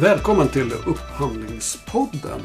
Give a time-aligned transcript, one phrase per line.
[0.00, 2.40] Välkommen till Upphandlingspodden.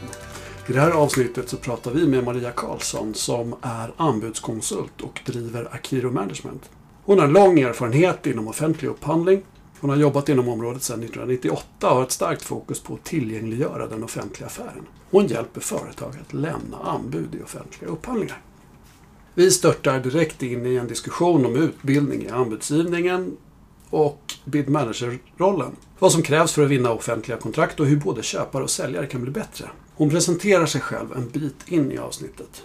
[0.69, 5.67] I det här avsnittet så pratar vi med Maria Karlsson som är anbudskonsult och driver
[5.71, 6.69] Akiro Management.
[7.03, 9.41] Hon har lång erfarenhet inom offentlig upphandling.
[9.79, 13.87] Hon har jobbat inom området sedan 1998 och har ett starkt fokus på att tillgängliggöra
[13.87, 14.87] den offentliga affären.
[15.11, 18.41] Hon hjälper företag att lämna anbud i offentliga upphandlingar.
[19.33, 23.37] Vi störtar direkt in i en diskussion om utbildning i anbudsgivningen
[23.89, 25.75] och bid manager-rollen.
[25.99, 29.21] Vad som krävs för att vinna offentliga kontrakt och hur både köpare och säljare kan
[29.21, 29.69] bli bättre.
[29.95, 32.63] Hon presenterar sig själv en bit in i avsnittet.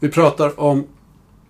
[0.00, 0.86] Vi pratar om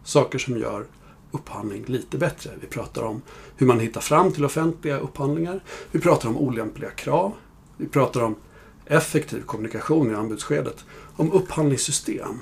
[0.05, 0.87] saker som gör
[1.31, 2.51] upphandling lite bättre.
[2.61, 3.23] Vi pratar om
[3.57, 5.61] hur man hittar fram till offentliga upphandlingar.
[5.91, 7.33] Vi pratar om olämpliga krav.
[7.77, 8.35] Vi pratar om
[8.87, 10.85] effektiv kommunikation i anbudsskedet.
[11.17, 12.39] Om upphandlingssystem.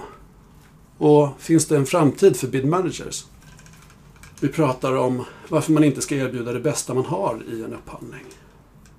[0.99, 3.27] Och finns det en framtid för bid managers?
[4.41, 8.25] Vi pratar om varför man inte ska erbjuda det bästa man har i en upphandling.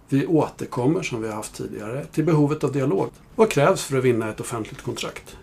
[0.09, 3.09] Vi återkommer, som vi har haft tidigare, till behovet av dialog.
[3.35, 5.37] Vad krävs för att vinna ett offentligt kontrakt?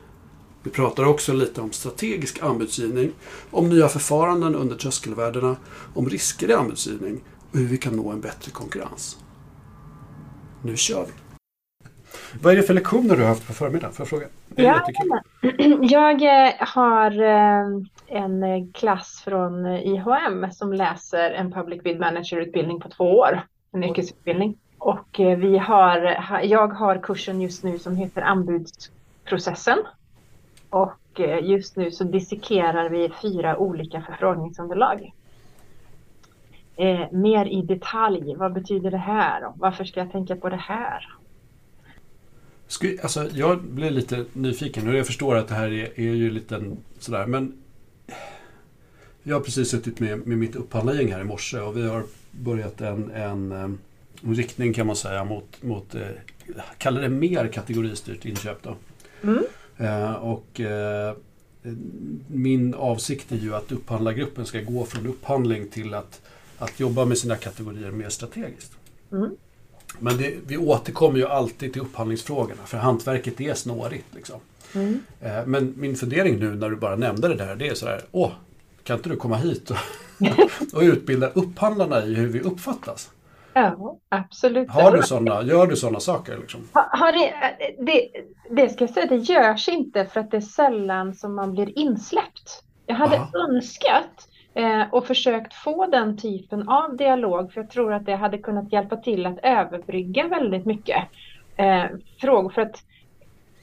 [0.63, 3.13] Vi pratar också lite om strategisk anbudsgivning,
[3.51, 5.57] om nya förfaranden under tröskelvärdena,
[5.95, 7.21] om risker i anbudsgivning
[7.53, 9.19] och hur vi kan nå en bättre konkurrens.
[10.63, 11.13] Nu kör vi!
[12.43, 13.95] Vad är det för lektioner du har haft på förmiddagen?
[13.95, 14.27] Får jag fråga?
[14.55, 14.87] Ja,
[15.83, 22.89] jag eh, har eh, en klass från IHM som läser en Public Bid Manager-utbildning på
[22.89, 23.41] två år.
[23.73, 24.59] En yrkesutbildning.
[24.79, 25.99] Och eh, vi har,
[26.43, 29.79] jag har kursen just nu som heter Anbudsprocessen.
[30.71, 35.13] Och just nu så dissekerar vi fyra olika förfrågningsunderlag.
[36.77, 38.35] Eh, mer i detalj.
[38.35, 39.53] Vad betyder det här?
[39.55, 41.17] Varför ska jag tänka på det här?
[43.03, 46.77] Alltså, jag blir lite nyfiken och jag förstår att det här är, är ju lite
[46.99, 47.53] sådär men
[49.29, 52.81] jag har precis suttit med, med mitt upphandlargäng här i morse och vi har börjat
[52.81, 53.79] en, en, en
[54.23, 56.03] riktning kan man säga mot, mot eh,
[56.79, 58.63] kalla det mer kategoristyrt inköp.
[58.63, 58.77] Då.
[59.23, 59.45] Mm.
[59.77, 61.15] Eh, och eh,
[62.27, 66.21] min avsikt är ju att upphandlargruppen ska gå från upphandling till att,
[66.59, 68.73] att jobba med sina kategorier mer strategiskt.
[69.13, 69.31] Mm.
[69.99, 74.15] Men det, vi återkommer ju alltid till upphandlingsfrågorna för hantverket är snårigt.
[74.15, 74.41] Liksom.
[74.75, 75.01] Mm.
[75.21, 78.33] Eh, men min fundering nu när du bara nämnde det där, det är sådär, åh,
[78.87, 79.77] kan inte du komma hit och,
[80.75, 83.11] och utbilda upphandlarna i hur vi uppfattas?
[83.53, 84.71] Ja, absolut.
[84.71, 86.39] Har du såna, gör du sådana saker?
[86.39, 86.69] Liksom?
[86.73, 87.33] Har, har det,
[87.85, 88.09] det,
[88.51, 91.79] det, ska jag säga, det görs inte för att det är sällan som man blir
[91.79, 92.63] insläppt.
[92.87, 93.31] Jag hade Aha.
[93.49, 98.39] önskat eh, och försökt få den typen av dialog för jag tror att det hade
[98.39, 101.05] kunnat hjälpa till att överbrygga väldigt mycket
[101.57, 101.85] eh,
[102.21, 102.51] frågor.
[102.51, 102.83] För att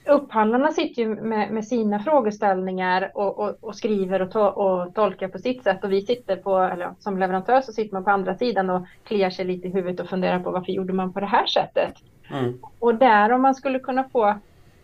[0.05, 5.27] upphandlarna sitter ju med, med sina frågeställningar och, och, och skriver och, to, och, tolkar
[5.27, 8.35] på sitt sätt och vi sitter på, eller som leverantör så sitter man på andra
[8.35, 11.25] sidan och kliar sig lite i huvudet och funderar på varför gjorde man på det
[11.25, 11.93] här sättet.
[12.31, 12.59] Mm.
[12.79, 14.39] Och där om man skulle kunna få,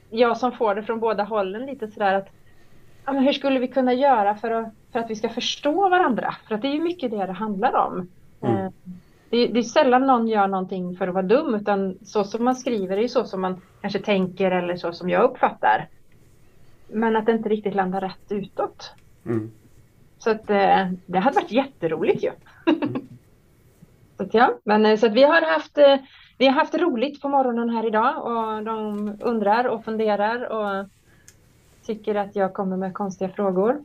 [0.09, 2.27] jag som får det från båda hållen lite sådär att
[3.05, 6.35] ja, men hur skulle vi kunna göra för att, för att vi ska förstå varandra?
[6.47, 8.09] För att det är ju mycket det det handlar om.
[8.41, 8.71] Mm.
[9.31, 12.43] Eh, det, det, är sällan någon gör någonting för att vara dum utan så som
[12.43, 15.87] man skriver är ju så som man kanske tänker eller så som jag uppfattar.
[16.87, 18.91] Men att det inte riktigt landar rätt utåt.
[19.25, 19.51] Mm.
[20.19, 22.31] Så att eh, det hade varit jätteroligt ju.
[24.17, 25.77] så att, ja, men eh, så att vi har haft
[26.37, 30.87] vi har haft roligt på morgonen här idag och de undrar och funderar och
[31.85, 33.81] tycker att jag kommer med konstiga frågor.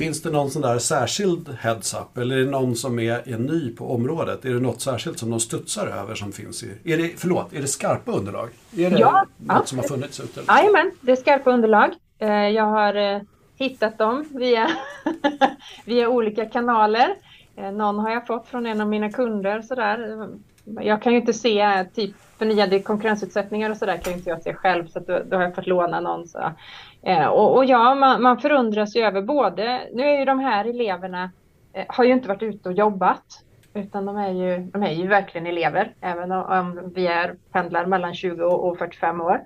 [0.00, 3.76] Finns det någon sån där särskild heads-up eller är det någon som är, är ny
[3.76, 4.44] på området?
[4.44, 6.92] Är det något särskilt som de studsar över som finns i...
[6.92, 8.48] Är det, förlåt, är det skarpa underlag?
[8.76, 9.62] Är det ja, något ja.
[9.66, 10.40] som har funnits ute?
[10.48, 11.90] Jajamän, det är skarpa underlag.
[12.18, 13.20] Eh, jag har eh,
[13.56, 14.70] hittat dem via,
[15.84, 17.14] via olika kanaler.
[17.56, 19.62] Eh, någon har jag fått från en av mina kunder.
[19.62, 20.28] Sådär.
[20.64, 24.86] Jag kan ju inte se typ förnyade konkurrensutsättningar och sådär kan inte jag se själv
[24.86, 26.28] så då, då, har jag fått låna någon.
[26.28, 26.52] Så.
[27.02, 30.64] Eh, och, och, ja, man, man förundras ju över både, nu är ju de här
[30.64, 31.30] eleverna,
[31.72, 35.08] eh, har ju inte varit ute och jobbat utan de är ju, de är ju
[35.08, 39.40] verkligen elever även om, vi är pendlar mellan 20 och 45 år.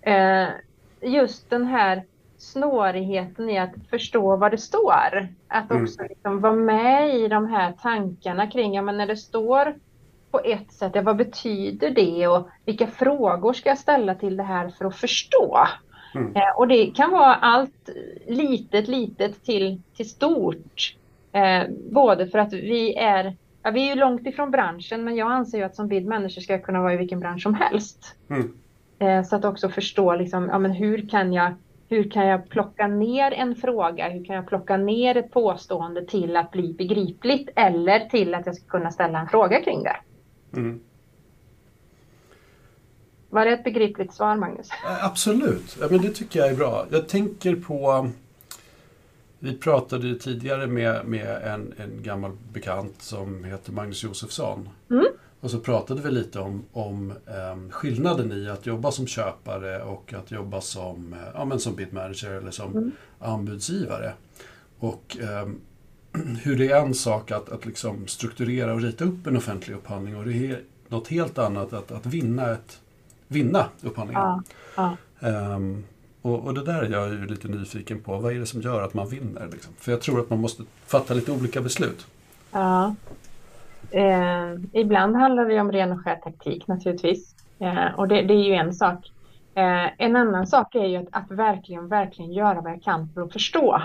[0.00, 0.48] Eh,
[1.00, 2.02] just den här
[2.38, 5.28] snårigheten i att förstå vad det står.
[5.48, 5.82] Att mm.
[5.82, 9.74] också liksom vara med i de här tankarna kring, ja men när det står
[10.30, 10.92] på ett sätt.
[10.94, 14.96] Ja, vad betyder det och vilka frågor ska jag ställa till det här för att
[14.96, 15.66] förstå?
[16.14, 16.36] Mm.
[16.36, 17.90] Eh, och det kan vara allt
[18.26, 20.96] litet, litet till, till stort.
[21.32, 21.62] Eh,
[21.92, 25.58] både för att vi är, ja, vi är ju långt ifrån branschen men jag anser
[25.58, 28.16] ju att som bildmänniska ska jag kunna vara i vilken bransch som helst.
[28.30, 28.52] Mm.
[28.98, 31.54] Eh, så att också förstå liksom, ja, men hur kan jag
[31.88, 34.08] hur kan jag plocka ner en fråga?
[34.08, 38.54] Hur kan jag plocka ner ett påstående till att bli begripligt eller till att jag
[38.54, 39.96] ska kunna ställa en fråga kring det?
[40.56, 40.80] Mm.
[43.30, 44.68] Var det ett begripligt svar, Magnus?
[45.00, 46.86] Absolut, ja, men det tycker jag är bra.
[46.90, 48.08] Jag tänker på
[49.38, 54.68] vi pratade tidigare med, med en, en gammal bekant som heter Magnus Josefsson.
[54.90, 55.06] Mm.
[55.40, 57.12] Och så pratade vi lite om, om
[57.52, 61.74] um, skillnaden i att jobba som köpare och att jobba som, uh, ja, men som
[61.74, 62.92] bidmanager eller som mm.
[63.18, 64.12] anbudsgivare.
[64.78, 65.60] Och um,
[66.42, 70.16] hur det är en sak att, att liksom strukturera och rita upp en offentlig upphandling
[70.16, 72.80] och det är något helt annat att, att vinna, ett,
[73.28, 74.22] vinna upphandlingen.
[74.76, 75.28] Ja, ja.
[75.54, 75.84] Um,
[76.22, 78.18] och, och, det där är jag ju lite nyfiken på.
[78.18, 79.48] Vad är det som gör att man vinner?
[79.52, 79.72] Liksom?
[79.78, 82.06] För jag tror att man måste fatta lite olika beslut.
[82.52, 82.94] Ja.
[83.90, 87.34] Eh, ibland handlar det om ren och skär taktik naturligtvis.
[87.58, 89.12] Eh, och det, det, är ju en sak.
[89.54, 93.22] Eh, en annan sak är ju att, att, verkligen, verkligen göra vad jag kan för
[93.22, 93.82] att förstå.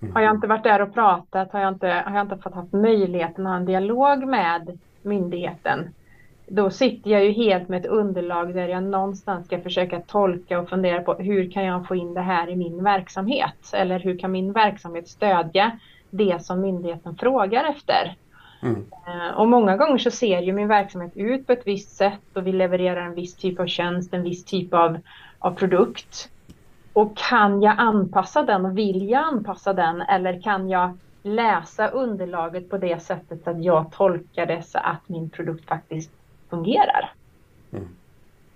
[0.00, 0.14] Mm.
[0.14, 2.72] Har jag inte varit där och pratat, har jag inte, har jag inte fått haft
[2.72, 5.94] möjligheten att ha en dialog med myndigheten,
[6.46, 10.68] då sitter jag ju helt med ett underlag där jag någonstans ska försöka tolka och
[10.68, 13.72] fundera på hur kan jag få in det här i min verksamhet?
[13.72, 15.78] Eller hur kan min verksamhet stödja
[16.10, 18.16] det som myndigheten frågar efter?
[18.62, 18.84] Mm.
[19.06, 22.46] Eh, och många gånger så ser ju min verksamhet ut på ett visst sätt och
[22.46, 24.98] vi levererar en viss typ av tjänst, en viss typ av,
[25.38, 26.30] av produkt.
[26.92, 32.70] Och kan jag anpassa den och vill jag anpassa den eller kan jag läsa underlaget
[32.70, 36.10] på det sättet att jag tolkar det så att min produkt faktiskt
[36.50, 37.12] fungerar.
[37.72, 37.88] Mm.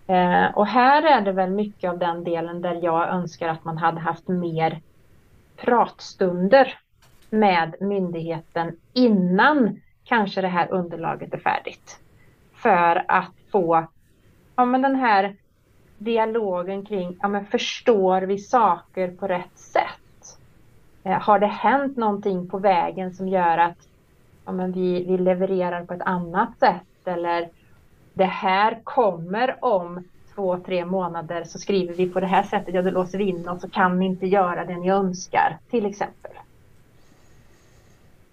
[0.06, 3.78] Eh, och här är det väl mycket av den delen där jag önskar att man
[3.78, 4.80] hade haft mer
[5.56, 6.78] pratstunder
[7.30, 12.00] med myndigheten innan kanske det här underlaget är färdigt.
[12.54, 13.86] För att få
[14.56, 15.36] ja, men den här
[15.98, 20.38] dialogen kring, ja, men förstår vi saker på rätt sätt?
[21.04, 23.88] Eh, har det hänt någonting på vägen som gör att
[24.44, 26.82] ja, men vi, vi levererar på ett annat sätt?
[27.04, 27.48] Eller
[28.20, 32.82] det här kommer om två, tre månader så skriver vi på det här sättet, ja
[32.82, 36.32] då låser vi in oss och kan ni inte göra det ni önskar till exempel.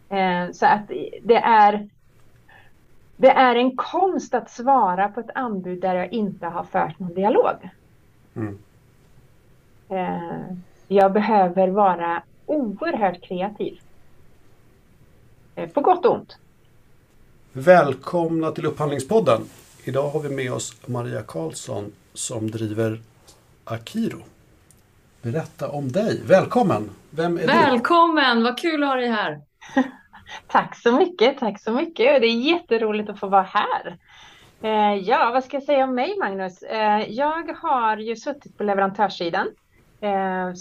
[0.10, 0.88] Eh, så att
[1.24, 1.90] det är
[3.18, 7.14] det är en konst att svara på ett anbud där jag inte har fört någon
[7.14, 7.70] dialog.
[8.36, 8.58] Mm.
[9.90, 10.58] Eh,
[10.88, 13.80] jag behöver vara oerhört kreativ.
[15.56, 16.38] Eh, på gott och ont.
[17.54, 19.42] Välkomna till Upphandlingspodden.
[19.88, 23.00] Idag har vi med oss Maria Karlsson som driver
[23.64, 24.18] Akiro.
[25.22, 26.22] Berätta om dig.
[26.26, 26.90] Välkommen!
[27.10, 28.38] Vem är Välkommen!
[28.38, 28.44] Du?
[28.44, 29.42] Vad kul att ha dig här.
[30.48, 32.22] tack så mycket, tack så mycket.
[32.22, 33.98] Det är jätteroligt att få vara här.
[34.62, 36.62] Eh, ja, vad ska jag säga om mig Magnus?
[36.64, 39.48] Eh, jag har ju suttit på leverantörssidan,
[40.02, 40.54] eh,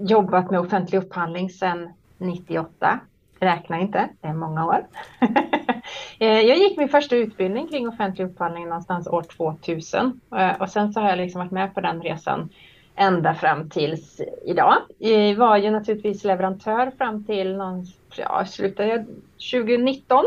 [0.00, 3.00] jobbat med offentlig upphandling sedan 98.
[3.40, 4.86] Räkna inte, det är många år.
[6.22, 10.92] Eh, jag gick min första utbildning kring offentlig upphandling någonstans år 2000 eh, och sen
[10.92, 12.48] så har jag liksom varit med på den resan
[12.96, 14.76] ända fram tills idag.
[14.98, 17.86] Jag var ju naturligtvis leverantör fram till någon,
[18.16, 19.06] ja, slutet
[19.52, 20.24] 2019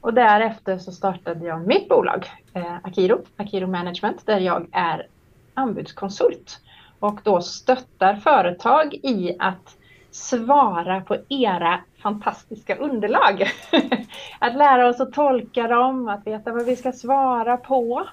[0.00, 2.26] och därefter så startade jag mitt bolag
[2.82, 5.06] Akiro, Akiro Management, där jag är
[5.54, 6.60] anbudskonsult.
[6.98, 9.76] Och då stöttar företag i att
[10.14, 13.50] svara på era fantastiska underlag.
[14.38, 18.06] att lära oss att tolka dem, att veta vad vi ska svara på.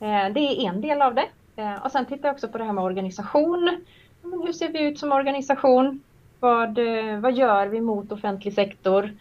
[0.00, 1.26] Eh, det är en del av det.
[1.56, 3.84] Eh, och sen tittar jag också på det här med organisation.
[4.22, 6.00] hur ser vi ut som organisation?
[6.40, 9.14] Vad, eh, vad gör vi mot offentlig sektor?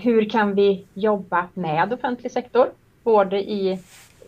[0.00, 2.70] Hur kan vi jobba med offentlig sektor?
[3.02, 3.80] Både i,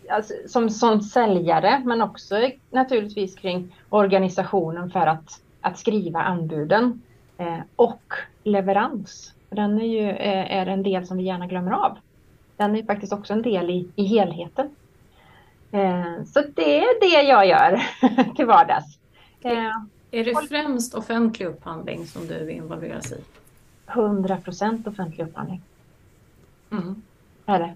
[0.09, 7.01] alltså, som, som säljare men också naturligtvis kring organisationen för att, att skriva anbuden.
[7.75, 8.13] Och
[8.43, 9.33] leverans.
[9.49, 11.97] Den är ju är en del som vi gärna glömmer av.
[12.57, 14.69] Den är faktiskt också en del i, i helheten.
[15.71, 17.81] Eh, så det är det jag gör
[18.35, 18.97] till vardags.
[19.41, 19.71] Eh,
[20.11, 23.21] är det främst offentlig upphandling som du involveras i?
[23.87, 25.61] 100 procent offentlig upphandling.
[26.71, 27.01] Mm.
[27.45, 27.75] Är det.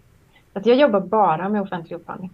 [0.54, 2.32] Att jag jobbar bara med offentlig upphandling.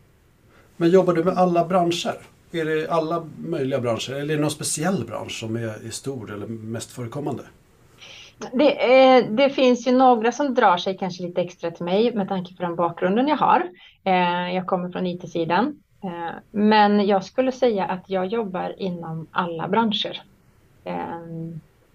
[0.78, 2.18] Men jobbar du med alla branscher?
[2.52, 6.34] Är det alla möjliga branscher eller är det någon speciell bransch som är, är stor
[6.34, 7.44] eller mest förekommande?
[8.52, 8.72] Det,
[9.16, 12.56] eh, det, finns ju några som drar sig kanske lite extra till mig med tanke
[12.56, 13.70] på den bakgrunden jag har.
[14.04, 15.84] Eh, jag kommer från IT-sidan.
[16.04, 20.22] Eh, men jag skulle säga att jag jobbar inom alla branscher.
[20.84, 21.22] Eh,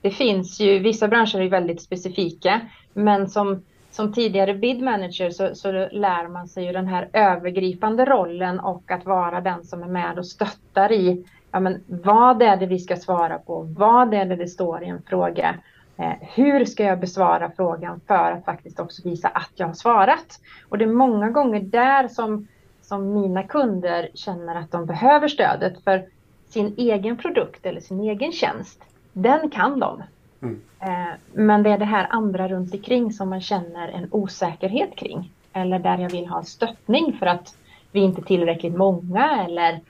[0.00, 2.60] det finns ju, vissa branscher är väldigt specifika,
[2.92, 8.04] men som, som tidigare bid manager så, så lär man sig ju den här övergripande
[8.04, 12.56] rollen och att vara den som är med och stöttar i ja, men vad är
[12.56, 13.62] det vi ska svara på?
[13.62, 15.54] Vad är det det står i en fråga?
[15.96, 20.40] Eh, hur ska jag besvara frågan för att faktiskt också visa att jag har svarat?
[20.68, 22.46] Och det är många gånger där som
[22.92, 26.04] som mina kunder känner att de behöver stödet för
[26.48, 28.82] sin egen produkt eller sin egen tjänst.
[29.12, 30.02] Den kan de.
[30.42, 30.60] Mm.
[30.80, 35.32] Eh, men det är det här andra runt omkring som man känner en osäkerhet kring.
[35.52, 37.56] Eller där jag vill ha stöttning för att
[37.92, 39.80] vi inte är tillräckligt många eller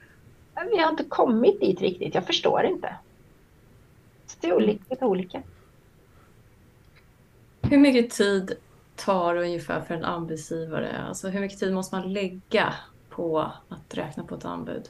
[0.71, 2.15] vi har inte kommit dit riktigt.
[2.15, 2.95] Jag förstår inte.
[4.41, 5.41] Det är lite olika.
[7.61, 8.53] Hur mycket tid
[8.95, 11.03] tar ungefär för en anbudsgivare?
[11.07, 12.73] Alltså hur mycket tid måste man lägga
[13.09, 14.89] på att räkna på ett anbud?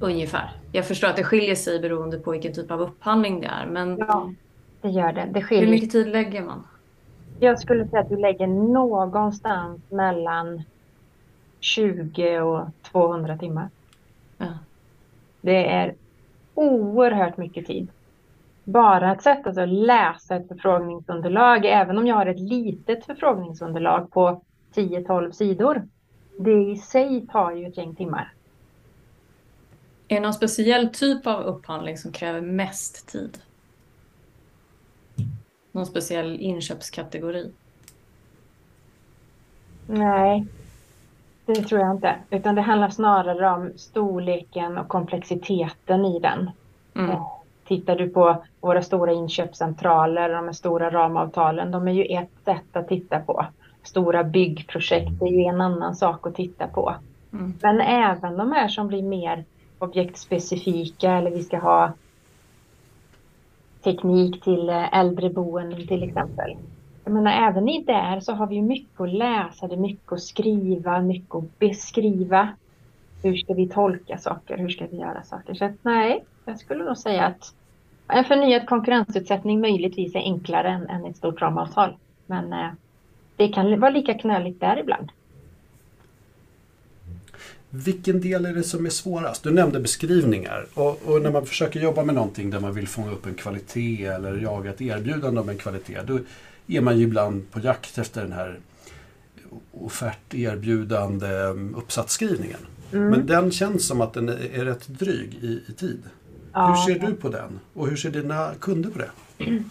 [0.00, 0.50] Ungefär.
[0.72, 3.66] Jag förstår att det skiljer sig beroende på vilken typ av upphandling det är.
[3.66, 4.32] Men Ja,
[4.80, 5.28] det gör det.
[5.32, 5.70] det hur skiljer.
[5.70, 6.66] mycket tid lägger man?
[7.40, 10.62] Jag skulle säga att vi lägger någonstans mellan
[11.60, 13.68] 20 och 200 timmar.
[14.38, 14.46] Ja.
[15.40, 15.94] Det är
[16.54, 17.88] oerhört mycket tid.
[18.64, 24.10] Bara att sätta sig och läsa ett förfrågningsunderlag, även om jag har ett litet förfrågningsunderlag
[24.10, 24.42] på
[24.74, 25.82] 10-12 sidor.
[26.38, 28.32] Det i sig tar ju ett gäng timmar.
[30.08, 33.38] Är det någon speciell typ av upphandling som kräver mest tid?
[35.72, 37.50] Någon speciell inköpskategori?
[39.86, 40.46] Nej,
[41.46, 42.14] det tror jag inte.
[42.30, 46.50] Utan det handlar snarare om storleken och komplexiteten i den.
[46.94, 47.16] Mm.
[47.66, 52.88] Tittar du på våra stora inköpscentraler, de stora ramavtalen, de är ju ett sätt att
[52.88, 53.46] titta på.
[53.82, 56.94] Stora byggprojekt är ju en annan sak att titta på.
[57.32, 57.54] Mm.
[57.62, 59.44] Men även de här som blir mer
[59.78, 61.92] objektspecifika eller vi ska ha
[63.84, 66.56] teknik till eh, äldreboenden till exempel.
[67.04, 70.12] Jag menar även i där så har vi ju mycket att läsa, det är mycket
[70.12, 72.48] att skriva, mycket att beskriva.
[73.22, 74.58] Hur ska vi tolka saker?
[74.58, 75.54] Hur ska vi göra saker?
[75.54, 77.54] Så att, nej, jag skulle nog säga att
[78.08, 81.96] en förnyad konkurrensutsättning möjligtvis är enklare än, än ett stort ramavtal.
[82.26, 82.70] Men eh,
[83.36, 85.10] det kan vara lika knöligt där ibland.
[87.76, 89.42] Vilken del är det som är svårast?
[89.42, 90.66] Du nämnde beskrivningar.
[90.74, 94.06] Och, och när man försöker jobba med någonting där man vill fånga upp en kvalitet
[94.06, 96.00] eller jaga ett erbjudande om en kvalitet.
[96.06, 96.18] Då
[96.66, 98.60] är man ju ibland på jakt efter den här
[99.72, 101.28] offert, erbjudande,
[101.76, 102.60] uppsatsskrivningen.
[102.92, 103.10] Mm.
[103.10, 106.02] Men den känns som att den är rätt dryg i, i tid.
[106.52, 106.66] Ja.
[106.66, 107.60] Hur ser du på den?
[107.74, 109.10] Och hur ser dina kunder på det?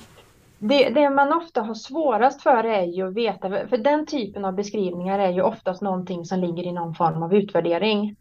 [0.65, 4.53] Det, det man ofta har svårast för är ju att veta, för den typen av
[4.53, 8.15] beskrivningar är ju oftast någonting som ligger i någon form av utvärdering.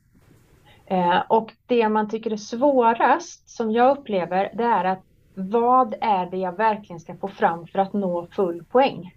[0.87, 5.03] Eh, och det man tycker är svårast, som jag upplever, det är att
[5.35, 9.15] vad är det jag verkligen ska få fram för att nå full poäng?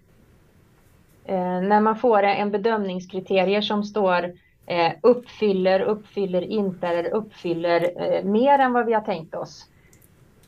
[1.24, 4.32] Eh, när man får en bedömningskriterier som står
[4.66, 9.68] eh, uppfyller, uppfyller inte eller uppfyller eh, mer än vad vi har tänkt oss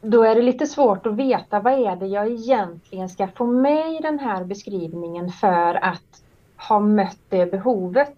[0.00, 3.92] då är det lite svårt att veta vad är det jag egentligen ska få med
[3.92, 6.22] i den här beskrivningen för att
[6.56, 8.14] ha mött det behovet.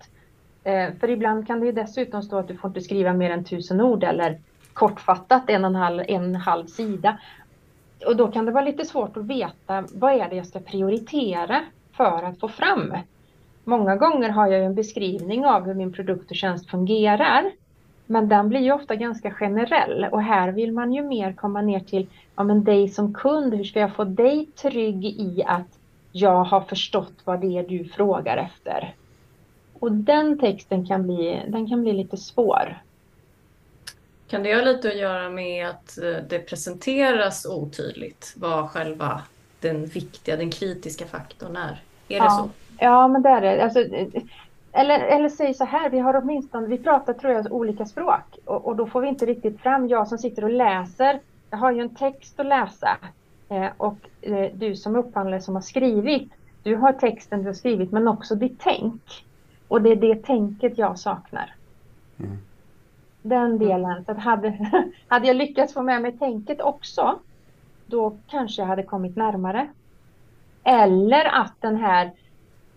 [0.65, 3.45] Eh, för ibland kan det ju dessutom stå att du får inte skriva mer än
[3.45, 4.39] tusen ord eller
[4.73, 7.19] kortfattat en och en halv, en en halv sida.
[8.07, 11.61] Och då kan det vara lite svårt att veta vad är det jag ska prioritera
[11.93, 12.95] för att få fram.
[13.65, 17.51] Många gånger har jag ju en beskrivning av hur min produkt och tjänst fungerar.
[18.11, 21.81] Men den blir ju ofta ganska generell och här vill man ju mer komma ner
[21.81, 23.55] till ja, men dig som kund.
[23.55, 25.79] Hur ska jag få dig trygg i att
[26.12, 28.95] jag har förstått vad det är du frågar efter?
[29.81, 32.83] Och den texten kan bli, den kan bli lite svår.
[34.29, 39.23] Kan det ha lite att göra med att eh, det presenteras otydligt vad själva
[39.61, 41.83] den viktiga, den kritiska faktorn är?
[42.09, 42.31] Är det Ja.
[42.31, 42.50] så?
[42.79, 43.64] Ja, men det är det.
[43.64, 43.85] Alltså,
[44.73, 48.67] eller, eller säg så här, vi har åtminstone, vi pratar tror jag olika språk och,
[48.67, 51.81] och då får vi inte riktigt fram, jag som sitter och läser, jag har ju
[51.81, 52.97] en text att läsa
[53.49, 57.93] eh, och eh, du som upphandlare som har skrivit, du har texten du har skrivit
[57.93, 59.25] men också ditt tänk.
[59.69, 61.55] Och det är det tänket jag saknar.
[62.19, 62.39] Mm.
[63.23, 64.05] Den delen.
[64.05, 64.71] Så att hade,
[65.09, 67.19] hade jag lyckats få med mig tänket också,
[67.87, 69.69] då kanske jag hade kommit närmare.
[70.65, 72.11] Eller att den här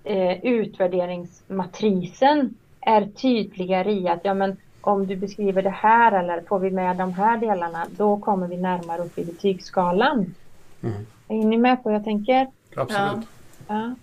[0.04, 6.60] eh, utvärderingsmatrisen är tydligare i att ja, men om du beskriver det här eller får
[6.60, 10.36] vi med de här delarna, då kommer vi närmare upp i betygsskalan.
[10.84, 11.06] Mm.
[11.28, 12.48] Är ni med på vad jag tänker?
[12.76, 13.28] Absolut.
[13.68, 13.96] Ja.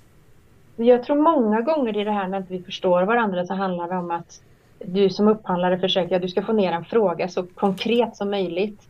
[0.76, 3.96] Jag tror många gånger i det här när inte vi förstår varandra så handlar det
[3.96, 4.40] om att
[4.78, 8.82] du som upphandlare försöker att du ska få ner en fråga så konkret som möjligt.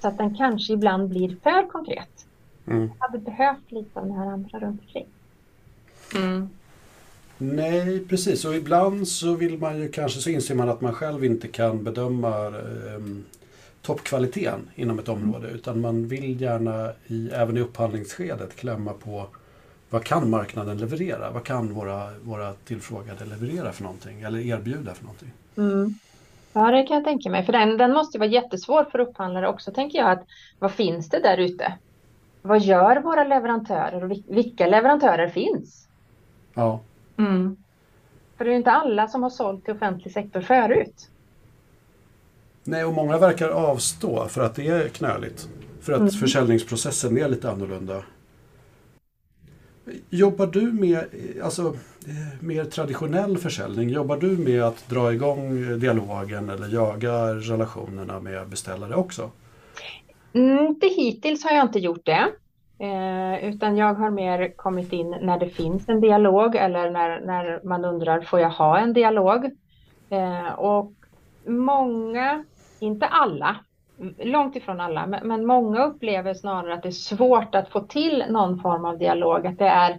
[0.00, 2.26] Så att den kanske ibland blir för konkret.
[2.66, 2.90] Mm.
[2.98, 5.06] Jag hade behövt lite av det här andra runt omkring.
[6.14, 6.48] Mm.
[7.38, 8.44] Nej, precis.
[8.44, 11.84] Och ibland så vill man ju kanske så inser man att man själv inte kan
[11.84, 13.00] bedöma eh,
[13.82, 15.48] toppkvaliteten inom ett område.
[15.48, 19.26] Utan man vill gärna, i, även i upphandlingsskedet, klämma på
[19.90, 21.30] vad kan marknaden leverera?
[21.30, 25.32] Vad kan våra, våra tillfrågade leverera för någonting eller erbjuda för någonting?
[25.56, 25.94] Mm.
[26.52, 27.44] Ja, det kan jag tänka mig.
[27.44, 30.10] För den, den måste vara jättesvår för upphandlare också, tänker jag.
[30.10, 30.26] Att,
[30.58, 31.72] vad finns det där ute?
[32.42, 35.88] Vad gör våra leverantörer och vilka leverantörer finns?
[36.54, 36.80] Ja.
[37.16, 37.56] Mm.
[38.36, 41.10] För det är inte alla som har sålt till offentlig sektor förut.
[42.64, 45.48] Nej, och många verkar avstå för att det är knöligt.
[45.80, 46.10] För att mm.
[46.10, 48.02] försäljningsprocessen är lite annorlunda.
[50.10, 51.04] Jobbar du med
[51.44, 51.76] alltså,
[52.40, 53.88] mer traditionell försäljning?
[53.88, 59.30] Jobbar du med att dra igång dialogen eller jaga relationerna med beställare också?
[60.32, 62.28] Mm, inte hittills har jag inte gjort det.
[62.80, 67.60] Eh, utan jag har mer kommit in när det finns en dialog eller när, när
[67.64, 69.44] man undrar, får jag ha en dialog?
[70.10, 70.92] Eh, och
[71.44, 72.44] många,
[72.78, 73.56] inte alla,
[74.18, 78.24] långt ifrån alla, men, men, många upplever snarare att det är svårt att få till
[78.28, 79.46] någon form av dialog.
[79.46, 79.98] Att det är,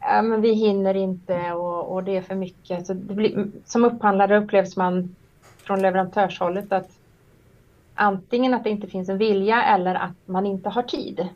[0.00, 2.86] ja, men vi hinner inte och, och det är för mycket.
[2.86, 5.16] Så blir, som upphandlare upplevs man
[5.56, 6.90] från leverantörshållet att
[7.94, 11.28] antingen att det inte finns en vilja eller att man inte har tid.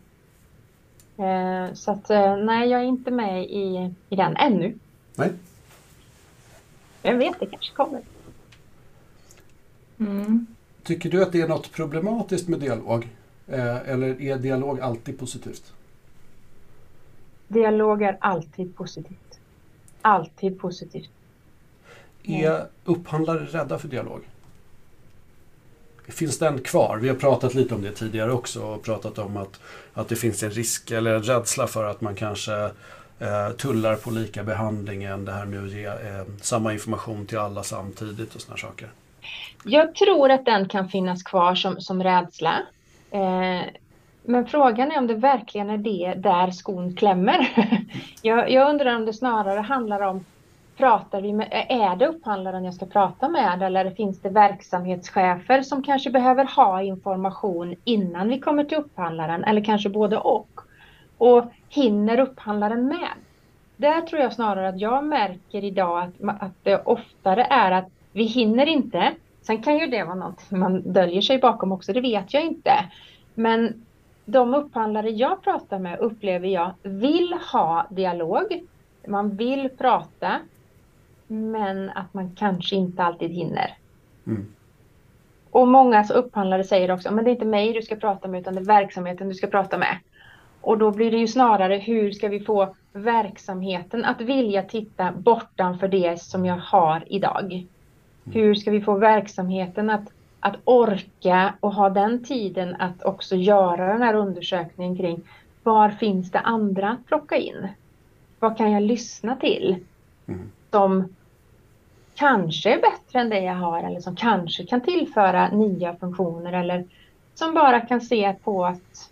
[1.20, 4.78] Eh, så att eh, nej, jag är inte med i, i den ännu.
[5.16, 5.32] Nej.
[7.02, 8.02] Jag vet, det kanske kommer.
[9.98, 10.46] Mm.
[10.82, 13.08] Tycker du att det är något problematiskt med dialog?
[13.46, 15.72] Eh, eller är dialog alltid positivt?
[17.48, 19.40] Dialog är alltid positivt.
[20.02, 21.10] Alltid positivt.
[22.22, 24.20] Är upphandlare rädda för dialog?
[26.10, 26.98] Finns den kvar?
[27.02, 29.60] Vi har pratat lite om det tidigare också och pratat om att,
[29.94, 32.54] att det finns en risk eller en rädsla för att man kanske
[33.18, 37.62] eh, tullar på lika behandlingen, det här med att ge eh, samma information till alla
[37.62, 38.88] samtidigt och sådana saker.
[39.64, 42.62] Jag tror att den kan finnas kvar som, som rädsla.
[43.10, 43.60] Eh,
[44.22, 47.48] men frågan är om det verkligen är det där skon klämmer.
[48.22, 50.24] jag, jag undrar om det snarare handlar om
[50.80, 55.82] pratar vi med, är det upphandlaren jag ska prata med eller finns det verksamhetschefer som
[55.82, 60.60] kanske behöver ha information innan vi kommer till upphandlaren eller kanske både och?
[61.18, 63.08] Och hinner upphandlaren med?
[63.76, 68.24] Där tror jag snarare att jag märker idag att, att det oftare är att vi
[68.24, 69.12] hinner inte.
[69.42, 72.72] Sen kan ju det vara något man döljer sig bakom också, det vet jag inte.
[73.34, 73.86] Men
[74.24, 78.62] de upphandlare jag pratar med upplever jag vill ha dialog.
[79.06, 80.32] Man vill prata,
[81.30, 83.76] men att man kanske inte alltid hinner.
[84.26, 84.46] Mm.
[85.50, 88.54] Och många upphandlare säger också, men det är inte mig du ska prata med utan
[88.54, 89.98] det är verksamheten du ska prata med.
[90.60, 95.88] Och då blir det ju snarare hur ska vi få verksamheten att vilja titta bortanför
[95.88, 97.52] det som jag har idag.
[97.52, 97.68] Mm.
[98.24, 103.92] Hur ska vi få verksamheten att, att orka och ha den tiden att också göra
[103.92, 105.22] den här undersökningen kring
[105.62, 107.68] var finns det andra att plocka in?
[108.38, 109.76] Vad kan jag lyssna till?
[110.26, 110.50] Mm.
[110.70, 111.08] Som
[112.20, 116.84] kanske är bättre än det jag har eller som kanske kan tillföra nya funktioner eller
[117.34, 119.10] som bara kan se på att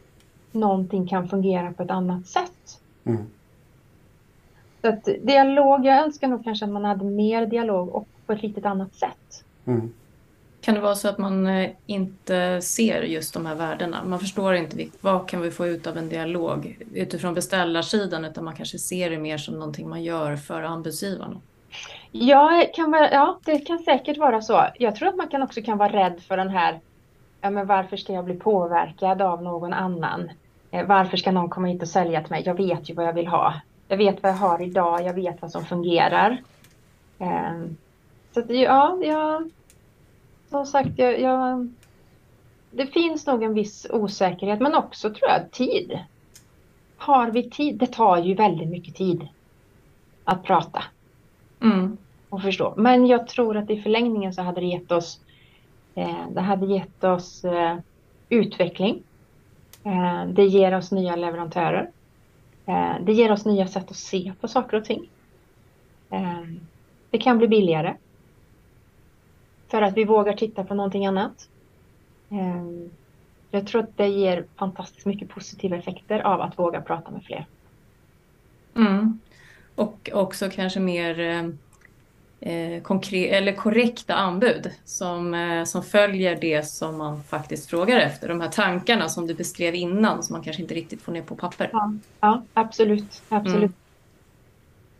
[0.53, 2.81] någonting kan fungera på ett annat sätt.
[3.05, 3.27] Mm.
[4.81, 8.41] Så att dialog, jag önskar nog kanske att man hade mer dialog och på ett
[8.41, 9.45] riktigt annat sätt.
[9.65, 9.93] Mm.
[10.61, 14.05] Kan det vara så att man eh, inte ser just de här värdena?
[14.05, 18.57] Man förstår inte vad kan vi få ut av en dialog utifrån beställarsidan utan man
[18.57, 21.41] kanske ser det mer som någonting man gör för anbudsgivarna.
[22.13, 24.67] Ja, kan vara, ja, det kan säkert vara så.
[24.79, 26.81] Jag tror att man kan också kan vara rädd för den här,
[27.41, 30.31] ja, men varför ska jag bli påverkad av någon annan?
[30.71, 32.43] Eh, varför ska någon komma hit och sälja till mig?
[32.47, 33.55] Jag vet ju vad jag vill ha.
[33.89, 36.43] Jag vet vad jag har idag, jag vet vad som fungerar.
[37.19, 37.77] Ehm,
[38.35, 39.51] så att, ja, jag,
[40.51, 41.69] som sagt, jag, jag,
[42.71, 45.99] det finns nog en viss osäkerhet, men också tror jag tid.
[46.97, 47.79] Har vi tid?
[47.79, 49.29] Det tar ju väldigt mycket tid
[50.25, 50.85] att prata.
[51.61, 51.97] Mm.
[52.29, 52.75] Och förstå.
[52.77, 55.21] Men jag tror att i förlängningen så hade det gett oss,
[55.95, 57.79] eh, det hade gett oss eh,
[58.29, 59.03] utveckling.
[59.85, 61.91] Eh, det ger oss nya leverantörer.
[62.67, 65.09] Eh, det ger oss nya sätt att se på saker och ting.
[66.11, 66.43] Eh,
[67.11, 67.95] det kan bli billigare.
[69.69, 71.49] För att vi vågar titta på någonting annat.
[72.31, 72.89] Eh,
[73.51, 77.47] jag tror att det ger fantastiskt mycket positiva effekter av att våga prata med fler.
[78.77, 79.19] Mm.
[79.79, 81.21] Och också kanske mer
[82.41, 88.29] eh, konkret, eller korrekta anbud som, eh, som följer det som man faktiskt frågar efter.
[88.29, 91.37] De här tankarna som du beskrev innan som man kanske inte riktigt får ner på
[91.37, 91.71] papper.
[91.73, 93.23] Ja, ja absolut.
[93.29, 93.73] absolut.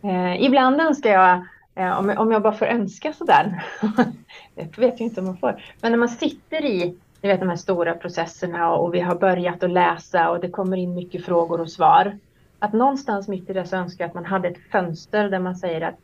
[0.01, 0.15] Mm.
[0.15, 3.63] Eh, ibland önskar jag, eh, om, om jag bara får önska sådär,
[4.55, 7.49] det vet jag inte om man får, men när man sitter i ni vet, de
[7.49, 11.61] här stora processerna och vi har börjat att läsa och det kommer in mycket frågor
[11.61, 12.17] och svar
[12.59, 15.55] att någonstans mitt i det så önskar jag att man hade ett fönster där man
[15.55, 15.95] säger att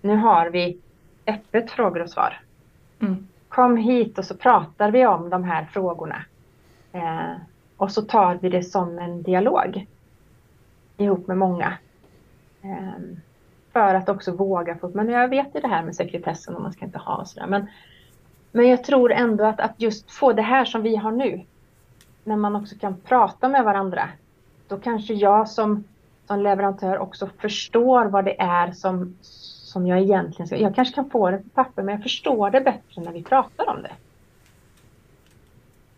[0.00, 0.78] nu har vi
[1.26, 2.40] öppet frågor och svar.
[2.98, 3.28] Mm.
[3.48, 6.24] Kom hit och så pratar vi om de här frågorna.
[6.92, 7.32] Eh,
[7.76, 9.86] och så tar vi det som en dialog
[10.96, 11.72] ihop med många.
[12.62, 13.16] Eh,
[13.72, 16.72] för att också våga få Men jag vet ju det här med sekretessen och man
[16.72, 17.46] ska inte ha och sådär.
[17.46, 17.66] Men,
[18.52, 21.44] men jag tror ändå att, att just få det här som vi har nu.
[22.24, 24.08] När man också kan prata med varandra.
[24.68, 25.84] Då kanske jag som,
[26.26, 30.56] som leverantör också förstår vad det är som, som jag egentligen ska...
[30.56, 33.68] Jag kanske kan få det på papper men jag förstår det bättre när vi pratar
[33.68, 33.92] om det.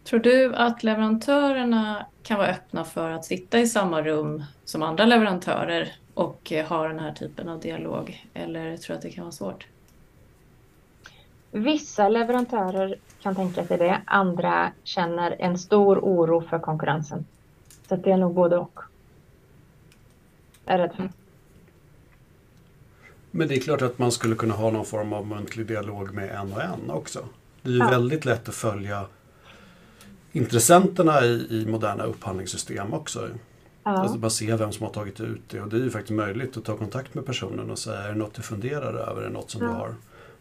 [0.04, 5.04] Tror du att leverantörerna kan vara öppna för att sitta i samma rum som andra
[5.04, 8.26] leverantörer och ha den här typen av dialog?
[8.34, 9.66] Eller tror du att det kan vara svårt?
[11.50, 14.00] Vissa leverantörer kan tänka sig det.
[14.04, 17.26] Andra känner en stor oro för konkurrensen.
[17.88, 18.80] Så det är nog både och.
[20.68, 21.10] Är rädd för.
[23.30, 26.30] Men det är klart att man skulle kunna ha någon form av muntlig dialog med
[26.30, 27.24] en och en också.
[27.62, 27.90] Det är ju ja.
[27.90, 29.06] väldigt lätt att följa
[30.32, 33.28] intressenterna i, i moderna upphandlingssystem också.
[33.84, 33.90] Ja.
[33.90, 36.56] Alltså bara se vem som har tagit ut det och det är ju faktiskt möjligt
[36.56, 39.32] att ta kontakt med personen och säga är det något du funderar över, är det
[39.32, 39.68] något som ja.
[39.68, 39.94] du har?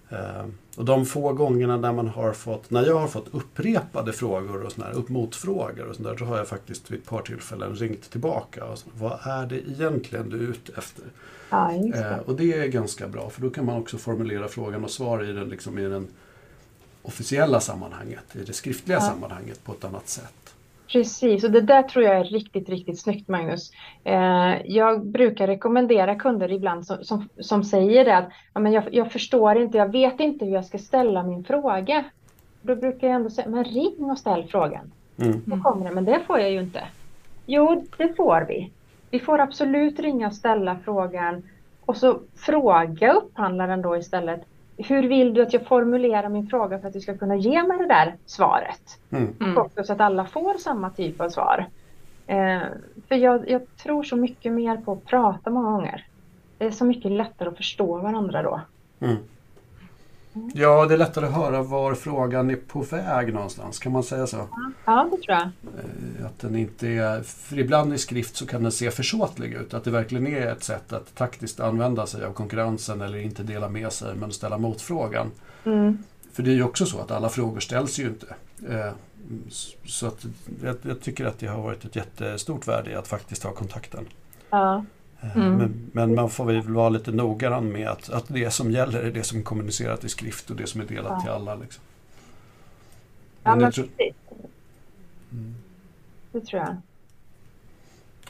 [0.09, 0.45] Eh,
[0.77, 4.71] och de få gångerna när man har fått, när jag har fått upprepade frågor och
[4.71, 7.75] såna här, upp motfrågor och sånt där, så har jag faktiskt vid ett par tillfällen
[7.75, 8.65] ringt tillbaka.
[8.65, 11.05] Och så, vad är det egentligen du är ute efter?
[11.49, 11.99] Ja, det.
[11.99, 15.23] Eh, och det är ganska bra för då kan man också formulera frågan och svar
[15.23, 16.07] i den, liksom, i den
[17.01, 19.01] officiella sammanhanget, i det skriftliga ja.
[19.01, 20.46] sammanhanget på ett annat sätt.
[20.87, 23.71] Precis, och det där tror jag är riktigt, riktigt snyggt Magnus.
[24.03, 28.83] Eh, jag brukar rekommendera kunder ibland som, som, som säger det att ja, men jag,
[28.91, 32.03] jag, förstår inte, jag vet inte hur jag ska ställa min fråga.
[32.61, 34.91] Då brukar jag ändå säga, men ring och ställ frågan.
[35.21, 35.41] Mm.
[35.45, 36.83] Då kommer det, men det får jag ju inte.
[37.45, 38.71] Jo, det får vi.
[39.11, 41.43] Vi får absolut ringa och ställa frågan
[41.85, 44.41] och så fråga upphandlaren då istället
[44.77, 47.77] hur vill du att jag formulerar min fråga för att du ska kunna ge mig
[47.77, 48.99] det där svaret?
[49.11, 49.35] Mm.
[49.39, 49.67] mm.
[49.83, 51.65] Så att alla får samma typ av svar.
[52.27, 52.61] Eh,
[53.07, 56.05] för jag, jag, tror så mycket mer på att prata många gånger.
[56.57, 58.61] Det är så mycket lättare att förstå varandra då.
[58.99, 59.17] Mm.
[60.53, 63.79] Ja, det är lättare att höra var frågan är på väg någonstans.
[63.79, 64.47] Kan man säga så?
[64.85, 65.41] Ja, det tror jag.
[65.41, 69.73] Eh, att den inte är, för ibland i skrift så kan den se försåtlig ut.
[69.73, 73.69] Att det verkligen är ett sätt att taktiskt använda sig av konkurrensen eller inte dela
[73.69, 75.31] med sig men ställa motfrågan.
[75.65, 76.03] Mm.
[76.33, 78.35] För det är ju också så att alla frågor ställs ju inte.
[78.69, 78.91] Eh,
[79.85, 80.25] så att
[80.63, 84.05] jag, jag tycker att det har varit ett jättestort värde i att faktiskt ha kontakten.
[84.49, 84.85] Ja.
[85.21, 85.57] Eh, mm.
[85.57, 89.11] Men, men, man får väl vara lite noggrann med att, att det som gäller är
[89.11, 91.21] det som är kommunicerat i skrift och det som är delat ja.
[91.21, 91.55] till alla.
[91.55, 91.83] Liksom.
[93.43, 94.15] Men ja, men precis.
[95.31, 95.55] Mm.
[96.31, 96.75] Det tror jag.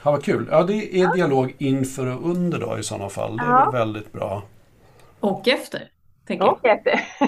[0.04, 0.47] Ja, vad kul.
[0.52, 1.13] Ja, det är ja.
[1.13, 3.38] dialog inför och under då i sådana fall.
[3.38, 3.71] Det är ja.
[3.71, 4.43] väldigt bra.
[5.19, 5.89] Och efter.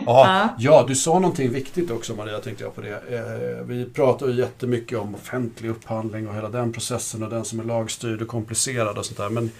[0.05, 2.89] Ja, ja, du sa någonting viktigt också Maria, tänkte jag på det.
[2.89, 7.59] Eh, vi pratar ju jättemycket om offentlig upphandling och hela den processen och den som
[7.59, 9.29] är lagstyrd och komplicerad och sånt där.
[9.29, 9.51] Men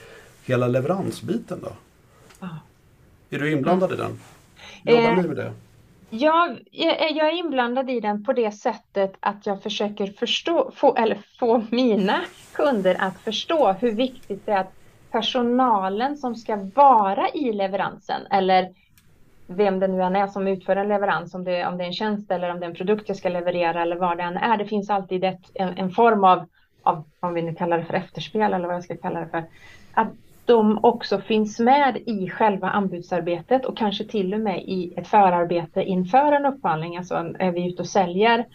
[0.45, 1.71] hela leveransbiten då?
[2.39, 2.47] Ja.
[3.29, 4.19] Är du inblandad i den?
[4.83, 5.53] Jobbar ni med det?
[6.09, 11.17] Jag, jag är inblandad i den på det sättet att jag försöker förstå, få, eller
[11.39, 12.21] få mina
[12.53, 14.73] kunder att förstå hur viktigt det är att
[15.11, 18.69] personalen som ska vara i leveransen eller
[19.51, 21.93] vem det nu än är som utför en leverans, om det, om det är en
[21.93, 24.57] tjänst eller om det är en produkt jag ska leverera eller vad det än är.
[24.57, 26.45] Det finns alltid ett, en, en, form av,
[26.83, 29.43] av, om vi nu kallar det för efterspel eller vad jag ska kalla det för,
[29.93, 30.07] att
[30.45, 35.83] de också finns med i själva anbudsarbetet och kanske till och med i ett förarbete
[35.83, 38.45] inför en upphandling, alltså är vi ute och säljer.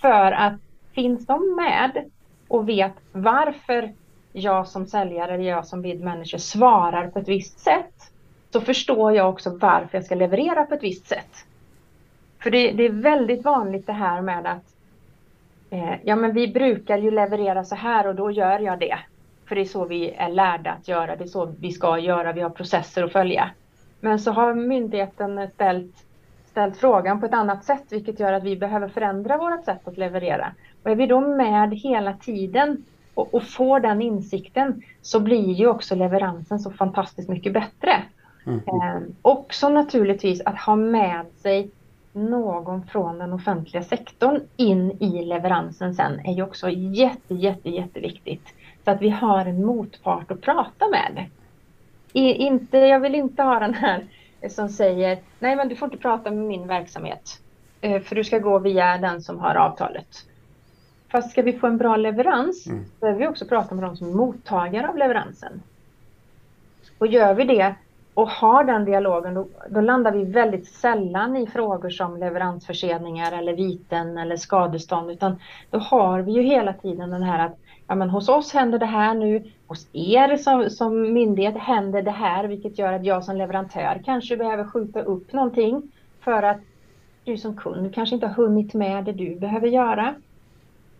[0.00, 0.54] För att
[0.94, 2.04] finns de med
[2.48, 3.92] och vet varför
[4.32, 8.12] jag som säljare eller jag som bid manager svarar på ett visst sätt
[8.50, 11.44] så förstår jag också varför jag ska leverera på ett visst sätt.
[12.42, 14.74] För det, det är väldigt vanligt det här med att
[15.70, 18.98] eh, ja men vi brukar ju leverera så här och då gör jag det.
[19.48, 22.32] För det är så vi är lärda att göra, det är så vi ska göra,
[22.32, 23.50] vi har processer att följa.
[24.00, 25.96] Men så har myndigheten ställt,
[26.46, 29.98] ställt frågan på ett annat sätt vilket gör att vi behöver förändra vårt sätt att
[29.98, 30.52] leverera.
[30.82, 32.84] Och är vi då med hela tiden
[33.14, 38.02] och, och får den insikten så blir ju också leveransen så fantastiskt mycket bättre.
[38.48, 38.60] Mm.
[38.66, 41.70] Eh, också naturligtvis att ha med sig
[42.12, 48.54] någon från den offentliga sektorn in i leveransen sen är ju också jätte, jätte, jätteviktigt.
[48.84, 51.24] Så att vi har en motpart att prata med.
[52.12, 54.06] I, inte, jag vill inte ha den här
[54.48, 57.40] som säger nej men du får inte prata med min verksamhet.
[57.80, 60.24] Eh, för du ska gå via den som har avtalet.
[61.08, 62.84] Fast ska vi få en bra leverans mm.
[63.00, 65.62] behöver vi också prata med de som är mottagare av leveransen.
[66.98, 67.74] Och gör vi det
[68.18, 73.52] och har den dialogen då, då, landar vi väldigt sällan i frågor som leveransförseningar eller
[73.52, 78.10] viten eller skadestånd utan då har vi ju hela tiden den här att ja, men
[78.10, 82.78] hos oss händer det här nu, hos er som, som myndighet händer det här vilket
[82.78, 85.82] gör att jag som leverantör kanske behöver skjuta upp någonting
[86.20, 86.60] för att
[87.24, 90.14] du som kund kanske inte har hunnit med det du behöver göra.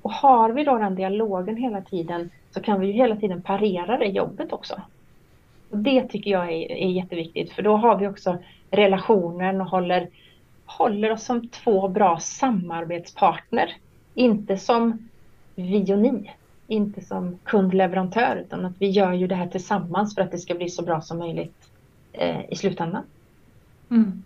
[0.02, 3.98] Och har vi då den dialogen hela tiden så kan vi ju hela tiden parera
[3.98, 4.82] det jobbet också.
[5.70, 8.38] Och det tycker jag är, är jätteviktigt för då har vi också
[8.70, 10.08] relationen och håller,
[10.66, 13.76] håller oss som två bra samarbetspartner.
[14.14, 15.08] Inte som
[15.54, 16.30] vi och ni,
[16.66, 20.54] inte som kundleverantör utan att vi gör ju det här tillsammans för att det ska
[20.54, 21.70] bli så bra som möjligt
[22.12, 23.02] eh, i slutändan.
[23.90, 24.22] Mm.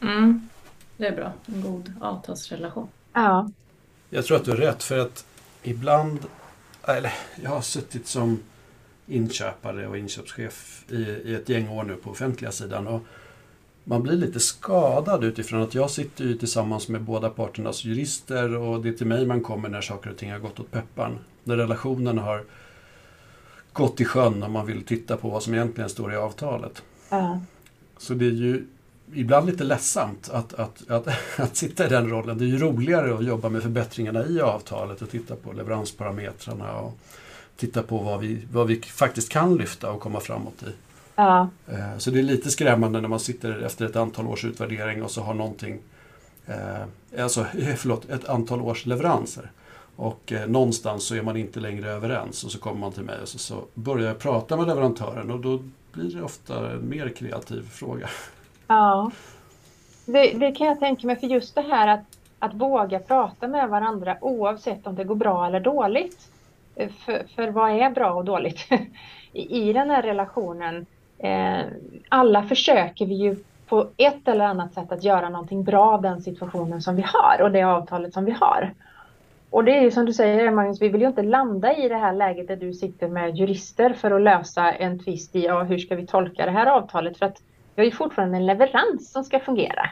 [0.00, 0.48] Mm.
[0.96, 2.88] Det är bra, en god avtalsrelation.
[3.12, 3.50] Ja.
[4.10, 5.24] Jag tror att du har rätt för att
[5.62, 6.18] ibland,
[6.88, 8.40] eller jag har suttit som
[9.06, 12.86] inköpare och inköpschef i, i ett gäng år nu på offentliga sidan.
[12.86, 13.02] Och
[13.84, 18.82] man blir lite skadad utifrån att jag sitter ju tillsammans med båda parternas jurister och
[18.82, 21.18] det är till mig man kommer när saker och ting har gått åt pepparn.
[21.44, 22.44] När relationen har
[23.72, 26.82] gått i sjön och man vill titta på vad som egentligen står i avtalet.
[27.08, 27.40] Ja.
[27.98, 28.66] Så det är ju
[29.14, 32.38] ibland lite ledsamt att, att, att, att sitta i den rollen.
[32.38, 36.98] Det är ju roligare att jobba med förbättringarna i avtalet och titta på leveransparametrarna och
[37.66, 40.72] titta på vad vi, vad vi faktiskt kan lyfta och komma framåt i.
[41.14, 41.48] Ja.
[41.68, 45.10] Eh, så det är lite skrämmande när man sitter efter ett antal års utvärdering och
[45.10, 45.78] så har någonting,
[46.46, 47.46] eh, alltså
[47.76, 49.50] förlåt, ett antal års leveranser.
[49.96, 53.20] Och eh, någonstans så är man inte längre överens och så kommer man till mig
[53.22, 57.08] och så, så börjar jag prata med leverantören och då blir det ofta en mer
[57.08, 58.08] kreativ fråga.
[58.66, 59.10] Ja,
[60.06, 61.16] det, det, kan jag tänka mig.
[61.16, 62.04] För just det här att,
[62.38, 66.31] att våga prata med varandra oavsett om det går bra eller dåligt.
[66.76, 68.68] För, för vad är bra och dåligt
[69.32, 70.86] I, i den här relationen?
[71.18, 71.60] Eh,
[72.08, 73.36] alla försöker vi ju
[73.68, 77.42] på ett eller annat sätt att göra någonting bra av den situationen som vi har
[77.42, 78.74] och det avtalet som vi har.
[79.50, 81.96] Och det är ju som du säger Magnus, vi vill ju inte landa i det
[81.96, 85.78] här läget där du sitter med jurister för att lösa en tvist i ja, hur
[85.78, 87.42] ska vi tolka det här avtalet för att
[87.74, 89.90] vi har ju fortfarande en leverans som ska fungera.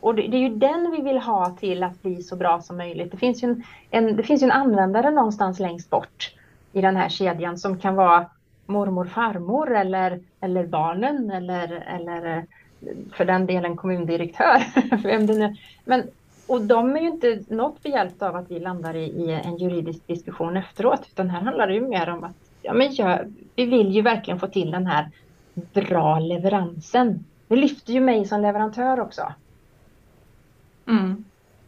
[0.00, 2.76] Och det, det, är ju den vi vill ha till att bli så bra som
[2.76, 3.10] möjligt.
[3.10, 6.34] Det finns ju en, en, det finns ju en användare någonstans längst bort
[6.72, 8.26] i den här kedjan som kan vara
[8.66, 12.42] mormor, farmor eller, eller barnen eller, eller eh,
[13.12, 14.62] för den delen kommundirektör.
[15.02, 15.56] Vem det nu.
[15.84, 16.02] Men,
[16.46, 20.06] och de är ju inte något behjälpt av att vi landar i, i, en juridisk
[20.06, 23.90] diskussion efteråt utan här handlar det ju mer om att ja, men jag, vi vill
[23.90, 25.10] ju verkligen få till den här
[25.72, 27.24] bra leveransen.
[27.48, 29.32] Det lyfter ju mig som leverantör också.
[30.88, 31.24] Mm.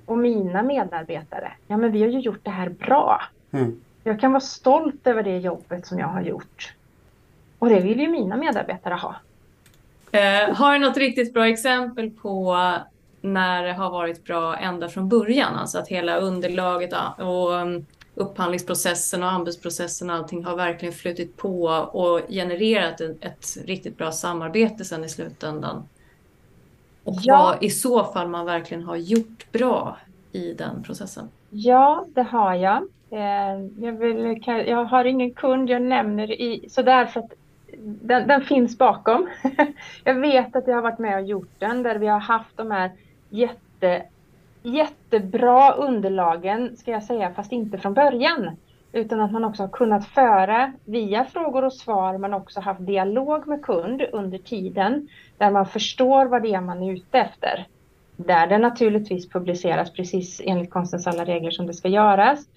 [0.06, 1.52] Och mina medarbetare.
[1.66, 3.22] Ja, men vi har ju gjort det här bra.
[3.50, 3.80] Mm.
[4.04, 6.74] Jag kan vara stolt över det jobbet som jag har gjort.
[7.58, 9.16] Och det vill ju mina medarbetare ha.
[10.12, 12.56] Eh, har du något riktigt bra exempel på
[13.20, 15.54] när det har varit bra ända från början?
[15.54, 21.64] Alltså att hela underlaget och um, upphandlingsprocessen och anbudsprocessen och allting har verkligen flutit på
[21.92, 25.88] och genererat ett, riktigt bra samarbete sen i slutändan.
[27.08, 27.36] Och ja.
[27.38, 29.96] vad i så fall man verkligen har gjort bra
[30.32, 31.28] i den processen.
[31.50, 32.82] Ja, det har jag.
[33.10, 37.32] Eh, jag, vill, jag har ingen kund jag nämner i, sådär för att
[37.82, 39.28] den, den finns bakom.
[40.04, 42.70] jag vet att jag har varit med och gjort den där vi har haft de
[42.70, 42.90] här
[43.30, 44.02] jätte
[44.62, 48.56] jättebra underlagen, ska jag säga, fast inte från början.
[48.92, 53.46] Utan att man också har kunnat föra via frågor och svar, men också haft dialog
[53.46, 57.66] med kund under tiden, där man förstår vad det är man är ute efter.
[58.16, 62.48] Där det naturligtvis publiceras precis enligt konstens alla regler som det ska göras.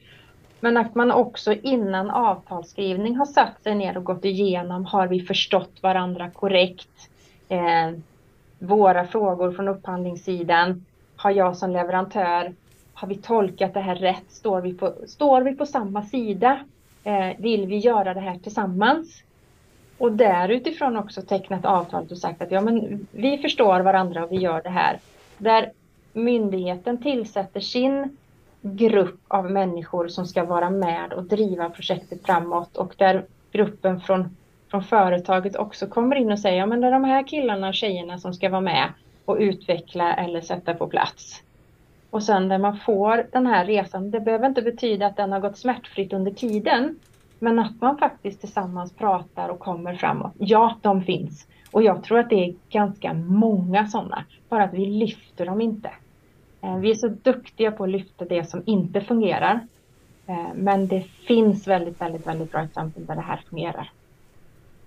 [0.60, 5.20] Men att man också innan avtalsskrivning har satt sig ner och gått igenom, har vi
[5.20, 7.10] förstått varandra korrekt?
[7.50, 7.91] Eh,
[8.60, 12.54] våra frågor från upphandlingssidan, har jag som leverantör,
[13.02, 14.24] har vi tolkat det här rätt?
[14.30, 16.60] Står vi på, står vi på samma sida?
[17.04, 19.24] Eh, vill vi göra det här tillsammans?
[19.98, 24.32] Och där utifrån också tecknat avtalet och sagt att ja, men vi förstår varandra och
[24.32, 25.00] vi gör det här.
[25.38, 25.72] Där
[26.14, 28.18] myndigheten tillsätter sin
[28.62, 34.38] grupp av människor som ska vara med och driva projektet framåt och där gruppen från,
[34.72, 37.76] från företaget också kommer in och säger ja men det är de här killarna och
[37.76, 38.94] tjejerna som ska vara med
[39.26, 41.44] och utveckla eller sätta på plats.
[42.12, 45.39] Och sen när man får den här resan, det behöver inte betyda att den har
[45.39, 47.00] gått smärtfritt under tiden,
[47.39, 50.34] men att man faktiskt tillsammans pratar och kommer framåt.
[50.38, 51.47] Ja, de finns.
[51.71, 55.89] Och jag tror att det är ganska många sådana, bara att vi lyfter dem inte.
[56.62, 59.67] Eh, vi är så duktiga på att lyfta det som inte fungerar.
[60.28, 63.91] Eh, men det finns väldigt, väldigt, väldigt bra exempel där det här fungerar.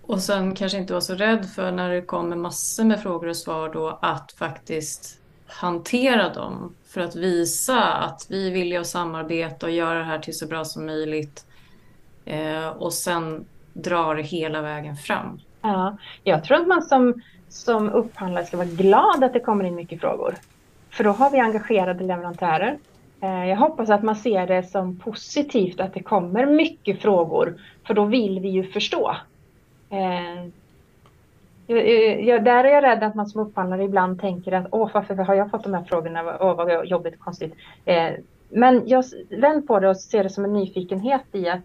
[0.06, 3.37] Och sen kanske inte vara så rädd för när det kommer massor med frågor och
[3.37, 5.20] svar då att faktiskt
[5.61, 10.38] hantera dem för att visa att vi vill att samarbeta och göra det här till
[10.38, 11.47] så bra som möjligt.
[12.25, 15.40] Eh, och sen dra det hela vägen fram.
[15.62, 19.75] Ja, jag tror att man som, som upphandlare ska vara glad att det kommer in
[19.75, 20.35] mycket frågor.
[20.90, 22.79] För då har vi engagerade leverantörer.
[23.21, 27.55] Eh, jag hoppas att man ser det som positivt att det kommer mycket frågor,
[27.87, 29.17] för då vill vi ju förstå.
[29.90, 30.51] Eh,
[31.66, 35.35] jag, där är jag rädd att man som upphandlare ibland tänker att åh, varför har
[35.35, 36.38] jag fått de här frågorna?
[36.40, 37.55] Åh, vad jobbigt och konstigt.
[37.85, 38.11] Eh,
[38.48, 41.64] men jag vänder på det och ser det som en nyfikenhet i att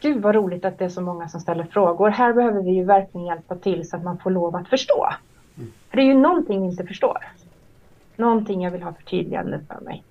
[0.00, 2.08] gud vad roligt att det är så många som ställer frågor.
[2.08, 5.08] Här behöver vi ju verkligen hjälpa till så att man får lov att förstå.
[5.56, 5.72] Mm.
[5.90, 7.26] För det är ju någonting vi inte förstår.
[8.16, 10.04] Någonting jag vill ha förtydligande för mig.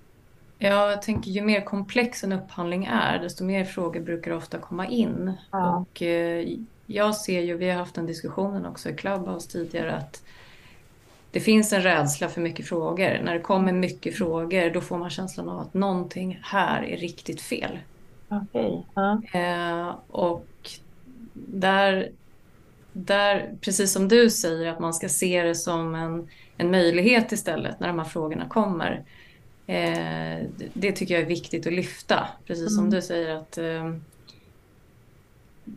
[0.58, 4.88] Ja, jag tänker ju mer komplex en upphandling är, desto mer frågor brukar ofta komma
[4.88, 5.34] in.
[5.52, 5.76] Ja.
[5.76, 6.48] Och eh,
[6.92, 10.24] jag ser ju, vi har haft den diskussionen också i Clubhouse tidigare, att
[11.32, 13.20] det finns en rädsla för mycket frågor.
[13.24, 17.42] När det kommer mycket frågor, då får man känslan av att någonting här är riktigt
[17.42, 17.80] fel.
[18.30, 18.82] Okay.
[18.94, 19.22] Ja.
[19.34, 20.48] Eh, och
[21.34, 22.12] där,
[22.94, 27.80] där, precis som du säger, att man ska se det som en, en möjlighet istället
[27.80, 29.04] när de här frågorna kommer.
[29.68, 32.28] Eh, det tycker jag är viktigt att lyfta.
[32.46, 32.76] Precis mm.
[32.76, 33.94] som du säger att eh,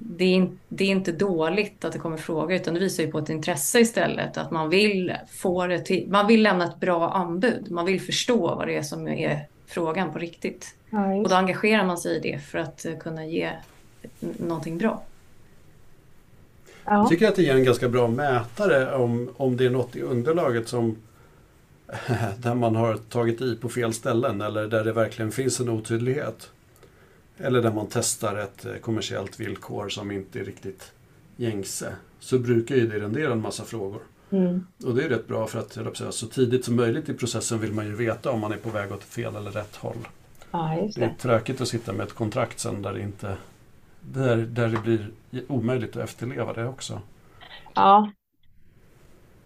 [0.00, 3.18] det, är, det är inte dåligt att det kommer frågor utan det visar ju på
[3.18, 4.36] ett intresse istället.
[4.36, 7.70] Att man vill, få det till, man vill lämna ett bra anbud.
[7.70, 10.74] Man vill förstå vad det är som är frågan på riktigt.
[10.90, 13.50] Ja, och då engagerar man sig i det för att kunna ge
[14.20, 15.02] någonting bra.
[16.84, 16.92] Ja.
[16.92, 20.00] Jag tycker att det ger en ganska bra mätare om, om det är något i
[20.00, 20.96] underlaget som
[22.36, 26.50] där man har tagit i på fel ställen eller där det verkligen finns en otydlighet.
[27.42, 30.92] Eller där man testar ett eh, kommersiellt villkor som inte är riktigt
[31.36, 31.92] gängse.
[32.18, 34.02] Så brukar ju det rendera en massa frågor.
[34.30, 34.66] Mm.
[34.84, 37.72] Och det är rätt bra för att säga, så tidigt som möjligt i processen vill
[37.72, 40.08] man ju veta om man är på väg åt fel eller rätt håll.
[40.50, 41.00] Ja, det.
[41.00, 41.04] det.
[41.04, 43.36] är tråkigt att sitta med ett kontrakt sen där det, inte,
[44.00, 45.10] där, där det blir
[45.48, 47.00] omöjligt att efterleva det också.
[47.74, 48.10] Ja,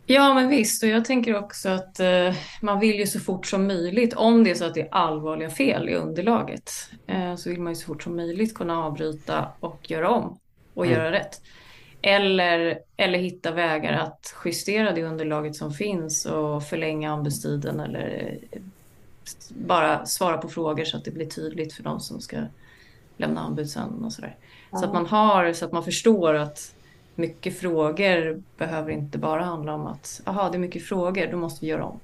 [0.06, 0.82] Ja, men visst.
[0.82, 4.50] Och jag tänker också att eh, man vill ju så fort som möjligt, om det
[4.50, 6.70] är så att det är allvarliga fel i underlaget,
[7.06, 10.38] eh, så vill man ju så fort som möjligt kunna avbryta och göra om
[10.74, 10.98] och mm.
[10.98, 11.40] göra rätt.
[12.02, 18.60] Eller, eller hitta vägar att justera det underlaget som finns och förlänga anbudstiden eller eh,
[19.48, 22.36] bara svara på frågor så att det blir tydligt för de som ska
[23.16, 24.36] lämna anbud sen och sådär.
[24.70, 24.80] Mm.
[24.80, 26.75] Så att man har, så att man förstår att
[27.16, 31.64] mycket frågor behöver inte bara handla om att aha, det är mycket frågor, då måste
[31.64, 32.00] vi göra om.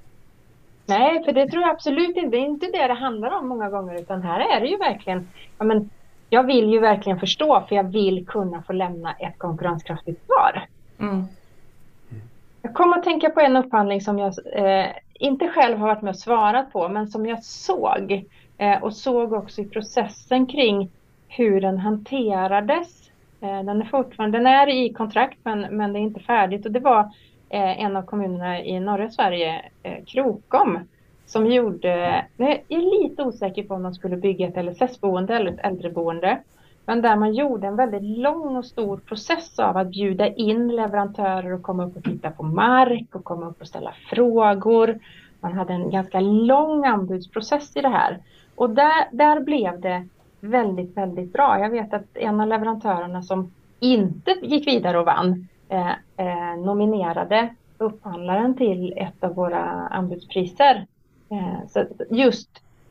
[0.87, 2.37] Nej, för det tror jag absolut inte.
[2.37, 5.29] Det är inte det det handlar om många gånger, utan här är det ju verkligen,
[5.59, 5.91] ja, men,
[6.31, 10.67] jag vill ju verkligen förstå, för jag vill kunna få lämna ett konkurrenskraftigt svar.
[11.01, 11.25] Mm.
[12.63, 16.11] Jag kommer att tänka på en upphandling som jag eh, inte själv har varit med
[16.11, 18.25] och svarat på, men som jag såg
[18.59, 20.91] eh, och såg också i processen kring
[21.29, 23.02] hur den hanterades
[23.43, 26.73] Eh, den är fortfarande den är i kontrakt men, men det är inte färdigt och
[26.73, 27.01] det var
[27.49, 30.79] eh, en av kommunerna i norra Sverige, eh, Krokom,
[31.27, 35.65] som gjorde, jag är lite osäker på om de skulle bygga ett LSS-boende eller ett
[35.65, 36.39] äldreboende,
[36.87, 41.53] men där man gjorde en väldigt lång och stor process av att bjuda in leverantörer
[41.53, 44.99] och komma upp och titta på mark och komma upp och ställa frågor.
[45.41, 48.19] Man hade en ganska lång anbudsprocess i det här.
[48.55, 50.07] Och där, där blev det
[50.43, 51.59] väldigt, väldigt bra.
[51.59, 57.55] Jag vet att en av leverantörerna som inte gick vidare och vann eh, eh, nominerade
[57.79, 60.87] upphandlaren till ett av våra anbudspriser.
[61.31, 62.49] Eh, så just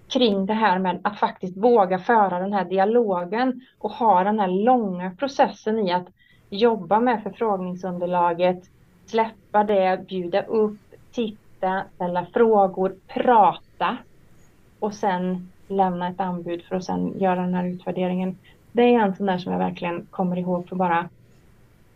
[0.08, 4.48] kring det här med att faktiskt våga föra den här dialogen och ha den här
[4.48, 6.08] långa processen i att
[6.50, 8.64] jobba med förfrågningsunderlaget,
[9.06, 10.80] släppa det, bjuda upp,
[11.12, 13.98] titta, ställa frågor, prata
[14.80, 18.38] och sen lämna ett anbud för att sedan göra den här utvärderingen.
[18.72, 21.10] Det är en sån där som jag verkligen kommer ihåg för bara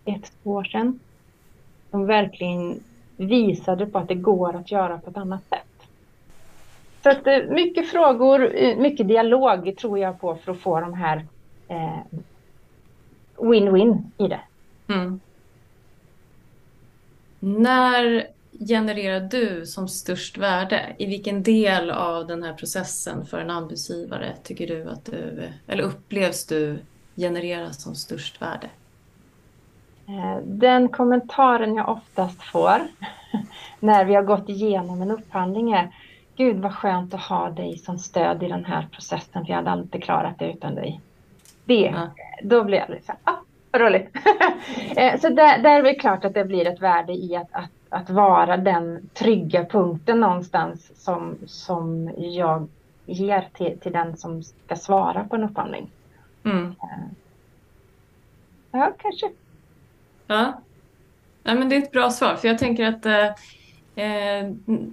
[0.06, 1.00] ett, två år sedan.
[1.92, 2.84] Som verkligen
[3.18, 5.88] visade på att det går att göra på ett annat sätt.
[7.04, 10.94] Så att eh, mycket frågor, eh, mycket dialog tror jag på för att få de
[10.94, 11.26] här
[11.68, 12.00] eh,
[13.38, 14.42] win-win eh, i det.
[14.88, 15.20] Mm.
[17.40, 18.28] När
[18.60, 20.96] genererar du som störst värde?
[20.98, 25.84] I vilken del av den här processen för en anbudsgivare tycker du att du, eller
[25.84, 26.80] upplevs du
[27.16, 28.70] genereras som störst värde?
[30.08, 32.82] Eh, den kommentaren jag oftast får
[33.80, 35.96] när vi har gått igenom en upphandling är
[36.36, 39.82] gud vad skönt att ha dig som stöd i den här processen, för jag hade
[39.82, 41.02] inte klarat det utan dig.
[41.66, 42.10] Det, ja.
[42.44, 43.38] Då blir jag så här, ah,
[43.80, 44.10] roligt.
[44.98, 47.70] Eh, så där, där är det klart att det blir ett värde i att, att,
[47.90, 52.68] att vara den trygga punkten någonstans som, som jag
[53.06, 55.92] ger till, till den som ska svara på en upphandling.
[56.44, 56.66] Mm.
[56.66, 57.08] Eh,
[58.72, 59.32] ja, kanske.
[60.28, 60.62] Ja.
[61.44, 62.36] ja, men det är ett bra svar.
[62.36, 63.26] För jag tänker att eh,
[64.06, 64.52] eh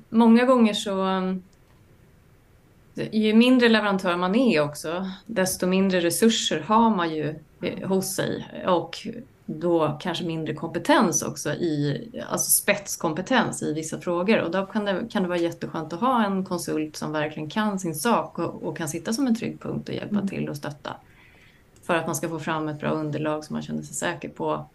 [0.08, 1.06] många gånger så
[2.94, 7.34] ju mindre leverantör man är också, desto mindre resurser har man ju
[7.84, 9.06] hos sig och
[9.46, 15.06] då kanske mindre kompetens också i, alltså spetskompetens i vissa frågor och då kan det,
[15.10, 18.76] kan det vara jätteskönt att ha en konsult som verkligen kan sin sak och, och
[18.76, 20.28] kan sitta som en trygg punkt och hjälpa mm.
[20.28, 20.96] till och stötta.
[21.82, 24.66] För att man ska få fram ett bra underlag som man känner sig säker på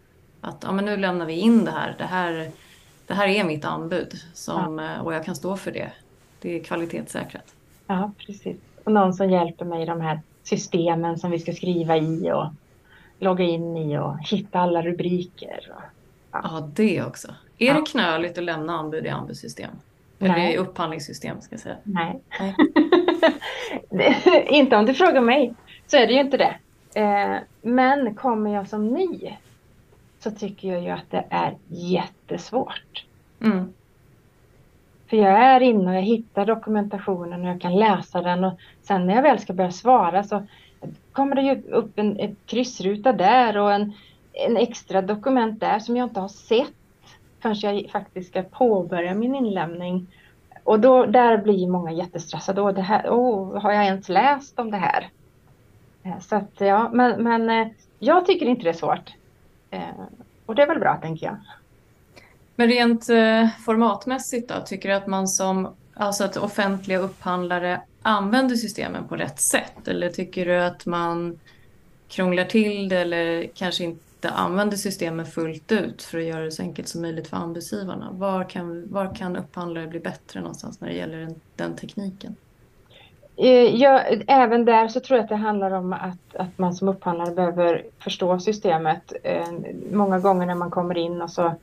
[0.41, 1.95] att ja, men nu lämnar vi in det här.
[1.97, 2.51] Det här,
[3.07, 5.01] det här är mitt anbud som, ja.
[5.01, 5.91] och jag kan stå för det.
[6.41, 7.55] Det är kvalitetssäkrat.
[7.87, 8.57] Ja, precis.
[8.83, 12.45] Och någon som hjälper mig i de här systemen som vi ska skriva i och
[13.19, 15.71] logga in i och hitta alla rubriker.
[15.75, 15.83] Och,
[16.31, 16.39] ja.
[16.43, 17.27] ja, det också.
[17.57, 17.73] Är ja.
[17.73, 19.71] det knöligt att lämna anbud i anbudssystem?
[20.19, 20.53] Eller Nej.
[20.53, 21.77] i upphandlingssystem ska jag säga.
[21.83, 22.19] Nej.
[23.89, 24.45] Nej.
[24.47, 25.53] inte om du frågar mig
[25.87, 26.55] så är det ju inte det.
[27.01, 29.37] Eh, men kommer jag som ny
[30.19, 33.05] så tycker jag ju att det är jättesvårt.
[33.41, 33.73] Mm.
[35.09, 39.07] För jag är inne och jag hittar dokumentationen och jag kan läsa den och sen
[39.07, 40.43] när jag väl ska börja svara så
[41.11, 43.93] kommer det ju upp en, ett kryssruta där och en,
[44.33, 46.73] en extra dokument där som jag inte har sett
[47.39, 50.07] förrän jag faktiskt ska påbörja min inlämning.
[50.63, 52.61] Och då, där blir många jättestressade.
[52.61, 55.09] Och det här, oh, har jag ens läst om det här?
[56.03, 57.67] Eh, så att, ja, men, men eh,
[57.99, 59.13] jag tycker inte det är svårt.
[59.69, 59.81] Eh,
[60.45, 61.37] och det är väl bra, tänker jag.
[62.55, 63.05] Men rent
[63.65, 69.39] formatmässigt då, tycker du att man som alltså att offentliga upphandlare använder systemen på rätt
[69.39, 69.87] sätt?
[69.87, 71.39] Eller tycker du att man
[72.07, 76.61] krånglar till det eller kanske inte använder systemen fullt ut för att göra det så
[76.61, 78.09] enkelt som möjligt för anbudsgivarna?
[78.11, 82.35] Var kan, var kan upphandlare bli bättre någonstans när det gäller den, den tekniken?
[83.35, 86.87] Eh, ja, även där så tror jag att det handlar om att, att man som
[86.87, 89.13] upphandlare behöver förstå systemet.
[89.23, 89.47] Eh,
[89.91, 91.55] många gånger när man kommer in och så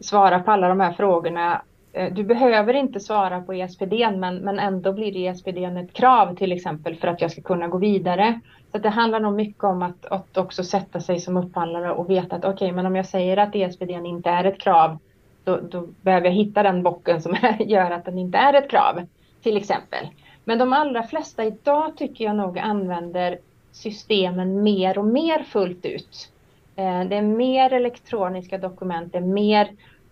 [0.00, 1.62] svarar på alla de här frågorna
[1.92, 6.52] Eh, du behöver inte svara på ESPD men, men ändå blir ESPD ett krav till
[6.52, 8.40] exempel för att jag ska kunna gå vidare.
[8.72, 12.36] Så det handlar nog mycket om att, att också sätta sig som upphandlare och veta
[12.36, 14.98] att okej, okay, men om jag säger att ESPD inte är ett krav,
[15.44, 19.06] då, då behöver jag hitta den bocken som gör att den inte är ett krav,
[19.42, 20.08] till exempel.
[20.44, 23.38] Men de allra flesta idag tycker jag nog använder
[23.72, 26.32] systemen mer och mer fullt ut.
[26.76, 29.68] Eh, det är mer elektroniska dokument, det är mer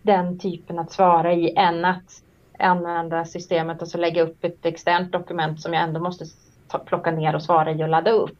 [0.07, 2.22] den typen att svara i än att
[2.59, 6.24] använda systemet och så lägga upp ett externt dokument som jag ändå måste
[6.68, 8.38] ta, plocka ner och svara i och ladda upp.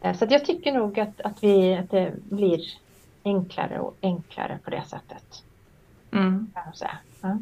[0.00, 2.60] Eh, så jag tycker nog att, att, vi, att det blir
[3.24, 5.42] enklare och enklare på det sättet.
[6.12, 6.52] Mm.
[7.22, 7.38] Ja.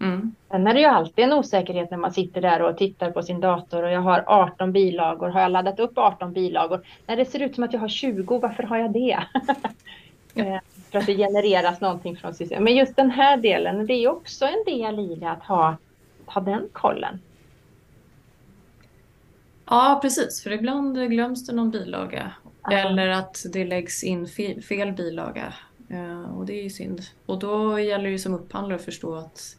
[0.00, 0.34] Mm.
[0.48, 3.40] Sen är det ju alltid en osäkerhet när man sitter där och tittar på sin
[3.40, 5.28] dator och jag har 18 bilagor.
[5.28, 6.86] Har jag laddat upp 18 bilagor?
[7.06, 9.18] När det ser ut som att jag har 20, varför har jag det?
[10.34, 10.60] Ja.
[10.90, 12.64] För att det genereras någonting från systemet.
[12.64, 15.76] Men just den här delen, det är också en del i det att ha,
[16.26, 17.20] ha den kollen.
[19.66, 20.42] Ja, precis.
[20.42, 22.32] För ibland glöms det någon bilaga.
[22.62, 22.78] Aha.
[22.78, 25.54] Eller att det läggs in fel, fel bilaga.
[25.90, 27.00] Eh, och det är ju synd.
[27.26, 29.56] Och då gäller det som upphandlare att förstå att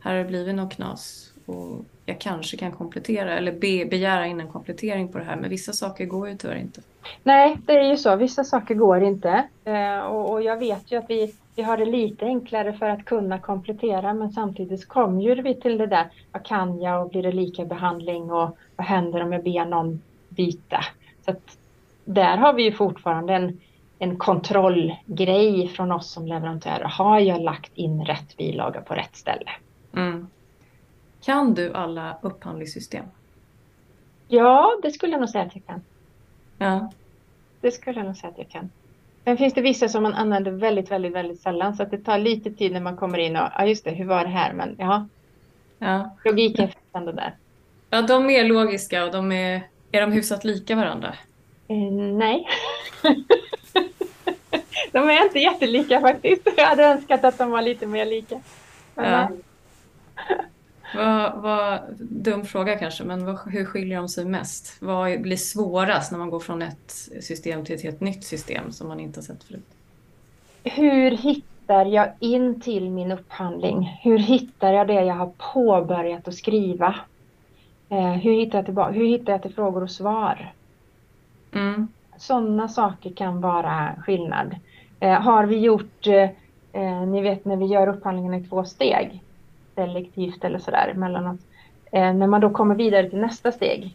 [0.00, 1.32] här har det blivit något knas.
[1.46, 5.36] Och jag kanske kan komplettera eller be, begära in en komplettering på det här.
[5.36, 6.80] Men vissa saker går ju tyvärr inte.
[7.22, 8.16] Nej, det är ju så.
[8.16, 9.44] Vissa saker går inte.
[9.64, 13.04] Eh, och, och, jag vet ju att vi, vi har det lite enklare för att
[13.04, 14.14] kunna komplettera.
[14.14, 16.06] Men samtidigt kommer vi till det där.
[16.32, 20.02] Vad kan jag och blir det lika behandling och vad händer om jag ber någon
[20.28, 20.84] byta?
[21.24, 21.58] Så att
[22.04, 23.60] där har vi ju fortfarande en,
[23.98, 26.84] en kontrollgrej från oss som leverantörer.
[26.84, 29.50] Har jag lagt in rätt bilaga på rätt ställe?
[29.96, 30.26] Mm.
[31.26, 33.04] Kan du alla upphandlingssystem?
[34.28, 35.82] Ja, det skulle jag nog säga att jag kan.
[36.58, 36.92] Ja.
[37.60, 38.70] Det skulle jag nog säga att jag kan.
[39.24, 42.18] Sen finns det vissa som man använder väldigt, väldigt, väldigt sällan så att det tar
[42.18, 44.52] lite tid när man kommer in och ja just det, hur var det här?
[44.52, 45.06] Men ja,
[45.78, 46.16] ja.
[46.24, 47.34] logiken finns ändå där.
[47.90, 49.62] Ja, de är logiska och de är,
[49.92, 51.14] är de hyfsat lika varandra?
[51.68, 52.48] Eh, nej.
[54.92, 56.48] de är inte jättelika faktiskt.
[56.56, 58.40] Jag hade önskat att de var lite mer lika.
[58.94, 59.28] Ja.
[60.96, 64.76] Vad, vad, dum fråga kanske, men vad, hur skiljer de sig mest?
[64.80, 66.90] Vad blir svårast när man går från ett
[67.20, 69.66] system till ett helt nytt system som man inte har sett förut?
[70.64, 73.98] Hur, hit, hittar jag in till min upphandling?
[74.02, 76.94] Hur hittar jag det jag har påbörjat att skriva?
[77.88, 80.52] Eh, hur, hittar jag tillbaka, hur hittar jag till frågor och svar?
[81.52, 81.88] Mm.
[82.16, 84.56] Sådana saker kan vara skillnad.
[85.00, 86.30] Eh, har vi gjort, eh,
[86.72, 89.22] eh, ni vet när vi gör upphandlingen i två steg,
[89.76, 91.40] selektivt eller sådär emellanåt.
[91.92, 93.94] Eh, när man då kommer vidare till nästa steg.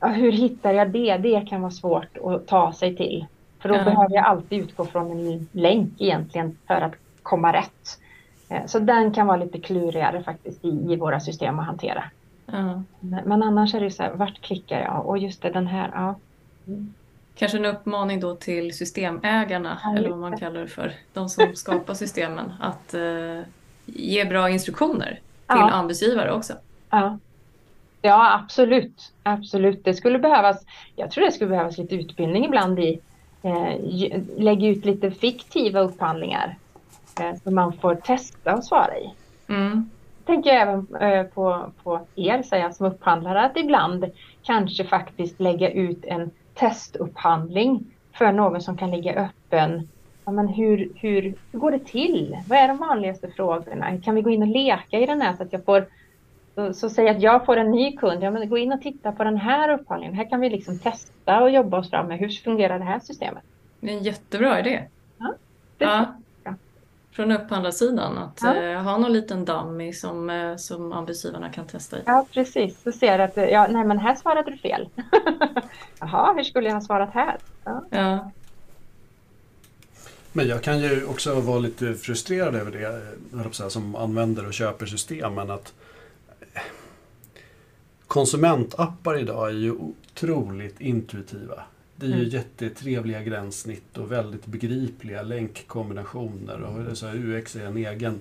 [0.00, 1.16] Ja, hur hittar jag det?
[1.16, 3.26] Det kan vara svårt att ta sig till.
[3.58, 3.84] För då Ja.
[3.84, 7.98] behöver jag alltid utgå från en länk egentligen för att komma rätt.
[8.48, 12.04] Eh, Så den kan vara lite klurigare faktiskt i, i våra system att hantera.
[12.46, 12.82] Ja.
[13.00, 15.06] Men men annars är det så här, vart klickar jag?
[15.06, 16.14] Och just det, den här, ja.
[17.34, 21.54] Kanske en uppmaning då till systemägarna, Ja, eller vad man kallar det för, de som
[21.54, 23.40] skapar systemen, att eh,
[23.86, 25.70] ge bra instruktioner till Ja.
[25.70, 26.52] anbudsgivare också.
[26.90, 27.18] Ja.
[28.02, 29.12] ja, absolut.
[29.22, 29.84] Absolut.
[29.84, 30.64] Det skulle behövas,
[30.96, 33.00] jag tror det skulle behövas lite utbildning ibland i
[33.42, 33.80] eh,
[34.38, 36.56] lägga ut lite fiktiva upphandlingar
[37.20, 39.10] eh, som man får testa och svara i.
[39.48, 39.90] Mm.
[40.26, 44.04] Tänker jag även eh, på, på er säger jag, som upphandlare att ibland
[44.42, 49.88] kanske faktiskt lägga ut en testupphandling för någon som kan ligga öppen.
[50.24, 52.38] Ja, men hur, hur, hur går det till?
[52.48, 53.98] Vad är de vanligaste frågorna?
[54.00, 55.86] Kan vi gå in och leka i den här så att jag får
[56.54, 59.12] så, så säg att jag får en ny kund, ja, men gå in och titta
[59.12, 60.16] på den här upphandlingen.
[60.16, 63.42] Här kan vi liksom testa och jobba oss fram med hur fungerar det här systemet.
[63.80, 64.82] Det är en jättebra idé.
[65.78, 66.06] Det- Ja.
[66.44, 66.54] ja.
[67.12, 68.54] Från upphandlarsidan, att Ja.
[68.62, 72.02] eh, ha någon liten dummy som, eh, som anbudsgivarna kan testa i.
[72.06, 72.82] Ja, precis.
[72.82, 74.88] Så ser du att ja, nej, men här svarade du fel.
[76.00, 77.36] Jaha, hur skulle jag ha svarat här?
[77.64, 77.82] Ja.
[77.90, 78.30] Ja.
[80.32, 82.86] Men jag kan ju också vara lite frustrerad över det,
[83.40, 85.50] eh, säga, som använder och köper systemen.
[85.50, 85.72] Att
[86.54, 86.62] eh,
[88.06, 91.62] konsumentappar idag är ju otroligt intuitiva.
[91.96, 92.28] Det är ju Mm.
[92.28, 96.60] jättetrevliga gränssnitt och väldigt begripliga länkkombinationer.
[96.62, 98.20] Och så UX är en egen,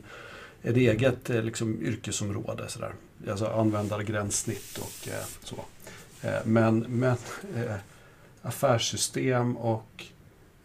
[0.64, 2.68] ett eget eh, liksom, yrkesområde.
[2.68, 2.94] Så där.
[3.32, 5.56] Alltså användargränssnitt och eh, så.
[6.28, 7.18] Eh, men men
[7.56, 7.76] eh,
[8.42, 10.06] affärssystem och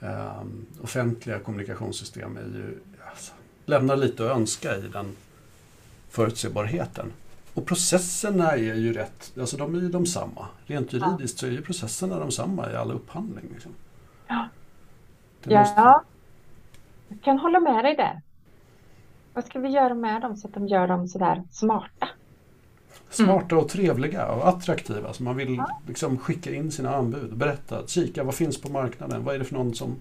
[0.06, 2.78] Ehm, offentliga kommunikationssystem är ju,
[3.10, 3.32] alltså,
[3.66, 5.06] lämnar lite att önska i den
[6.08, 7.12] förutsebarheten.
[7.54, 10.46] Och processerna är ju rätt, alltså de är ju de samma.
[10.66, 13.44] Rent juridiskt så är ju processerna de samma i alla upphandling.
[13.52, 13.72] Liksom.
[14.26, 14.48] Ja.
[15.60, 16.02] Måste- Ja,
[17.08, 18.22] jag kan hålla med dig där.
[19.34, 22.08] Vad ska vi göra med dem så att de gör dem sådär smarta?
[23.16, 25.12] Smarta och trevliga och attraktiva.
[25.12, 29.24] Så man vill liksom skicka in sina anbud och berätta, kika vad finns på marknaden?
[29.24, 29.96] Vad är det för någon som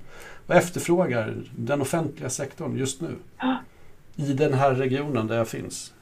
[0.47, 3.15] vad efterfrågar den offentliga sektorn just nu?
[3.39, 3.57] Ja.
[4.15, 5.93] I den här regionen där jag finns.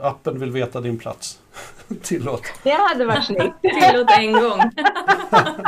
[0.00, 1.40] Appen vill veta din plats.
[2.02, 2.42] Tillåt.
[2.62, 3.54] Det hade varit snyggt.
[3.62, 4.60] Tillåt en gång.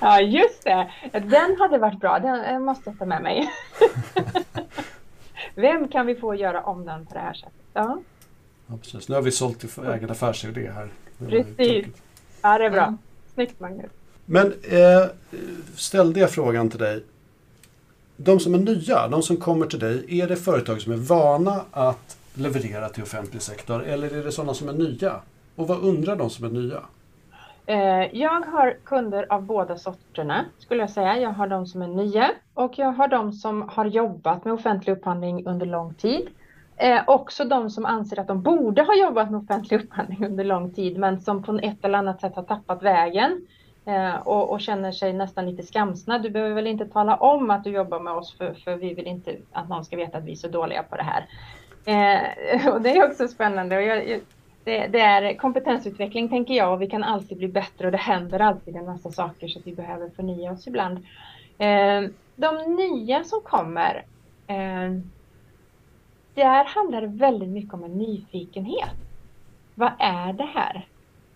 [0.00, 0.90] Ja, just det.
[1.12, 2.18] Den hade varit bra.
[2.18, 3.50] Den måste jag ta med mig.
[5.54, 7.54] Vem kan vi få göra om den på det här sättet?
[7.72, 7.98] Ja,
[8.70, 9.08] Ja, precis.
[9.08, 10.88] Nu har vi sålt till egen affärsidé här.
[11.18, 11.86] Precis.
[12.42, 12.82] ja det är bra.
[12.82, 12.98] Mm.
[13.34, 13.90] Snyggt Magnus.
[14.24, 15.04] Men eh,
[15.76, 17.04] ställde jag frågan till dig.
[18.16, 21.64] De som är nya, de som kommer till dig, är det företag som är vana
[21.70, 25.20] att leverera till offentlig sektor eller är det sådana som är nya?
[25.56, 26.80] Och vad undrar de som är nya?
[27.66, 31.18] Eh, Jag har kunder av båda sorterna skulle jag säga.
[31.20, 34.92] Jag har de som är nya och jag har de som har jobbat med offentlig
[34.92, 36.28] upphandling under lång tid.
[36.82, 40.72] Eh, också de som anser att de borde ha jobbat med offentlig upphandling under lång
[40.72, 43.46] tid men som på ett eller annat sätt har tappat vägen
[43.84, 46.18] eh, och, och känner sig nästan lite skamsna.
[46.18, 49.06] Du behöver väl inte tala om att du jobbar med oss för, för vi vill
[49.06, 51.26] inte att någon ska veta att vi är så dåliga på det här.
[51.84, 53.76] Eh, och det är också spännande.
[53.76, 54.20] Och jag,
[54.64, 58.40] det, det är kompetensutveckling tänker jag och vi kan alltid bli bättre och det händer
[58.40, 60.98] alltid en massa saker så att vi behöver förnya oss ibland.
[61.58, 64.04] Eh, de nya som kommer,
[64.46, 65.00] eh,
[66.34, 68.96] där handlar det väldigt mycket om en nyfikenhet.
[69.74, 70.86] Vad är det här?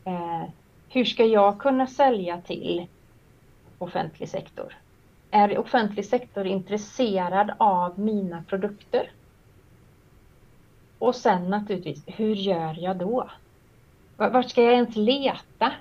[0.05, 0.45] Eh,
[0.89, 2.87] hur ska jag kunna sälja till
[3.79, 4.77] offentlig sektor?
[5.31, 9.11] Är offentlig sektor intresserad av mina produkter?
[10.99, 13.31] Och sen naturligtvis, hur gör jag då?
[14.17, 15.73] Vart ska jag ens leta?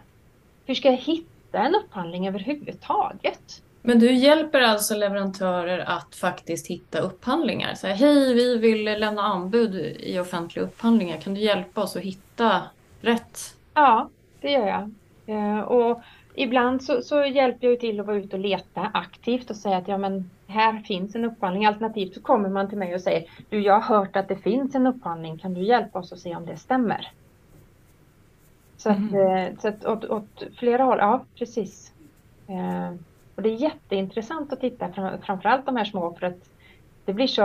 [0.65, 3.62] Hur ska jag hitta en upphandling överhuvudtaget?
[3.85, 7.73] Men du hjälper alltså leverantörer att faktiskt hitta upphandlingar.
[7.75, 11.17] Så här, Hej, vi vill lämna anbud i offentliga upphandlingar.
[11.17, 12.61] Kan du hjälpa oss att hitta
[13.01, 13.39] rätt?
[13.73, 14.09] Ja,
[14.41, 14.91] det gör jag.
[15.25, 16.01] Eh, och
[16.35, 19.87] ibland så, så hjälper jag till att vara ute och leta aktivt och säga att
[19.87, 21.65] ja, men här finns en upphandling.
[21.65, 24.75] Alternativt så kommer man till mig och säger du, jag har hört att det finns
[24.75, 25.37] en upphandling.
[25.37, 27.11] Kan du hjälpa oss att se om det stämmer?
[28.77, 29.15] Så att, Mhm.
[29.15, 31.93] eh, så att åt, åt flera håll, ja precis.
[33.35, 36.49] Och det är jätteintressant att titta, fram- framförallt de här små, för att
[37.05, 37.43] det blir så,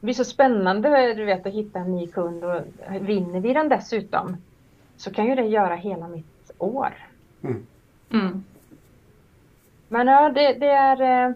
[0.00, 2.60] det blir så spännande du vet, att hitta en ny kund och
[3.00, 4.36] vinner vi den dessutom
[4.96, 6.94] så kan ju det göra hela mitt år.
[7.42, 7.66] Mm.
[8.10, 8.44] Mm.
[9.88, 11.28] Men ja, det, det är...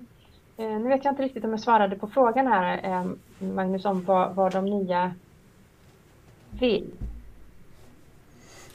[0.57, 3.11] Eh, nu vet jag inte riktigt om jag svarade på frågan här, eh,
[3.48, 5.14] Magnus, om vad, vad de nya
[6.50, 6.90] vill.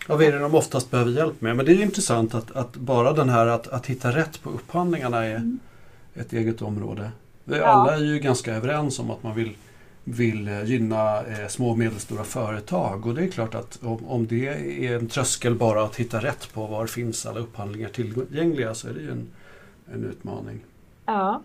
[0.07, 1.55] Vad är det de oftast behöver hjälp med?
[1.55, 5.25] Men det är intressant att, att bara den här att, att hitta rätt på upphandlingarna
[5.25, 5.59] är Mm.
[6.15, 7.11] ett eget område.
[7.43, 7.65] Vi Ja.
[7.65, 9.55] alla är ju ganska överens om att man vill,
[10.03, 14.27] vill eh, gynna eh, små och medelstora företag och det är klart att om, om
[14.27, 14.47] det
[14.87, 18.93] är en tröskel bara att hitta rätt på var finns alla upphandlingar tillgängliga så är
[18.93, 19.27] det ju en,
[19.93, 20.59] en utmaning.
[21.05, 21.41] Ja,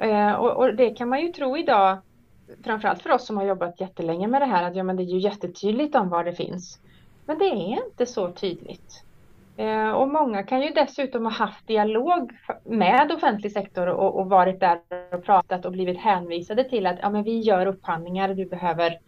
[0.00, 1.98] Eh, och, och det kan man ju tro idag,
[2.64, 5.04] framförallt för oss som har jobbat jättelänge med det här, att ja, men det är
[5.04, 6.78] ju jättetydligt om var det finns.
[7.28, 9.02] Men det är inte så tydligt.
[9.56, 12.32] Eh, Och många kan ju dessutom ha haft dialog
[12.64, 14.80] med offentlig sektor och, och varit där
[15.12, 18.98] och pratat och blivit hänvisade till att ja, men vi gör upphandlingar, du behöver,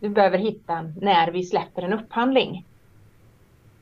[0.00, 2.64] du behöver hitta när vi släpper en upphandling.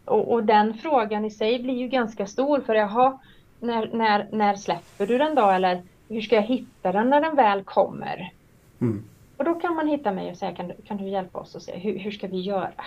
[0.04, 3.18] Och, och den frågan i sig blir ju ganska stor för jaha,
[3.60, 7.36] när, när, när släpper du den då eller hur ska jag hitta den när den
[7.36, 8.32] väl kommer?
[8.80, 9.04] Mm.
[9.36, 11.62] Och då kan man hitta mig och säga kan du, kan du hjälpa oss och
[11.62, 12.84] se hur, hur ska vi göra?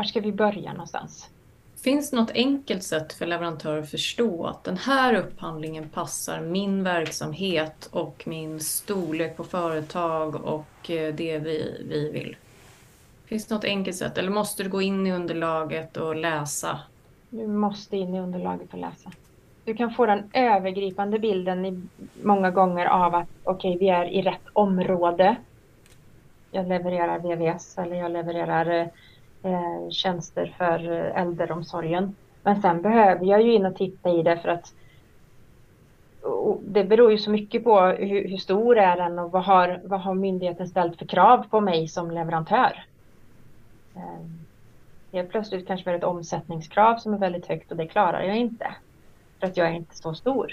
[0.00, 1.30] Var ska vi börja någonstans?
[1.76, 6.84] Finns det något enkelt sätt för leverantörer att förstå att den här upphandlingen passar min
[6.84, 12.36] verksamhet och min storlek på företag och eh, det vi, vi vill?
[13.26, 16.80] Finns det något enkelt sätt eller måste du gå in i underlaget och läsa?
[17.30, 19.12] Du måste in i underlaget och läsa.
[19.64, 21.82] Du kan få den övergripande bilden i,
[22.22, 25.36] många gånger av att okej, vi är i rätt område.
[26.50, 28.90] Jag levererar VVS eller jag levererar
[29.42, 32.16] eh, tjänster för eh, äldreomsorgen.
[32.42, 34.74] Men sen behöver jag ju in och titta i det för att
[36.60, 40.00] det beror ju så mycket på hur, hur stor är den och vad har, vad
[40.00, 42.84] har myndigheten ställt för krav på mig som leverantör.
[43.96, 44.26] Eh,
[45.12, 48.36] Helt plötsligt kanske vi har ett omsättningskrav som är väldigt högt och det klarar jag
[48.36, 48.74] inte.
[49.40, 50.52] För att jag är inte så stor.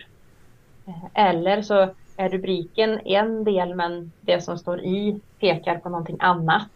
[0.88, 6.18] Eh, eller så är rubriken en del men det som står i pekar på någonting
[6.20, 6.72] annat.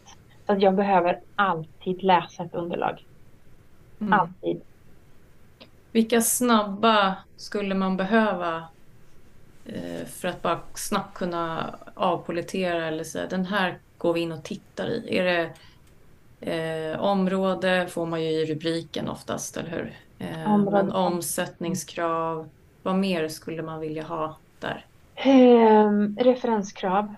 [0.45, 3.05] Så att jag behöver alltid läsa ett underlag.
[4.01, 4.13] Mm.
[4.13, 4.61] Alltid.
[5.91, 8.63] Vilka snabba skulle man behöva
[9.65, 14.43] eh, för att bara snabbt kunna avpolitera eller säga den här går vi in och
[14.43, 15.17] tittar i?
[15.17, 15.49] Är det
[16.41, 19.93] eh, område får man ju i rubriken oftast, eller hur?
[20.19, 22.49] Eh, men omsättningskrav,
[22.83, 24.85] vad mer skulle man vilja ha där?
[25.15, 27.15] Ehm, referenskrav.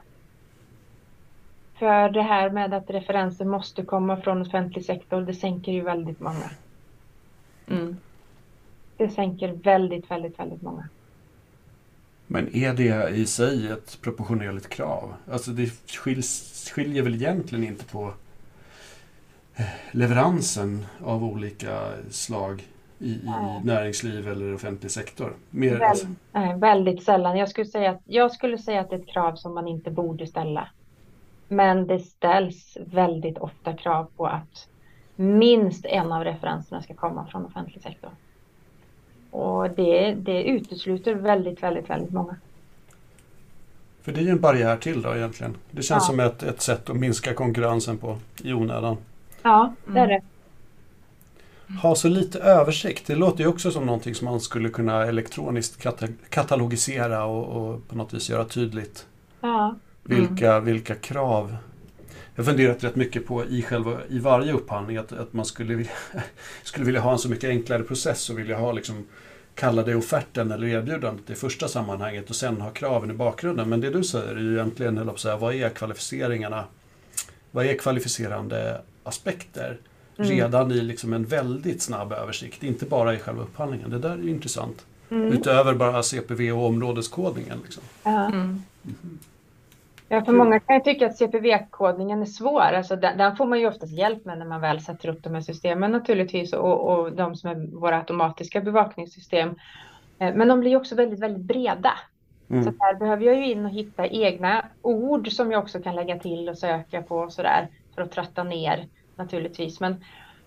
[1.83, 6.19] För det här med att referenser måste komma från offentlig sektor, det sänker ju väldigt
[6.19, 6.49] många.
[7.67, 7.97] Mm.
[8.97, 10.89] Det sänker väldigt, väldigt, väldigt många.
[12.27, 15.13] Men är det i sig ett proportionerligt krav?
[15.31, 18.13] Alltså det skiljs, skiljer väl egentligen inte på
[19.55, 22.63] eh, leveransen av olika slag
[22.99, 23.31] i, i
[23.63, 25.33] näringsliv eller offentlig sektor?
[25.49, 27.37] Mer, alltså, Väl, nej, väldigt sällan.
[27.37, 29.91] Jag skulle, säga att, jag skulle säga att det är ett krav som man inte
[29.91, 30.69] borde ställa.
[31.55, 34.67] Men det ställs väldigt ofta krav på att
[35.15, 38.11] minst en av referenserna ska komma från offentlig sektor.
[39.31, 42.35] Och det, det utesluter väldigt, väldigt, väldigt många.
[44.01, 45.55] för det är ju en barriär till då egentligen.
[45.71, 46.07] Det känns Ja.
[46.07, 48.97] som ett, ett sätt att minska konkurrensen på i onödan.
[49.43, 50.09] Ja, det är Mm.
[50.09, 50.21] det.
[51.81, 53.07] Ha så lite översikt.
[53.07, 57.87] Det låter ju också som någonting som man skulle kunna elektroniskt kata- katalogisera och, och
[57.87, 59.07] på något vis göra tydligt.
[59.41, 61.55] Ja, Vilka, vilka krav.
[62.35, 65.75] Jag har funderat rätt mycket på i, själva, i varje upphandling att, att man skulle
[65.75, 65.91] vilja,
[66.63, 69.05] skulle vilja ha en så mycket enklare process och vilja ha liksom
[69.55, 73.69] kalla det offerten eller erbjudandet i första sammanhanget och sen ha kraven i bakgrunden.
[73.69, 76.65] Men det du säger är ju egentligen, eller säga, vad är kvalificeringarna?
[77.51, 79.77] Vad är kvalificerande aspekter?
[80.17, 80.31] Mm.
[80.31, 83.89] Redan i liksom en väldigt snabb översikt, inte bara i själva upphandlingen.
[83.89, 84.85] Det där är ju intressant.
[85.09, 85.33] mm.
[85.33, 87.59] Utöver bara CPV och områdeskodningen.
[87.63, 87.83] Liksom.
[88.03, 88.61] Mm.
[90.09, 92.61] Ja för många kan ju tycka att CPV-kodningen är svår.
[92.61, 95.33] Alltså den, den får man ju oftast hjälp med när man väl sätter upp de
[95.33, 99.49] här systemen naturligtvis och, och de som är våra automatiska bevakningssystem.
[100.19, 101.93] Eh, Men de blir också väldigt, väldigt breda.
[102.47, 102.75] Så Mm.
[102.79, 106.49] här behöver jag ju in och hitta egna ord som jag också kan lägga till
[106.49, 109.79] och söka på och sådär för att trötta ner naturligtvis.
[109.79, 110.03] Men,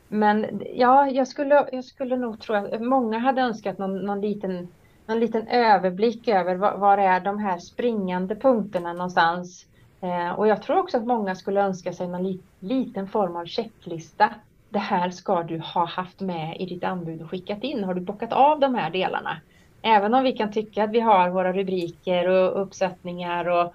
[0.09, 4.69] men ja, jag skulle, jag skulle nog tro att många hade önskat någon, någon, liten,
[5.09, 9.67] en liten överblick över var, var är de här springande punkterna någonstans.
[10.01, 13.45] Eh, och jag tror också att många skulle önska sig någon li, liten form av
[13.45, 14.35] checklista.
[14.71, 17.85] Det här ska du ha haft med i ditt anbud och skickat in.
[17.85, 19.41] Har du bockat av de här delarna?
[19.83, 23.75] Även om vi kan tycka att vi har våra rubriker och uppsättningar och,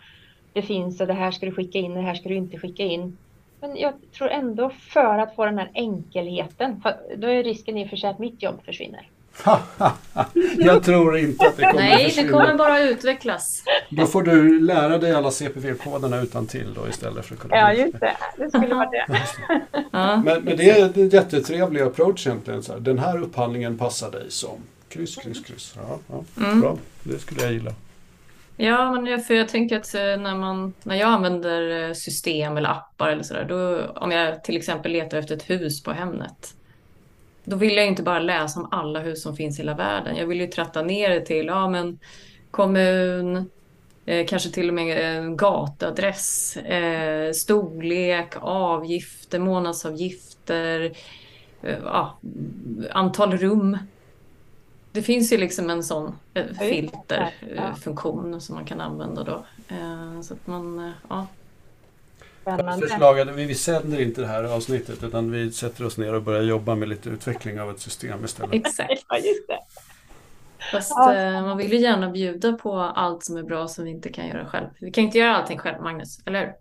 [0.54, 2.58] det finns och det här ska du skicka in och det här ska du inte
[2.58, 3.18] skicka in.
[3.60, 7.86] Men jag tror ändå för att få den här enkelheten, för då är risken i
[7.86, 9.08] och för sig att mitt jobb försvinner.
[10.58, 12.28] jag tror inte att det kommer Nej, försvinna.
[12.28, 13.64] det kommer bara utvecklas.
[13.90, 17.74] Då får du lära dig alla CPV-koderna utan till då istället för att kunna Ja,
[17.74, 18.18] just det.
[18.38, 19.06] Det skulle vara det.
[19.92, 22.64] Men, men det är en jättetrevlig approach egentligen.
[22.64, 22.80] Så här.
[22.80, 24.58] Den här upphandlingen passar dig som
[24.90, 25.76] kryss, kryss, kryss.
[25.76, 26.44] Ja, ja.
[26.46, 26.62] Mm.
[26.62, 27.72] Bra, det skulle jag gilla.
[28.58, 32.58] Ja, men jag, för jag tänker att eh, när, man, när jag använder eh, system
[32.58, 36.54] eller appar eller sådär, då, om jag till exempel letar efter ett hus på Hemnet,
[37.44, 40.16] då vill jag inte bara läsa om alla hus som finns i hela världen.
[40.16, 42.00] Jag vill ju tratta ner det till ja, men
[42.52, 43.50] kommun,
[44.06, 50.92] eh, kanske till och med eh, gatuadress, eh, storlek, avgifter, månadsavgifter,
[51.62, 52.20] eh, ja,
[52.92, 53.78] antal rum.
[54.92, 59.46] Det finns ju liksom en sån eh, filterfunktion som man kan använda då.
[60.24, 61.28] Så att man, ja.
[62.42, 62.88] Spännande.
[62.88, 66.22] Förslag att vi, vi sänder inte det här avsnittet utan vi sätter oss ner och
[66.22, 68.54] börjar jobba med lite utveckling av ett system istället.
[68.54, 69.06] Exakt.
[69.10, 69.60] Ja, just det.
[70.72, 71.16] Fast Ja.
[71.16, 74.28] eh, man vill ju gärna bjuda på allt som är bra som vi inte kan
[74.28, 74.68] göra själv.
[74.80, 76.54] Vi kan inte göra allting själv, Magnus, eller hur?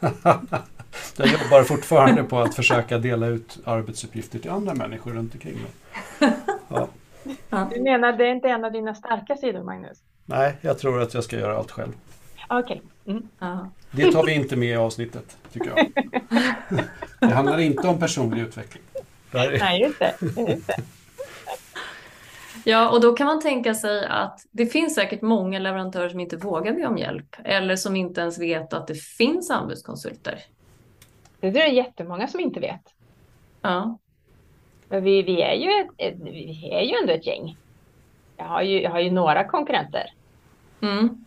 [1.16, 6.32] Jag jobbar fortfarande på att försöka dela ut arbetsuppgifter till andra människor runt omkring mig.
[6.68, 6.88] Ja.
[7.74, 9.98] Du menar det är inte en av dina starka sidor, Magnus?
[10.24, 11.92] Nej, jag tror att jag ska göra allt själv.
[12.58, 12.82] Okej.
[13.06, 13.28] Mm.
[13.90, 15.92] Det tar vi inte med i avsnittet, tycker jag.
[17.20, 18.82] Det handlar inte om personlig utveckling.
[19.32, 20.14] Nej, just det.
[20.20, 20.76] Just det.
[22.64, 26.36] Ja, och då kan man tänka sig att det finns säkert många leverantörer som inte
[26.36, 30.38] vågar be om hjälp eller som inte ens vet att det finns anbudskonsulter.
[31.40, 32.94] Det är det jättemånga som inte vet.
[33.62, 33.98] Ja,
[34.88, 37.56] vi, vi, är ju ett, ett, vi är ju ändå ett gäng.
[38.36, 40.14] Jag har ju, jag har ju några konkurrenter,
[40.80, 41.24] mm.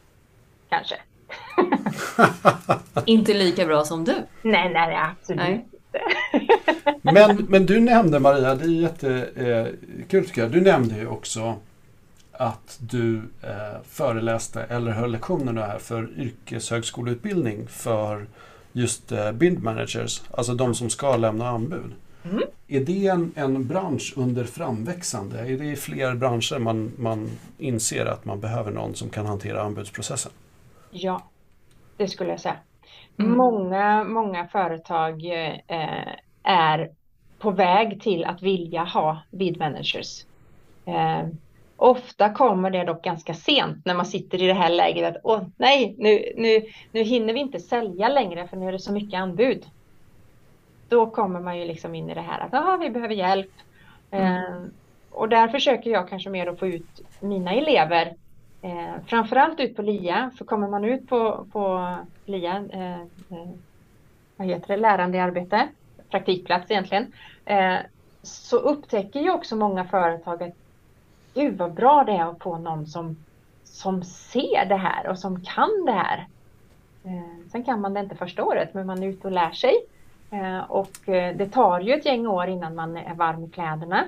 [0.70, 0.96] kanske.
[3.06, 4.14] Inte lika bra som du.
[4.42, 5.54] Nej, nej, absolut Nej.
[5.54, 5.76] inte.
[7.02, 10.52] Men, men du nämnde Maria, det är jättekul tycker jag.
[10.52, 11.56] Du nämnde ju också
[12.32, 18.26] att du eh, föreläste eller höll lektionerna här för yrkeshögskoleutbildning för
[18.72, 21.92] just eh, bid managers, alltså de som ska lämna anbud.
[22.24, 22.44] Mm.
[22.68, 25.40] Är det en, en bransch under framväxande?
[25.40, 29.62] Är det i fler branscher man, man inser att man behöver någon som kan hantera
[29.62, 30.32] anbudsprocessen?
[30.92, 31.22] Ja,
[31.98, 32.58] det skulle jag säga.
[33.20, 33.38] Mm.
[33.38, 36.92] Många, många företag eh, är
[37.40, 40.26] på väg till att vilja ha bid managers.
[40.86, 41.28] Eh,
[41.78, 45.42] ofta kommer det dock ganska sent när man sitter i det här läget att åh
[45.58, 46.62] nej, nu, nu,
[46.92, 49.66] nu hinner vi inte sälja längre för nu är det så mycket anbud.
[50.90, 53.52] Då kommer man ju liksom in i det här att ah, vi behöver hjälp.
[54.12, 54.64] Eh,
[55.12, 58.14] och där försöker jag kanske mer att få ut mina elever
[58.66, 61.96] Eh, framförallt ut på LIA, för kommer man ut på, på
[62.26, 63.50] LIA, eh, eh,
[64.36, 65.68] vad heter det, lärande i arbete,
[66.10, 67.14] praktikplats egentligen,
[67.46, 67.78] eh,
[68.22, 70.54] så upptäcker ju också många företag att
[71.34, 73.18] gud vad bra det är att få någon som,
[73.64, 76.28] som ser det här och som kan det här.
[77.04, 79.74] Eh, sen kan man det inte första året, men man är ute och lär sig.
[80.32, 84.04] Eh, och eh, det tar ju ett gäng år innan man är varm i kläderna.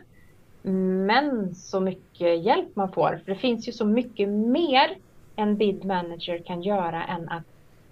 [0.71, 3.21] Men så mycket hjälp man får.
[3.25, 4.97] För det finns ju så mycket mer
[5.35, 7.43] en bid manager kan göra än att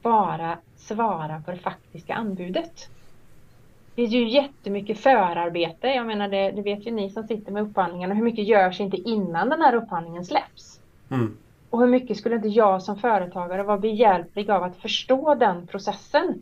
[0.02, 2.90] bara svara på det faktiska anbudet.
[3.96, 5.88] Det är ju jättemycket förarbete.
[5.88, 8.14] Jag menar det, det vet ju ni som sitter med upphandlingarna.
[8.14, 10.80] Hur mycket görs inte innan den här upphandlingen släpps?
[11.12, 11.38] Mm.
[11.70, 16.42] Och hur mycket skulle inte jag som företagare vara behjälplig av att förstå den processen?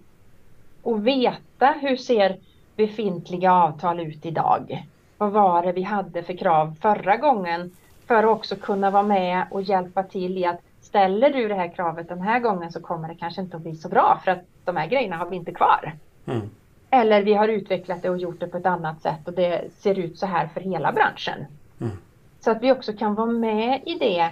[0.81, 2.37] Och veta hur ser
[2.75, 4.85] befintliga avtal ut idag?
[5.23, 7.71] Vad var det vi hade för krav förra gången?
[8.07, 11.75] För att också kunna vara med och hjälpa till i att ställer du det här
[11.75, 14.43] kravet den här gången så kommer det kanske inte att bli så bra för att
[14.65, 15.93] de här grejerna har vi inte kvar.
[16.25, 16.49] Mm.
[16.89, 19.99] Eller vi har utvecklat det och gjort det på ett annat sätt och det ser
[19.99, 21.45] ut så här för hela branschen.
[21.81, 21.97] Mm.
[22.39, 24.29] Så att vi också kan vara med i det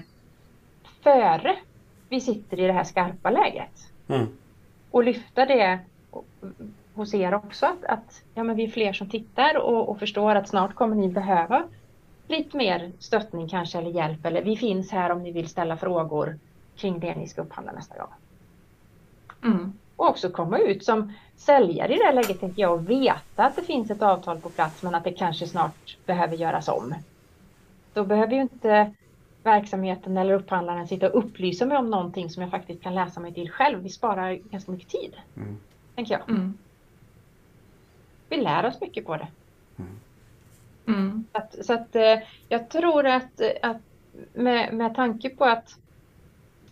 [1.03, 1.55] före
[2.09, 3.91] vi sitter i det här skarpa läget.
[4.07, 4.27] Mm.
[4.91, 5.79] Och lyfta det
[7.01, 10.35] hos er också att, att ja, men vi är fler som tittar och, och förstår
[10.35, 11.63] att snart kommer ni behöva
[12.27, 16.39] lite mer stöttning kanske eller hjälp eller vi finns här om ni vill ställa frågor
[16.75, 18.13] kring det ni ska upphandla nästa gång.
[19.43, 19.73] Mm.
[19.95, 23.55] Och också komma ut som säljare i det här läget tänker jag och veta att
[23.55, 26.95] det finns ett avtal på plats men att det kanske snart behöver göras om.
[27.93, 28.93] Då behöver ju inte
[29.43, 33.33] verksamheten eller upphandlaren sitta och upplysa mig om någonting som jag faktiskt kan läsa mig
[33.33, 33.83] till själv.
[33.83, 35.57] Vi sparar ganska mycket tid, Mm.
[35.95, 36.29] tänker jag.
[36.29, 36.57] Mm.
[38.32, 39.27] Vi lär oss mycket på det.
[40.88, 41.25] Mm.
[41.32, 42.19] Så att, så att eh,
[42.49, 43.77] jag tror att, att
[44.34, 45.75] med, med tanke på att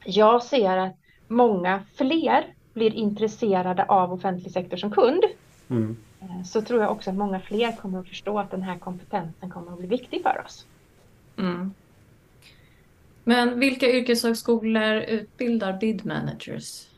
[0.05, 0.95] jag ser att
[1.27, 5.23] många fler blir intresserade av offentlig sektor som kund
[5.69, 5.97] mm.
[6.21, 9.49] Eh, så tror jag också att många fler kommer att förstå att den här kompetensen
[9.49, 10.65] kommer att bli viktig för oss.
[11.37, 11.73] Mm.
[13.23, 16.88] Men vilka yrkeshögskolor utbildar bid managers?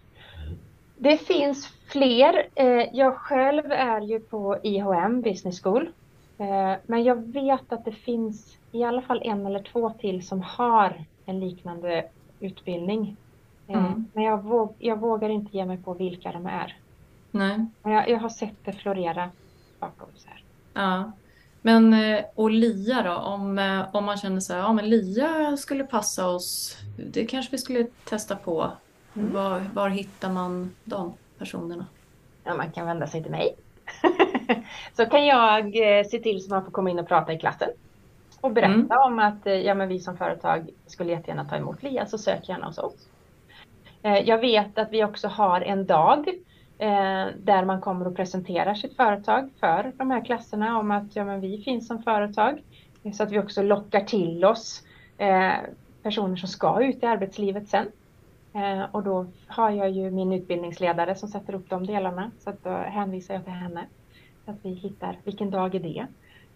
[1.02, 2.48] Det finns fler.
[2.56, 5.90] Eh, jag själv är ju på IHM Business School.
[6.38, 10.42] Eh, men jag vet att det finns i alla fall en eller två till som
[10.42, 12.06] har en liknande
[12.40, 13.18] utbildning.
[13.68, 14.06] Mm.
[14.14, 16.78] Men jag, våg, jag, vågar inte ge mig på vilka de är.
[17.32, 17.66] Nej.
[17.84, 19.30] Men jag, jag har sett det florera
[19.80, 20.44] bakom så här.
[20.74, 21.12] Ja.
[21.62, 23.16] Men eh, och LIA då?
[23.16, 26.78] Om, eh, om man känner så här, ja men LIA skulle passa oss.
[26.98, 28.72] Det kanske vi skulle testa på.
[29.14, 29.34] Mm.
[29.34, 31.86] Var, var hittar man de personerna?
[32.44, 33.56] Ja, man kan vända sig till mig.
[34.94, 37.70] så kan jag eh, se till så man får komma in och prata i klassen.
[38.42, 38.98] Och berätta mm.
[39.06, 42.66] om att ja, men vi som företag skulle jättegärna ta emot LIA, så sök gärna
[42.66, 43.08] hos oss.
[44.02, 46.28] Jag vet att vi också har en dag
[46.78, 51.26] eh, där man kommer och presenterar sitt företag för de här klasserna om att ja,
[51.26, 52.62] men vi finns som företag.
[53.14, 54.84] Så att vi också lockar till oss
[55.18, 55.52] eh,
[56.04, 57.86] personer som ska ut i arbetslivet sen.
[58.54, 62.32] Eh, och då har jag ju min utbildningsledare som sätter upp de delarna.
[62.40, 63.86] Så att då hänvisar jag till henne.
[64.46, 66.08] Så att vi hittar vilken dag är det.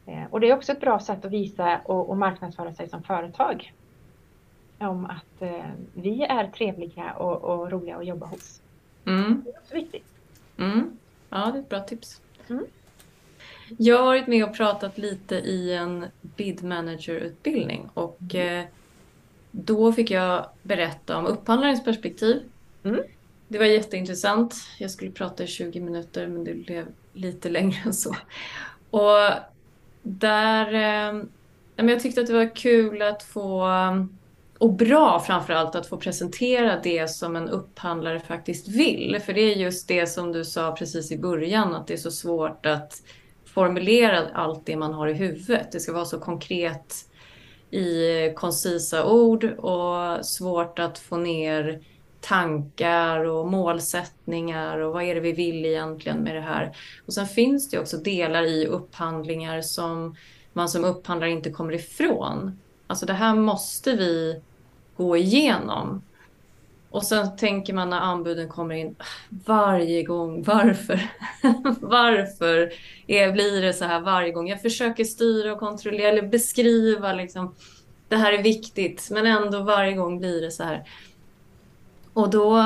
[0.05, 3.03] Eh, och det är också ett bra sätt att visa och, och marknadsföra sig som
[3.03, 3.73] företag.
[4.77, 8.61] Om att eh, vi är trevliga och, och, roliga att jobba hos.
[9.05, 9.41] Mm.
[9.45, 10.05] Det är också viktigt.
[10.57, 10.97] Mm.
[11.29, 12.21] Ja, det är ett bra tips.
[12.49, 12.65] Mm.
[13.77, 18.59] Jag har varit med och pratat lite i en bid manager-utbildning och mm.
[18.59, 18.65] eh,
[19.63, 22.41] då fick jag berätta om upphandlarens perspektiv.
[22.83, 23.01] Mm.
[23.47, 24.55] Det var jätteintressant.
[24.79, 28.15] Jag skulle prata i 20 minuter men det blev lite längre än så.
[28.89, 29.29] Och
[30.01, 30.73] där...
[30.73, 31.23] Eh,
[31.75, 33.67] jag tyckte att det var kul att få
[34.57, 39.19] och bra framförallt att få presentera det som en upphandlare faktiskt vill.
[39.25, 42.11] För det är just det som du sa precis i början, att det är så
[42.11, 43.01] svårt att
[43.45, 45.71] formulera allt det man har i huvudet.
[45.71, 46.95] Det ska vara så konkret
[47.75, 51.81] i koncisa ord och svårt att få ner
[52.21, 56.77] tankar och målsättningar och vad är det vi vill egentligen med det här.
[57.05, 60.15] Och sen finns det också delar i upphandlingar som
[60.53, 62.59] man som upphandlare inte kommer ifrån.
[62.87, 64.41] Alltså det här måste vi
[64.97, 66.01] gå igenom.
[66.95, 68.95] Och sen tänker man när anbuden kommer in,
[69.29, 71.01] varje gång, varför?
[71.79, 72.73] varför
[73.07, 74.47] är, blir det så här varje gång?
[74.47, 77.55] Jag försöker styra och kontrollera eller beskriva liksom,
[78.07, 80.83] det här är viktigt, men ändå varje gång blir det så här.
[82.13, 82.57] Och då,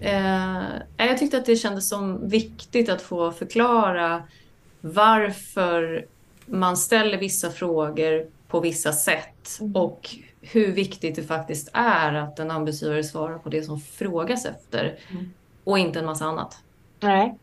[0.00, 0.62] eh,
[0.96, 4.22] jag tyckte att det kändes som viktigt att få förklara
[4.80, 6.06] varför
[6.46, 9.76] man ställer vissa frågor på vissa sätt mm.
[9.76, 14.96] och hur viktigt det faktiskt är att en anbudsgivare svarar på det som frågas efter
[15.10, 15.32] mm.
[15.64, 16.62] och inte en massa annat.
[17.00, 17.38] Nej,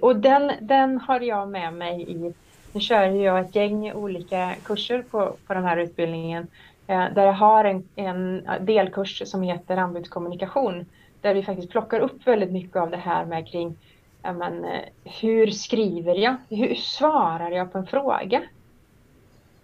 [0.00, 2.32] och den, den har jag med mig i,
[2.72, 6.46] nu kör jag ett gäng olika kurser på, på den här utbildningen
[6.86, 10.86] eh, där jag har en, en delkurs som heter anbudskommunikation
[11.20, 13.76] där vi faktiskt plockar upp väldigt mycket av det här med kring
[14.22, 16.36] men, eh, hur skriver jag?
[16.48, 18.42] Hur svarar jag på en fråga?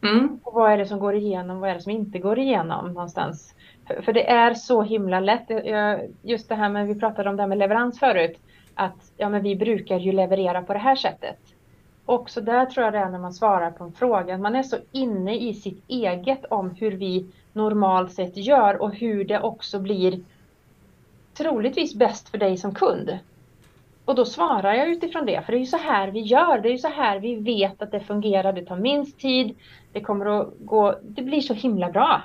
[0.03, 0.41] Mm.
[0.43, 1.61] Och vad är det som går igenom?
[1.61, 3.55] Vad är det som inte går igenom någonstans?
[3.87, 5.51] För, för det är så himla lätt.
[6.23, 8.39] Just det här med, vi pratade om det här med leverans förut.
[8.75, 11.39] Att ja, men vi brukar ju leverera på det här sättet.
[12.05, 14.39] Också där tror jag det är när man svarar på en fråga.
[14.39, 19.25] Man är så inne i sitt eget om hur vi normalt sett gör och hur
[19.25, 20.21] det också blir
[21.35, 23.19] troligtvis bäst för dig som kund.
[24.05, 26.69] Och då svarar jag utifrån det, för det är ju så här vi gör, det
[26.69, 29.57] är ju så här vi vet att det fungerar, det tar minst tid,
[29.93, 32.23] det kommer att gå, det blir så himla bra.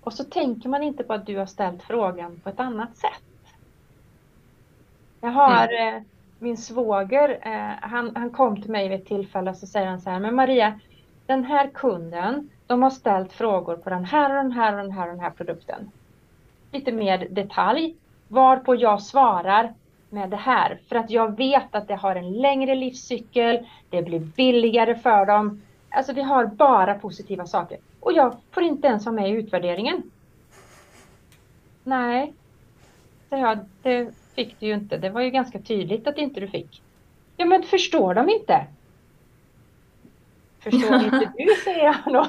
[0.00, 3.22] Och så tänker man inte på att du har ställt frågan på ett annat sätt.
[5.20, 5.96] Jag har mm.
[5.96, 6.02] eh,
[6.38, 10.00] min svåger, eh, han, han kom till mig vid ett tillfälle och så säger han
[10.00, 10.80] så här, men Maria,
[11.26, 14.92] den här kunden, de har ställt frågor på den här och den här och den
[14.92, 15.90] här och den här produkten.
[16.72, 17.96] Lite mer detalj,
[18.28, 19.74] varpå jag svarar,
[20.14, 20.78] med det här.
[20.88, 25.62] För att jag vet att det har en längre livscykel, det blir billigare för dem.
[25.90, 27.78] Alltså vi har bara positiva saker.
[28.00, 30.02] Och jag får inte ens vara med i utvärderingen.
[31.84, 32.32] Nej,
[33.28, 34.96] så jag, det fick du ju inte.
[34.96, 36.82] Det var ju ganska tydligt att inte du fick.
[37.36, 38.66] Ja men förstår de inte?
[40.60, 42.26] Förstår inte du, säger han då.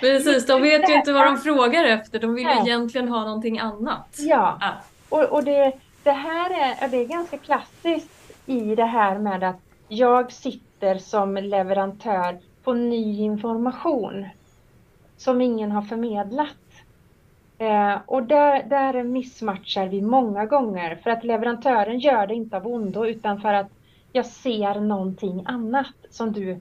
[0.00, 2.20] Precis, de vet ju inte vad de frågar efter.
[2.20, 2.58] De vill Nej.
[2.66, 4.16] egentligen ha någonting annat.
[4.18, 4.72] Ja, ja.
[5.08, 5.72] Och, och det,
[6.06, 9.56] det här är, det är ganska klassiskt i det här med att
[9.88, 14.26] jag sitter som leverantör på ny information
[15.16, 16.56] som ingen har förmedlat.
[17.58, 22.66] Eh, och där, där missmatchar vi många gånger för att leverantören gör det inte av
[22.66, 23.70] ondo utan för att
[24.12, 26.60] jag ser någonting annat som du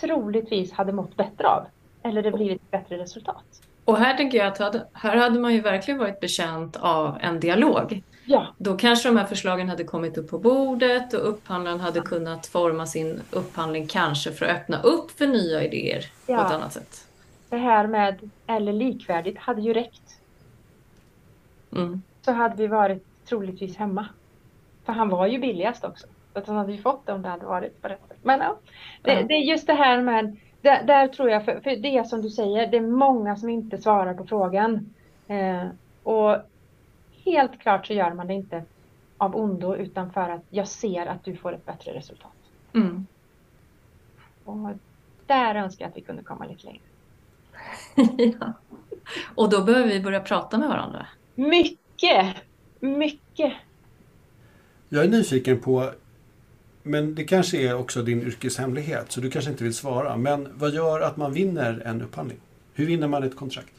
[0.00, 1.66] troligtvis hade mått bättre av.
[2.02, 3.44] Eller det blivit ett bättre resultat.
[3.84, 8.02] Och här tänker jag att här hade man ju verkligen varit betjänt av en dialog.
[8.30, 8.46] Ja.
[8.58, 12.86] Då kanske de här förslagen hade kommit upp på bordet och upphandlaren hade kunnat forma
[12.86, 16.36] sin upphandling kanske för att öppna upp för nya idéer ja.
[16.36, 17.06] på ett annat sätt.
[17.48, 20.20] Det här med eller likvärdigt hade ju räckt.
[21.72, 22.02] Mm.
[22.22, 24.06] Så hade vi varit troligtvis hemma.
[24.84, 26.06] För han var ju billigast också.
[26.32, 28.18] Så att han hade ju fått det om det hade varit på rätt sätt.
[28.22, 28.58] Men ja,
[29.02, 29.22] det, ja.
[29.22, 32.22] det är just det här med där, där, tror jag, för, för det är som
[32.22, 34.94] du säger, det är många som inte svarar på frågan.
[35.28, 35.66] Eh,
[36.02, 36.36] och
[37.32, 38.64] helt klart så gör man det inte
[39.18, 42.32] av ondo utan för att jag ser att du får ett bättre resultat.
[42.74, 43.06] Mm.
[44.44, 44.68] Och
[45.26, 46.80] där önskar jag att vi kunde komma lite längre.
[48.40, 48.52] ja.
[49.34, 51.06] Och då behöver vi börja prata med varandra.
[51.34, 52.36] Mycket!
[52.80, 53.52] Mycket!
[54.88, 55.90] Jag är nyfiken på
[56.88, 60.16] men det kanske är också din yrkeshemlighet, så du kanske inte vill svara.
[60.16, 62.38] Men vad gör att man vinner en upphandling?
[62.74, 63.72] Hur vinner man ett kontrakt?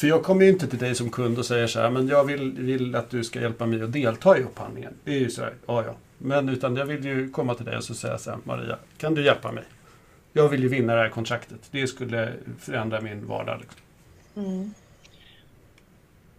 [0.00, 2.24] För jag kommer ju inte till dig som kund och säger så här, men jag
[2.24, 4.94] vill, vill att du ska hjälpa mig att delta i upphandlingen.
[5.04, 5.94] Det är ju så här, ja ja.
[6.18, 9.14] Men utan jag vill ju komma till dig och så säga så här, Maria, kan
[9.14, 9.64] du hjälpa mig?
[10.32, 11.68] Jag vill ju vinna det här kontraktet.
[11.70, 13.60] Det skulle förändra min vardag.
[13.60, 13.80] Liksom.
[14.36, 14.74] Mm.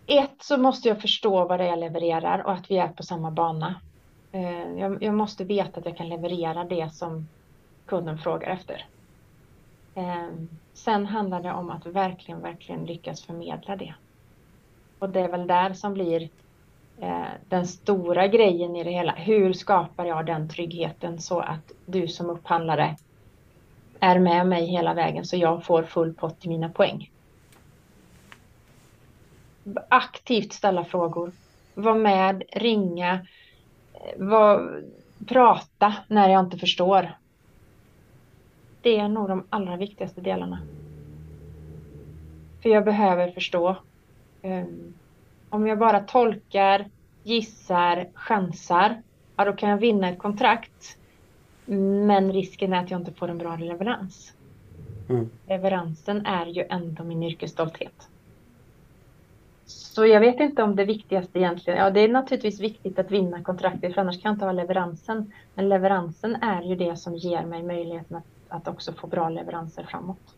[0.08, 3.04] Ett så måste jag förstå vad det är jag levererar och att vi är på
[3.04, 3.76] samma bana.
[4.32, 7.28] Eh, jag, jag, måste veta att jag kan leverera det som
[7.86, 8.86] kunden frågar efter.
[9.96, 13.94] Ehm, sen handlar det om att verkligen, verkligen lyckas förmedla det.
[15.00, 16.30] Och det är väl där som blir
[17.00, 19.12] eh, den stora grejen i det hela.
[19.12, 22.96] Hur skapar jag den tryggheten så att du som upphandlare
[24.00, 27.12] är med mig hela vägen så jag får full pott i mina poäng.
[29.90, 31.32] Aktivt ställa frågor.
[31.74, 33.14] Var med, ringa,
[33.94, 34.84] eh, var,
[35.28, 37.12] prata när jag inte förstår.
[38.82, 40.60] Det är nog de allra viktigaste delarna.
[42.62, 43.76] För jag behöver förstå.
[44.42, 44.94] Um,
[45.50, 46.86] om jag bara tolkar,
[47.24, 49.02] gissar, chansar,
[49.36, 50.98] ja då kan jag vinna ett kontrakt.
[52.06, 54.34] Men risken är att jag inte får en bra leverans.
[55.10, 55.30] Mm.
[55.48, 58.08] Leveransen är ju ändå min yrkesstolthet.
[59.66, 63.44] Så jag vet inte om det viktigaste egentligen, ja det är naturligtvis viktigt att vinna
[63.44, 65.32] kontraktet för annars kan jag inte ha leveransen.
[65.56, 69.84] Men leveransen är ju det som ger mig möjligheten att, att också få bra leveranser
[69.84, 70.36] framåt.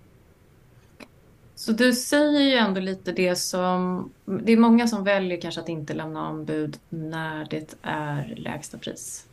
[1.55, 5.69] Så du säger ju ändå lite det som, det är många som väljer kanske att
[5.69, 9.27] inte lämna anbud när det är lägsta pris.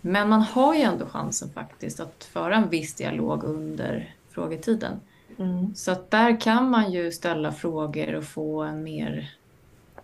[0.00, 5.00] Men man har ju ändå chansen faktiskt att föra en viss dialog under frågetiden.
[5.38, 5.74] Mm.
[5.74, 9.30] Så att där kan man ju ställa frågor och få en mer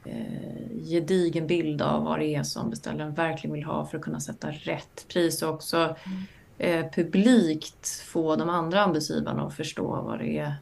[0.05, 4.20] eh, gedigen bild av vad det är som beställaren verkligen vill ha för att kunna
[4.20, 6.22] sätta rätt pris och också mm.
[6.59, 10.54] Eh, publikt få de andra anbudsgivarna att förstå vad det är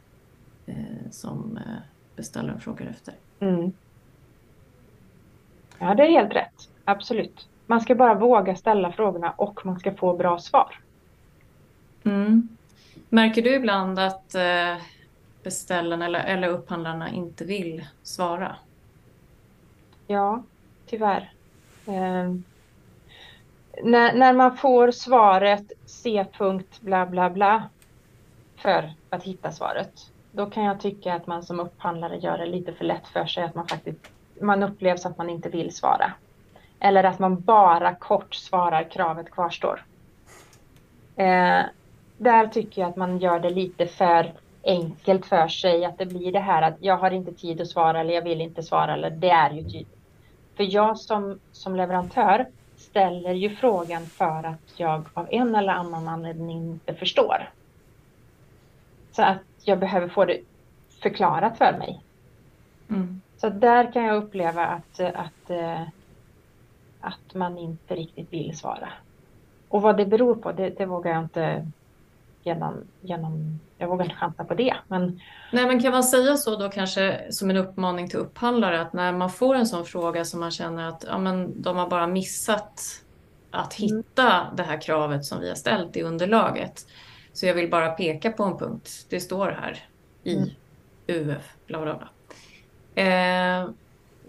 [0.65, 1.81] eh, som eh,
[2.15, 3.13] beställaren frågar efter.
[3.39, 3.71] Mm.
[5.79, 6.69] Ja, det är helt rätt.
[6.85, 7.47] Absolut.
[7.65, 10.79] Man ska bara våga ställa frågorna och man ska få bra svar.
[12.03, 12.47] Mm.
[13.09, 14.77] Märker du ibland att eh,
[15.43, 18.55] beställarna eller, eller upphandlarna inte vill svara?
[20.07, 20.43] Ja,
[20.85, 21.31] tyvärr.
[23.83, 26.25] När, när man får svaret C.
[26.81, 27.63] bla bla bla
[28.55, 29.91] för att hitta svaret,
[30.31, 33.43] då kan jag tycka att man som upphandlare gör det lite för lätt för sig,
[33.43, 34.11] att man faktiskt
[34.41, 36.11] man upplevs att man inte vill svara.
[36.79, 39.85] Eller att man bara kort svarar kravet kvarstår.
[41.15, 41.61] Eh,
[42.17, 45.85] där tycker jag att man gör det lite för enkelt för sig.
[45.85, 48.41] Att det blir det här att jag har inte tid att svara eller jag vill
[48.41, 49.97] inte svara eller det är ju tydligt.
[50.57, 52.45] För jag som, som leverantör
[52.77, 57.49] ställer ju frågan för att jag av en eller annan anledning inte förstår.
[59.11, 60.39] Så att jag behöver få det
[61.01, 62.01] förklarat för mig.
[62.89, 63.21] Mm.
[63.37, 65.81] Så där kan jag uppleva att, att, eh,
[66.99, 68.89] att man inte riktigt vill svara.
[69.69, 71.71] Och vad det beror på, det, det vågar jag inte
[72.45, 74.75] genom, genom jag vågar inte chansa på det.
[74.87, 75.21] Men...
[75.51, 79.11] Nej, men kan man säga så då kanske som en uppmaning till upphandlare att när
[79.11, 82.81] man får en sån fråga som man känner att ja, men de har bara missat
[83.51, 83.97] att mm.
[83.97, 84.55] hitta mm.
[84.55, 86.87] det här kravet som vi har ställt i underlaget.
[87.33, 89.05] Så jag vill bara peka på en punkt.
[89.09, 89.83] Det står här
[90.23, 90.49] i mm.
[91.07, 92.09] UF, bla bla bla.
[93.03, 93.69] Eh,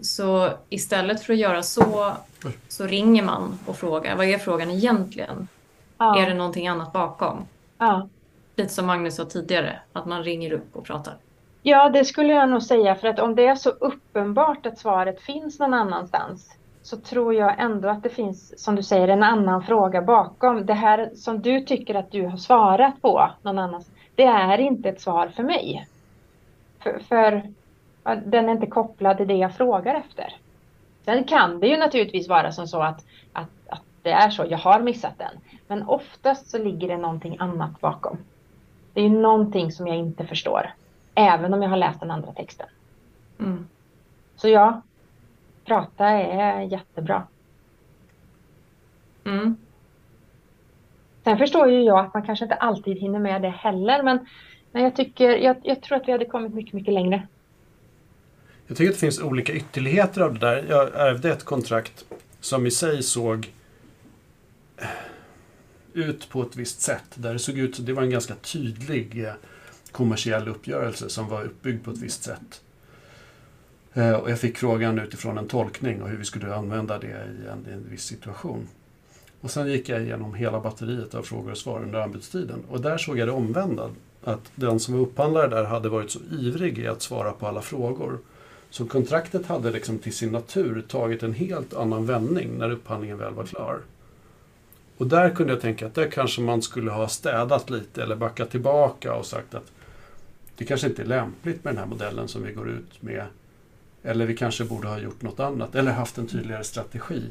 [0.01, 2.13] så istället för att göra så,
[2.67, 5.47] så ringer man och frågar vad är frågan egentligen?
[5.97, 6.21] Ja.
[6.21, 7.45] Är det någonting annat bakom?
[7.77, 8.07] Ja.
[8.55, 11.13] Lite som Magnus sa tidigare, att man ringer upp och pratar.
[11.63, 15.21] Ja, det skulle jag nog säga för att om det är så uppenbart att svaret
[15.21, 19.63] finns någon annanstans så tror jag ändå att det finns, som du säger, en annan
[19.63, 20.65] fråga bakom.
[20.65, 24.89] Det här som du tycker att du har svarat på någon annanstans, det är inte
[24.89, 25.87] ett svar för mig.
[26.79, 27.53] För, för
[28.25, 30.35] den är inte kopplad till det jag frågar efter.
[31.05, 34.57] Sen kan det ju naturligtvis vara som så att, att, att det är så, jag
[34.57, 35.56] har missat den.
[35.67, 38.17] Men oftast så ligger det någonting annat bakom.
[38.93, 40.73] Det är ju någonting som jag inte förstår.
[41.15, 42.67] Även om jag har läst den andra texten.
[43.39, 43.67] Mm.
[44.35, 44.81] Så ja,
[45.65, 47.23] prata är jättebra.
[49.23, 49.57] Mm.
[51.23, 54.03] Sen förstår ju jag att man kanske inte alltid hinner med det heller.
[54.03, 54.27] Men,
[54.71, 57.27] men jag, tycker, jag, jag tror att vi hade kommit mycket, mycket längre.
[58.67, 60.65] Jag tycker att det finns olika ytterligheter av det där.
[60.69, 62.05] Jag ärvde ett kontrakt
[62.39, 63.51] som i sig såg
[65.97, 67.03] ut på ett visst sätt.
[67.15, 69.33] Där det såg ut, det var en ganska tydlig eh,
[69.91, 72.61] kommersiell uppgörelse som var uppbyggd på ett visst sätt.
[73.93, 77.47] Eh, och jag fick frågan utifrån en tolkning och hur vi skulle använda det i
[77.51, 78.67] en, i en viss situation.
[79.41, 82.63] Och sen gick jag igenom hela batteriet av frågor och svar under anbudstiden.
[82.69, 83.89] Och där såg jag det omvända.
[84.23, 87.61] Att den som var upphandlare där hade varit så ivrig i att svara på alla
[87.61, 88.19] frågor.
[88.69, 93.33] Så kontraktet hade liksom till sin natur tagit en helt annan vändning när upphandlingen väl
[93.33, 93.79] var klar.
[94.97, 98.49] Och där kunde jag tänka att där kanske man skulle ha städat lite eller backat
[98.49, 99.71] tillbaka och sagt att
[100.57, 103.25] det kanske inte är lämpligt med den här modellen som vi går ut med.
[104.03, 107.23] Eller vi kanske borde ha gjort något annat eller haft en tydligare strategi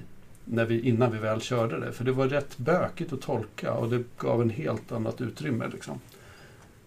[0.45, 1.93] när vi, innan vi väl körde det.
[1.93, 5.69] För det var rätt bökigt att tolka och det gav en helt annat utrymme.
[5.73, 6.01] Liksom.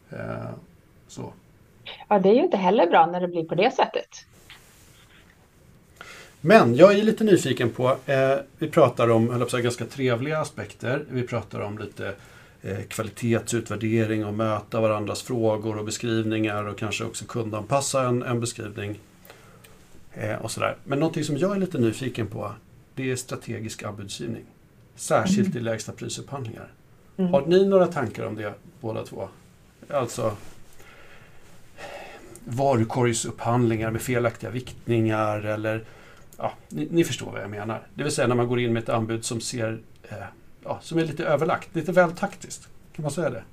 [0.10, 0.50] Eh,
[1.08, 1.34] så.
[2.08, 4.26] Ja, det är ju inte heller bra när det blir på det sättet.
[6.42, 11.06] Men jag är lite nyfiken på, eh, vi pratar om höll säga, ganska trevliga aspekter.
[11.10, 12.14] Vi pratar om lite
[12.62, 19.00] eh, kvalitetsutvärdering och möta varandras frågor och beskrivningar och kanske också kundanpassa en, en beskrivning.
[20.14, 20.76] Eh, och sådär.
[20.84, 22.52] Men någonting som jag är lite nyfiken på,
[22.96, 24.44] det är strategisk anbudsgivning.
[24.96, 25.58] Särskilt mm.
[25.58, 26.68] i lägsta prisupphandlingar.
[27.18, 27.34] Mm.
[27.34, 29.30] Har ni några tankar om det båda två?
[29.90, 30.36] Alltså
[32.46, 35.84] varukorgsupphandlingar med felaktiga viktningar eller
[36.40, 37.88] ja, ni, ni, förstår vad jag menar.
[37.94, 39.80] Det vill säga när man går in med ett anbud som ser
[40.10, 40.18] eh,
[40.64, 42.70] ja, som är lite överlagt, lite väl taktiskt.
[42.96, 43.44] Kan man säga det?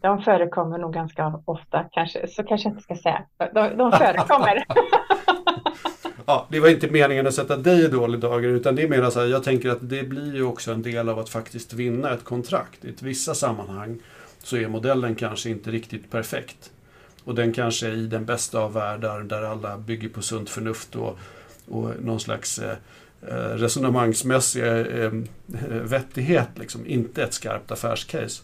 [0.00, 3.24] De förekommer nog ganska ofta, kanske, så kanske jag inte ska säga.
[3.38, 4.64] De, de förekommer.
[6.26, 9.10] ja, det var inte meningen att sätta dig i dålig dagar utan det är mer
[9.10, 12.10] så här, jag tänker att det blir ju också en del av att faktiskt vinna
[12.10, 12.84] ett kontrakt.
[12.84, 13.98] I vissa sammanhang
[14.38, 16.70] så är modellen kanske inte riktigt perfekt.
[17.24, 20.96] Och den kanske är i den bästa av världar där alla bygger på sunt förnuft
[20.96, 21.18] och
[21.68, 22.76] och någon slags eh,
[23.28, 25.12] eh, resonemangsmässig eh,
[25.82, 28.42] vettighet, liksom, inte ett skarpt affärscase,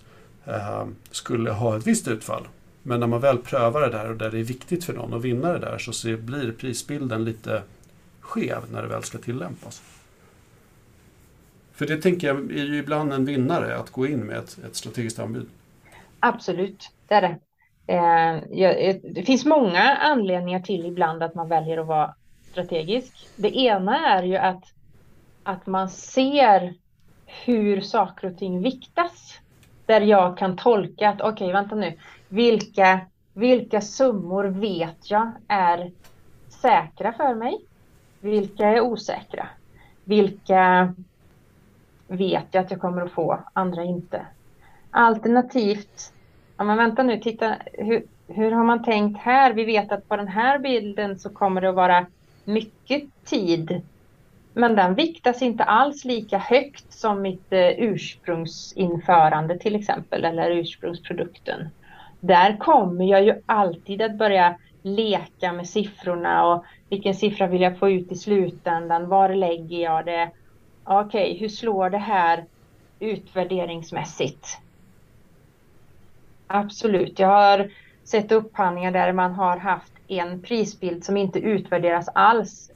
[1.10, 2.48] skulle ha ett visst utfall.
[2.82, 5.22] Men när man väl prövar det där och där det är viktigt för någon att
[5.22, 7.62] vinna det där så blir prisbilden lite
[8.20, 9.82] skev när det väl ska tillämpas.
[11.72, 14.76] För det tänker jag är ju ibland en vinnare att gå in med ett, ett
[14.76, 15.46] strategiskt anbud.
[16.20, 17.38] Absolut, det är det.
[17.92, 22.14] Eh, det finns många anledningar till ibland att man väljer att vara
[22.58, 23.28] strategisk.
[23.36, 24.64] Det ena är ju att,
[25.42, 26.74] att man ser
[27.26, 29.38] hur saker och ting viktas.
[29.86, 31.98] Där jag kan tolka att okej, okay, vänta nu.
[32.28, 33.00] Vilka,
[33.32, 35.90] vilka summor vet jag är
[36.48, 37.58] säkra för mig?
[38.20, 39.48] Vilka är osäkra?
[40.04, 40.94] Vilka
[42.06, 44.26] vet jag att jag kommer att få, andra inte?
[44.90, 46.12] Alternativt,
[46.56, 49.52] ja men vänta nu, titta, hur, hur har man tänkt här?
[49.52, 52.06] Vi vet att på den här bilden så kommer det att vara
[52.48, 53.80] mycket tid.
[54.52, 61.68] Men den viktas inte alls lika högt som mitt eh, ursprungsinförande till exempel eller ursprungsprodukten.
[62.20, 67.78] Där kommer jag ju alltid att börja leka med siffrorna och vilken siffra vill jag
[67.78, 69.08] få ut i slutändan?
[69.08, 70.30] Var lägger jag det?
[70.84, 72.44] Okej, okay, hur slår det här
[73.00, 74.58] utvärderingsmässigt?
[76.46, 77.70] Absolut, jag har
[78.08, 82.70] sett upphandlingar där man har haft en prisbild som inte utvärderas alls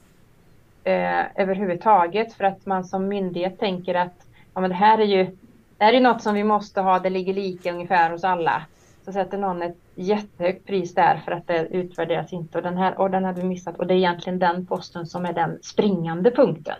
[0.85, 5.37] eh, överhuvudtaget för att man som myndighet tänker att ja, men det här är ju
[5.79, 8.63] det här är något som vi måste ha, det ligger lika ungefär hos alla.
[9.05, 12.99] Så sätter någon ett jättehögt pris där för att det utvärderas inte och den här
[13.01, 16.31] och den hade vi missat och det är egentligen den posten som är den springande
[16.31, 16.77] punkten.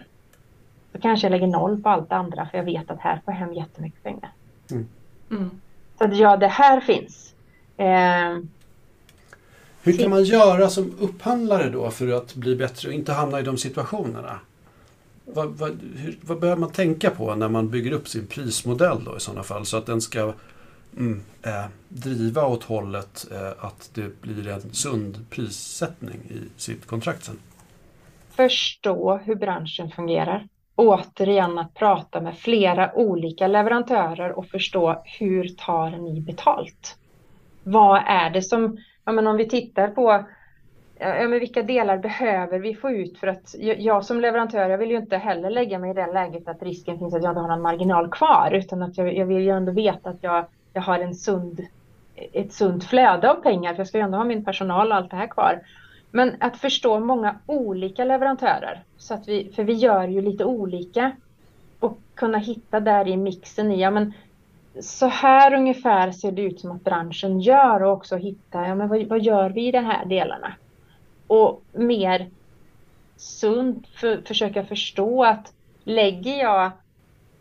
[0.93, 3.35] Då kanske jag lägger noll på allt det andra för jag vet att här får
[3.35, 4.31] jag hem jättemycket pengar.
[4.71, 4.89] Mm.
[5.31, 5.51] Mm.
[5.99, 7.32] Så att ja, det här finns.
[7.83, 8.39] Eh,
[9.83, 13.43] hur kan man göra som upphandlare då för att bli bättre och inte hamna i
[13.43, 14.41] de situationerna?
[15.25, 19.17] Vad, vad, hur, vad behöver man tänka på när man bygger upp sin prismodell då
[19.17, 20.33] i sådana fall så att den ska
[20.97, 27.25] mm, eh, driva åt hållet eh, att det blir en sund prissättning i sitt kontrakt
[27.25, 27.39] sen?
[28.31, 30.47] Förstå hur branschen fungerar.
[30.77, 36.97] Återigen att prata med flera olika leverantörer och förstå hur tar ni betalt?
[37.65, 40.25] Vad är det som, ja men om vi tittar på
[40.99, 44.91] ja, men vilka delar behöver vi få ut för att jag som leverantör, jag vill
[44.91, 47.49] ju inte heller lägga mig i det läget att risken finns att jag inte har
[47.49, 50.99] någon marginal kvar, utan att jag, jag vill ju ändå veta att jag, jag har
[50.99, 51.61] en sund,
[52.33, 55.11] ett sunt flöde av pengar, för jag ska ju ändå ha min personal och allt
[55.11, 55.61] det här kvar.
[56.11, 61.13] Men att förstå många olika leverantörer, så att vi, för vi gör ju lite olika,
[61.81, 64.13] och kunna hitta där i mixen i, ja men
[64.81, 68.89] så här ungefär ser det ut som att branschen gör och också hitta, ja men
[68.89, 70.55] vad, vad gör vi i de här delarna?
[71.33, 72.31] och mer
[73.17, 75.53] sunt för, försöka förstå att
[75.85, 76.71] lägger jag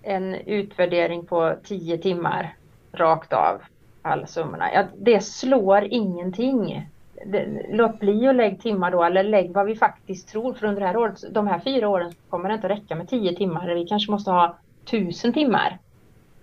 [0.02, 2.56] en utvärdering på tio timmar
[2.92, 3.62] rakt av
[4.02, 6.88] alla summorna, ja, det slår ingenting.
[7.26, 10.82] Det, låt bli att lägga timmar då, eller lägg vad vi faktiskt tror, för under
[10.82, 13.88] det här året, de här fyra åren kommer det inte räcka med tio timmar, vi
[13.88, 15.78] kanske måste ha tusen timmar.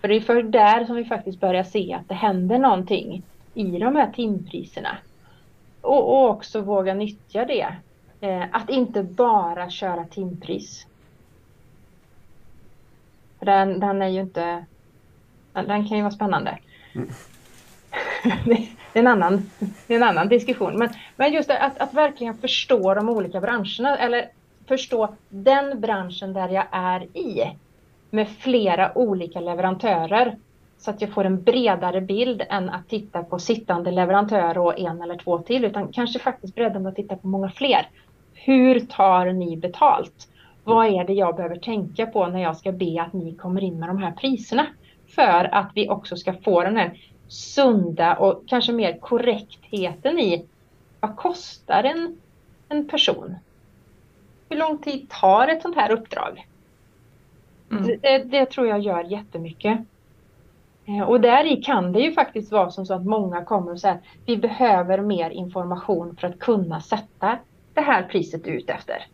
[0.01, 3.23] För det är för där som vi faktiskt börjar se att det händer någonting
[3.53, 4.97] i de här timpriserna.
[5.81, 7.75] Och, och också våga nyttja det.
[8.21, 10.87] Eh, att inte bara köra timpris.
[13.39, 14.65] För den, den är ju inte...
[15.53, 16.57] Den kan ju vara spännande.
[16.95, 17.09] Mm.
[18.45, 19.49] det, är en annan,
[19.87, 20.77] det är en annan diskussion.
[20.77, 24.29] Men, men just det, att, att verkligen förstå de olika branscherna eller
[24.67, 27.57] förstå den branschen där jag är i
[28.09, 30.37] med flera olika leverantörer
[30.77, 35.01] så att jag får en bredare bild än att titta på sittande leverantör och en
[35.01, 37.89] eller två till, utan kanske faktiskt bredden att titta på många fler.
[38.33, 40.27] Hur tar ni betalt?
[40.63, 43.79] Vad är det jag behöver tänka på när jag ska be att ni kommer in
[43.79, 44.67] med de här priserna?
[45.15, 50.45] För att vi också ska få den här sunda och kanske mer korrektheten i
[50.99, 52.17] vad kostar en,
[52.69, 53.35] en person?
[54.49, 56.45] Hur lång tid tar ett sånt här uppdrag?
[57.71, 57.99] Mm.
[58.01, 59.79] Det, det tror jag gör jättemycket.
[60.85, 63.79] Eh, och där i kan det ju faktiskt vara som så att många kommer och
[63.79, 67.37] säger att vi behöver mer information för att kunna sätta
[67.73, 69.05] det här priset ut efter.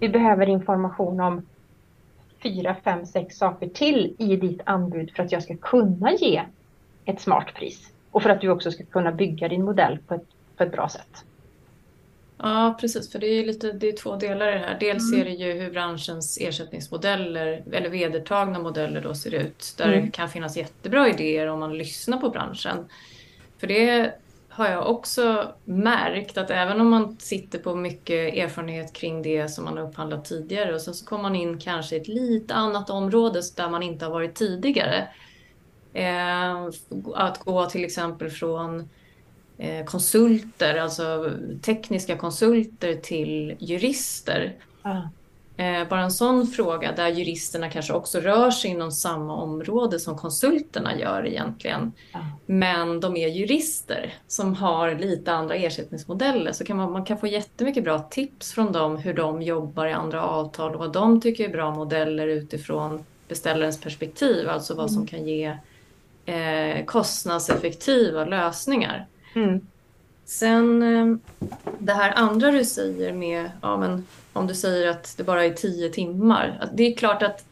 [0.00, 1.46] Vi behöver information om
[2.42, 6.42] fyra, fem, sex saker till i ditt anbud för att jag ska kunna ge
[7.04, 7.92] ett smart pris.
[8.10, 10.26] Och för att du också ska kunna bygga din modell på ett,
[10.56, 11.24] på ett bra sätt.
[12.42, 13.12] Ja, precis.
[13.12, 14.76] För det är, lite, det är två delar i det här.
[14.80, 15.20] Dels mm.
[15.20, 19.74] är det ju hur branschens ersättningsmodeller, eller vedertagna modeller då ser ut.
[19.78, 20.04] Där mm.
[20.04, 22.88] det kan finnas jättebra idéer om man lyssnar på branschen.
[23.58, 24.14] För det
[24.48, 29.64] har jag också märkt att även om man sitter på mycket erfarenhet kring det som
[29.64, 32.90] man har upphandlat tidigare och sen så kommer man in kanske i ett lite annat
[32.90, 35.08] område där man inte har varit tidigare.
[35.92, 36.68] Eh,
[37.14, 38.88] att gå till exempel från
[39.86, 41.30] konsulter, alltså
[41.62, 44.54] tekniska konsulter till jurister.
[44.82, 45.00] Ah.
[45.90, 50.98] Bara en sån fråga där juristerna kanske också rör sig inom samma område som konsulterna
[50.98, 51.92] gör egentligen.
[52.12, 52.18] Ah.
[52.46, 56.52] Men de är jurister som har lite andra ersättningsmodeller.
[56.52, 59.92] Så kan man, man kan få jättemycket bra tips från dem hur de jobbar i
[59.92, 64.48] andra avtal och vad de tycker är bra modeller utifrån beställarens perspektiv.
[64.48, 65.06] Alltså vad som mm.
[65.06, 65.56] kan ge
[66.26, 69.06] eh, kostnadseffektiva lösningar.
[69.34, 69.66] Mm.
[70.24, 71.16] Sen eh,
[71.78, 75.50] det här andra du säger med, ja men om du säger att det bara är
[75.50, 76.68] tio timmar.
[76.72, 77.44] Det är klart att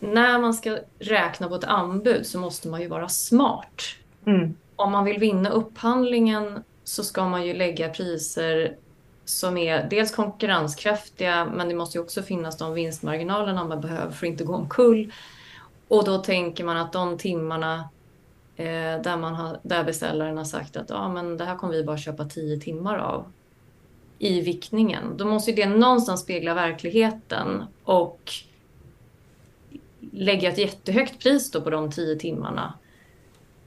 [0.00, 3.82] när man ska räkna på ett anbud så måste man ju vara smart.
[4.26, 4.54] Mm.
[4.76, 8.76] Om man vill vinna upphandlingen så ska man ju lägga priser
[9.24, 14.26] som är dels konkurrenskraftiga men det måste ju också finnas de vinstmarginalerna man behöver för
[14.26, 15.12] att inte gå omkull.
[15.88, 17.88] Och då tänker man att de timmarna
[18.56, 21.84] Eh, där, man har, där beställaren har sagt att ah, men det här kommer vi
[21.84, 23.32] bara köpa tio timmar av
[24.18, 25.16] i vickningen.
[25.16, 28.32] Då måste ju det någonstans spegla verkligheten och
[30.12, 32.74] lägga ett jättehögt pris då på de tio timmarna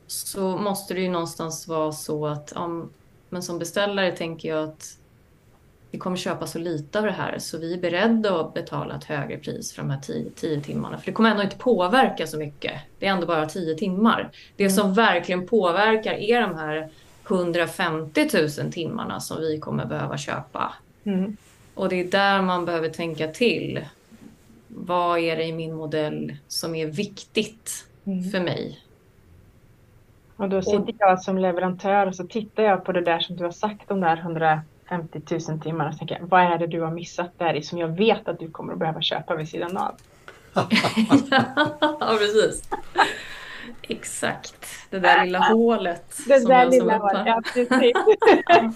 [0.08, 2.86] så måste det ju någonstans vara så att ja,
[3.30, 5.00] men som beställare tänker jag att
[5.92, 9.04] vi kommer köpa så lite av det här så vi är beredda att betala ett
[9.04, 10.98] högre pris för de här tio, tio timmarna.
[10.98, 12.74] För det kommer ändå inte påverka så mycket.
[13.00, 14.30] Det är ändå bara tio timmar.
[14.56, 14.76] Det mm.
[14.76, 16.90] som verkligen påverkar är de här
[17.28, 18.30] 150
[18.62, 20.74] 000 timmarna som vi kommer behöva köpa.
[21.04, 21.38] Mm.
[21.74, 23.86] Och det är där man behöver tänka till.
[24.68, 28.32] Vad är det i min modell som är viktigt mm.
[28.32, 28.80] för mig?
[30.36, 33.44] Och då sitter jag som leverantör och så tittar jag på det där som du
[33.44, 36.92] har sagt, de där 100 50 000 timmar och tänker vad är det du har
[36.92, 39.96] missat där i som jag vet att du kommer att behöva köpa vid sidan av?
[42.00, 42.70] ja, precis.
[43.82, 46.18] Exakt, det där lilla hålet.
[46.28, 47.94] Det där lilla hålet, ja precis.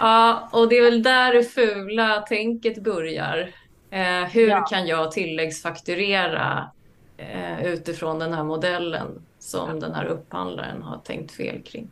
[0.00, 3.50] ja, och det är väl där det fula tänket börjar.
[3.90, 4.60] Eh, hur ja.
[4.60, 6.70] kan jag tilläggsfakturera
[7.16, 9.80] eh, utifrån den här modellen som ja.
[9.80, 11.90] den här upphandlaren har tänkt fel kring?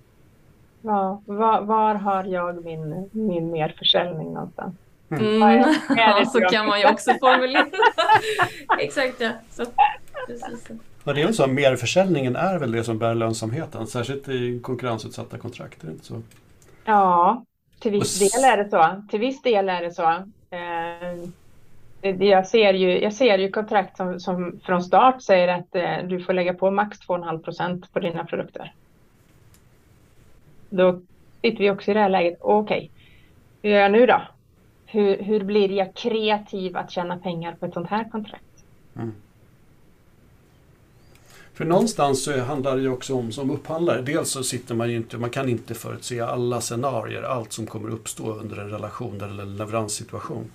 [0.83, 4.75] Ja, var, var har jag min, min merförsäljning någonstans?
[5.11, 5.43] Mm.
[5.43, 5.75] Mm.
[5.97, 7.67] Ja, så kan man ju också formulera.
[8.79, 9.31] Exakt ja.
[9.51, 9.65] Så,
[10.27, 10.69] precis.
[11.05, 14.61] Ja, det är väl så att merförsäljningen är väl det som bär lönsamheten, särskilt i
[14.61, 16.23] konkurrensutsatta kontrakt, är det inte så?
[16.85, 17.45] Ja,
[17.79, 19.03] till viss del är det så.
[19.11, 20.11] Till viss del är det så.
[20.51, 26.09] Eh, jag, ser ju, jag ser ju kontrakt som, som från start säger att eh,
[26.09, 28.73] du får lägga på max 2,5 procent på dina produkter.
[30.70, 31.01] Då
[31.43, 32.39] sitter vi också i det här läget.
[32.40, 32.89] Okej, okay,
[33.62, 34.23] hur gör jag nu då?
[34.86, 38.65] Hur, hur blir jag kreativ att tjäna pengar på ett sånt här kontrakt?
[38.97, 39.12] Mm.
[41.59, 44.03] För någonstans så handlar det ju också om som upphandlare.
[44.03, 47.90] Dels så sitter man ju inte, man kan inte förutse alla scenarier, allt som kommer
[47.90, 50.51] uppstå under en relation eller en leveranssituation.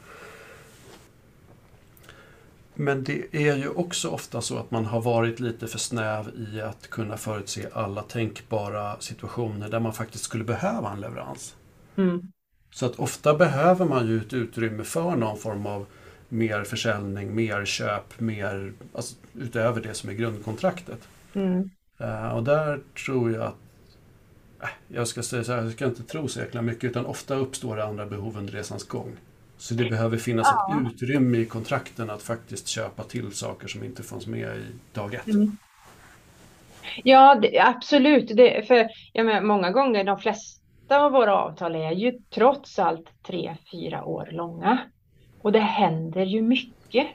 [2.76, 6.62] Men det är ju också ofta så att man har varit lite för snäv i
[6.62, 11.56] att kunna förutse alla tänkbara situationer där man faktiskt skulle behöva en leverans.
[11.95, 12.32] Mm.
[12.72, 15.86] Så att ofta behöver man ju ett utrymme för någon form av
[16.30, 21.08] mer försäljning, mer köp, mer alltså, utöver det som är grundkontraktet.
[21.34, 21.70] Mm.
[22.02, 23.56] Uh, och där tror jag att
[24.62, 27.36] äh, jag ska säga så här, jag ska inte tro så jäkla mycket utan ofta
[27.36, 29.16] uppstår det andra behov under resans gång.
[29.64, 30.81] Så det behöver finnas ja.
[30.88, 35.14] ett utrymme i kontrakten att faktiskt köpa till saker som inte fanns med i dag
[35.14, 35.27] ett.
[35.27, 35.57] Mm.
[37.03, 38.38] Ja, det, absolut.
[38.38, 43.10] Det, för jag menar, många gånger, de flesta av våra avtal är ju trots allt
[43.27, 44.77] tre, fyra år långa.
[45.41, 47.07] Och det händer ju mycket.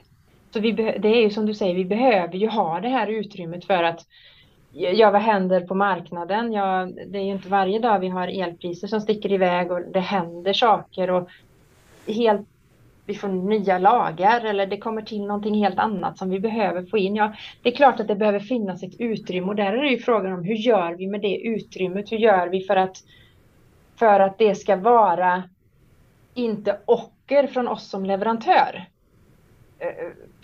[0.51, 3.65] Så vi det är ju som du säger, vi behöver ju ha det här utrymmet
[3.65, 4.05] för att
[4.71, 6.53] Ja, vad händer på marknaden?
[6.53, 9.99] Ja, det är ju inte varje dag vi har elpriser som sticker iväg och det
[9.99, 11.29] händer saker och
[12.09, 12.47] helt,
[13.05, 16.97] vi får nya lagar eller det kommer till någonting helt annat som vi behöver få
[16.97, 17.15] in.
[17.15, 19.97] Ja, det är klart att det behöver finnas ett utrymme och där är det ju
[19.97, 22.11] frågan om hur gör vi med det utrymmet?
[22.11, 22.97] Hur gör vi för att,
[23.99, 25.43] för att det ska vara
[26.33, 28.85] inte ocker från oss som leverantör?
[29.79, 29.93] Eh, eh,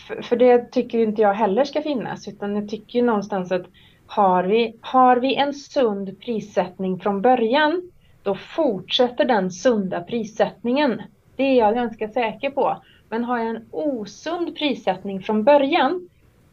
[0.07, 3.65] för, för det tycker inte jag heller ska finnas utan jag tycker ju någonstans att
[4.07, 7.91] har vi, har vi en sund prissättning från början
[8.23, 11.01] då fortsätter den sunda prissättningen.
[11.35, 12.81] Det är jag ganska säker på.
[13.09, 16.09] Men har jag en osund prissättning från början,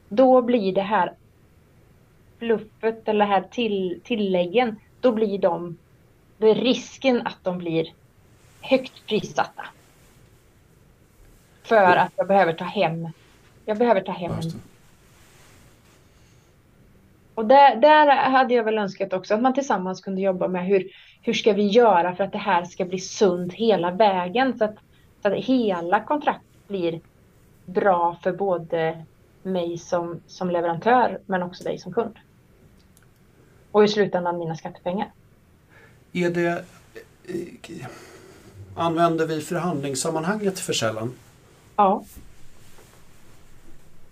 [0.08, 1.12] då blir det här
[2.38, 5.78] fluffet eller här till, tilläggen, då blir de,
[6.38, 7.88] då är risken att de blir
[8.60, 9.64] högt prissatta.
[11.62, 13.08] För att jag behöver ta hem,
[13.64, 14.32] jag behöver ta hem
[17.34, 20.90] och där, där hade jag väl önskat också att man tillsammans kunde jobba med hur,
[21.22, 24.76] hur ska vi göra för att det här ska bli sunt hela vägen så att,
[25.22, 27.00] så att hela kontraktet blir
[27.64, 29.04] bra för både
[29.42, 32.18] mig som, som leverantör men också dig som kund.
[33.70, 35.12] Och i slutändan mina skattepengar.
[36.12, 36.64] Är det,
[37.24, 37.86] eh,
[38.76, 41.12] använder vi förhandlingssammanhanget för sällan?
[41.76, 42.04] Ja.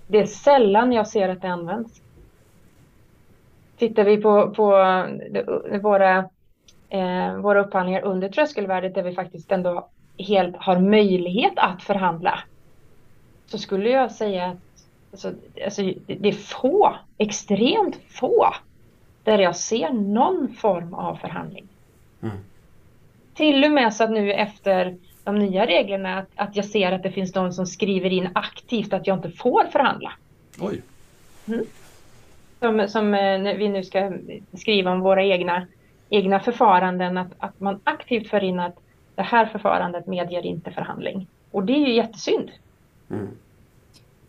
[0.06, 2.00] Det är sällan jag ser att det används.
[3.76, 4.66] Tittar vi på, på
[5.82, 6.30] våra,
[6.90, 9.88] eh, våra upphandlingar under tröskelvärdet där vi faktiskt ändå
[10.18, 12.38] helt har möjlighet att förhandla
[13.46, 14.58] så skulle jag säga att
[15.12, 15.32] alltså,
[15.64, 18.54] alltså, det är få, extremt få
[19.24, 21.68] där jag ser någon form av förhandling.
[22.22, 22.36] Mm.
[23.34, 27.02] Till och med så att nu efter de nya reglerna att, att jag ser att
[27.02, 30.12] det finns de som skriver in aktivt att jag inte får förhandla.
[30.60, 30.82] Oj.
[31.48, 31.66] Mm
[32.60, 34.12] som, som eh, vi nu ska
[34.52, 35.66] skriva om våra egna,
[36.10, 38.76] egna förfaranden, att, att man aktivt för in att
[39.14, 41.26] det här förfarandet medger inte förhandling.
[41.50, 42.50] Och det är ju jättesynd.
[43.10, 43.28] Mm.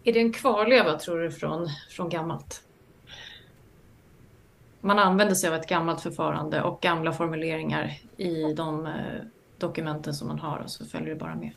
[0.04, 2.64] Är det en kvarleva tror du från, från gammalt?
[4.82, 8.94] Man använder sig av ett gammalt förfarande och gamla formuleringar i de eh,
[9.58, 11.52] dokumenten som man har och så följer det bara med.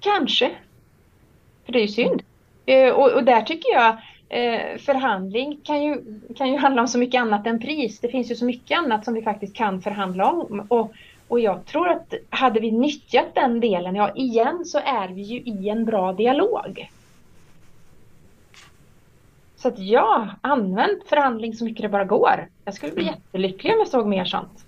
[0.00, 0.50] Kanske.
[1.64, 2.22] För det är ju synd.
[2.66, 3.98] Eh, och, och där tycker jag
[4.28, 8.00] eh, förhandling kan ju, kan ju handla om så mycket annat än pris.
[8.00, 10.66] Det finns ju så mycket annat som vi faktiskt kan förhandla om.
[10.68, 10.92] Och,
[11.28, 15.38] och jag tror att hade vi nyttjat den delen, ja igen så är vi ju
[15.38, 16.90] i en bra dialog.
[19.56, 22.48] Så att ja, använd förhandling så mycket det bara går.
[22.64, 24.64] Jag skulle bli jättelycklig om jag såg mer sånt.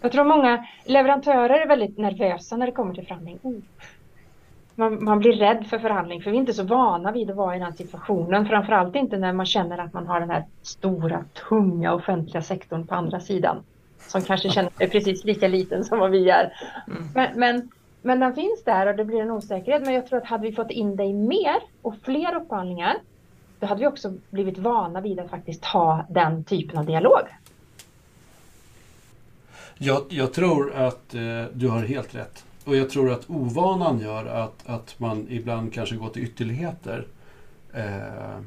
[0.00, 3.38] Jag tror många leverantörer är väldigt nervösa när det kommer till förhandling.
[3.42, 3.54] Oh
[4.80, 7.56] man, man blir rädd för förhandling för vi är inte så vana vid att vara
[7.56, 8.46] i den situationen.
[8.46, 12.94] Framförallt inte när man känner att man har den här stora, tunga offentliga sektorn på
[12.94, 13.56] andra sidan.
[13.98, 16.52] Som kanske känner sig precis lika liten som vad vi är.
[16.86, 17.08] Mm.
[17.14, 17.70] Men, men,
[18.02, 19.82] men den finns där och det blir en osäkerhet.
[19.84, 22.96] Men jag tror att hade vi fått in dig mer och fler upphandlingar
[23.60, 27.22] då hade vi också blivit vana vid att faktiskt ha den typen av dialog.
[29.78, 32.44] Jag, jag tror att eh, du har helt rätt.
[32.64, 37.06] Och jag tror att ovanan gör att, att man ibland kanske går till ytterligheter.
[37.74, 38.40] Eh,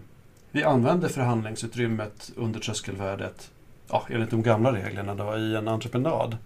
[0.52, 3.52] vi använder förhandlingsutrymmet under tröskelvärdet
[3.90, 6.38] ja, enligt de gamla reglerna då, i en entreprenad.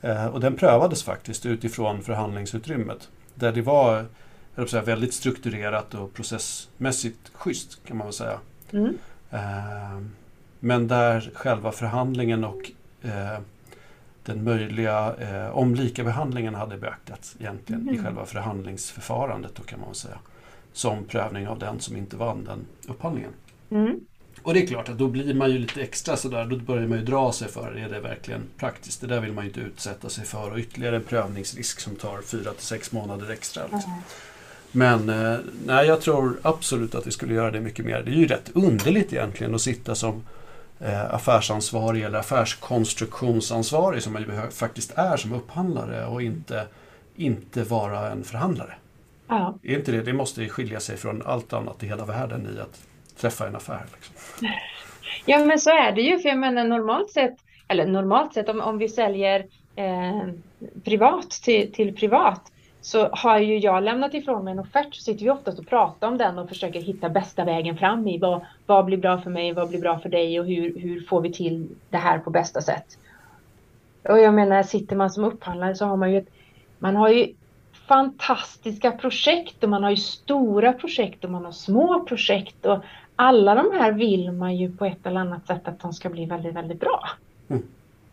[0.00, 3.08] Eh, och den prövades faktiskt utifrån förhandlingsutrymmet.
[3.34, 4.06] Där det var
[4.54, 8.38] jag säga, väldigt strukturerat och processmässigt schysst kan man väl säga.
[8.72, 8.98] Mm.
[9.30, 10.00] Eh,
[10.60, 12.70] men där själva förhandlingen och
[13.02, 13.38] eh,
[14.24, 17.94] den möjliga eh, om likabehandlingen hade beaktats egentligen Mm.
[17.94, 20.18] i själva förhandlingsförfarandet då kan man säga.
[20.72, 23.30] Som prövning av den som inte vann den upphandlingen.
[23.70, 24.00] Mm.
[24.42, 26.98] Och det är klart att då blir man ju lite extra sådär, då börjar man
[26.98, 29.00] ju dra sig för, är det verkligen praktiskt?
[29.00, 32.20] Det där vill man ju inte utsätta sig för och ytterligare en prövningsrisk som tar
[32.22, 33.62] fyra till sex månader extra.
[33.72, 34.02] Liksom.
[34.72, 38.02] Men eh, nej, jag tror absolut att vi skulle göra det mycket mer.
[38.02, 40.22] Det är ju rätt underligt egentligen att sitta som
[41.10, 46.66] affärsansvarig eller affärskonstruktionsansvarig som man faktiskt är som upphandlare och inte,
[47.16, 48.74] inte vara en förhandlare.
[49.28, 49.58] Ja.
[49.62, 50.02] Är inte det?
[50.02, 52.86] Det måste skilja sig från allt annat i hela världen i att
[53.20, 53.84] träffa en affär.
[53.94, 54.48] Liksom.
[55.24, 57.36] Ja men så är det ju för jag menar normalt sett,
[57.68, 59.46] eller normalt sett om, om vi säljer
[59.76, 60.28] eh,
[60.84, 62.52] privat till, till privat
[62.82, 66.08] så har ju jag lämnat ifrån mig en offert så sitter vi oftast och pratar
[66.08, 69.52] om den och försöker hitta bästa vägen fram i vad, vad blir bra för mig,
[69.52, 72.60] vad blir bra för dig och hur, hur får vi till det här på bästa
[72.60, 72.98] sätt.
[74.02, 76.28] Och jag menar sitter man som upphandlare så har man ju ett,
[76.78, 77.34] man har ju
[77.72, 82.84] fantastiska projekt och man har ju stora projekt och man har små projekt och
[83.16, 86.26] alla de här vill man ju på ett eller annat sätt att de ska bli
[86.26, 87.08] väldigt, väldigt bra.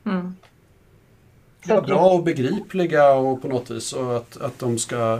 [0.05, 0.35] Mm.
[0.41, 0.48] Så
[1.67, 5.19] Bra och begripliga och på något vis och att, att de ska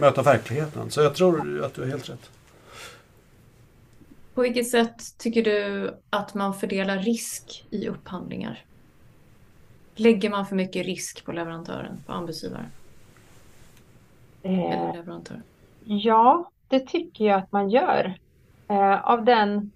[0.00, 0.90] möta verkligheten.
[0.90, 2.30] Så jag tror att du har helt rätt.
[4.34, 8.64] På vilket sätt tycker du att man fördelar risk i upphandlingar?
[9.94, 12.66] Lägger man för mycket risk på leverantören, på anbudsgivaren
[14.42, 15.42] Eh, eller leverantören?
[15.84, 18.14] Ja, det tycker jag att man gör.
[18.68, 19.70] Eh, av den...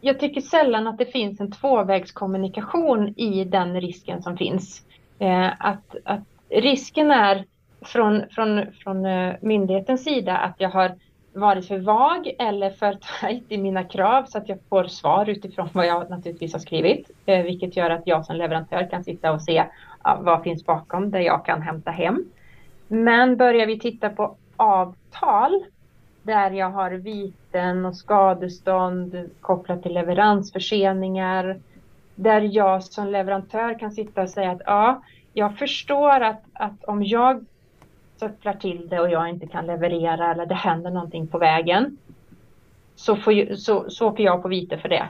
[0.00, 4.86] Jag tycker sällan att det finns en tvåvägskommunikation i den risken som finns.
[5.18, 7.44] Eh, att, att risken är
[7.80, 10.94] från, från, från eh, myndighetens sida att jag har
[11.32, 15.68] varit för vag eller för tajt i mina krav så att jag får svar utifrån
[15.72, 17.10] vad jag naturligtvis har skrivit.
[17.26, 19.64] Eh, vilket gör att jag som leverantör kan sitta och se
[20.18, 22.24] vad finns bakom det jag kan hämta hem.
[22.88, 25.64] Men börjar vi titta på avtal
[26.22, 31.60] där jag har viten och skadestånd kopplat till leveransförseningar.
[32.14, 37.04] Där jag som leverantör kan sitta och säga att ja, jag förstår att, att om
[37.04, 37.44] jag
[38.16, 41.98] söpplar till det och jag inte kan leverera eller det händer någonting på vägen
[42.96, 45.06] så får, så, så åker jag på vite för det.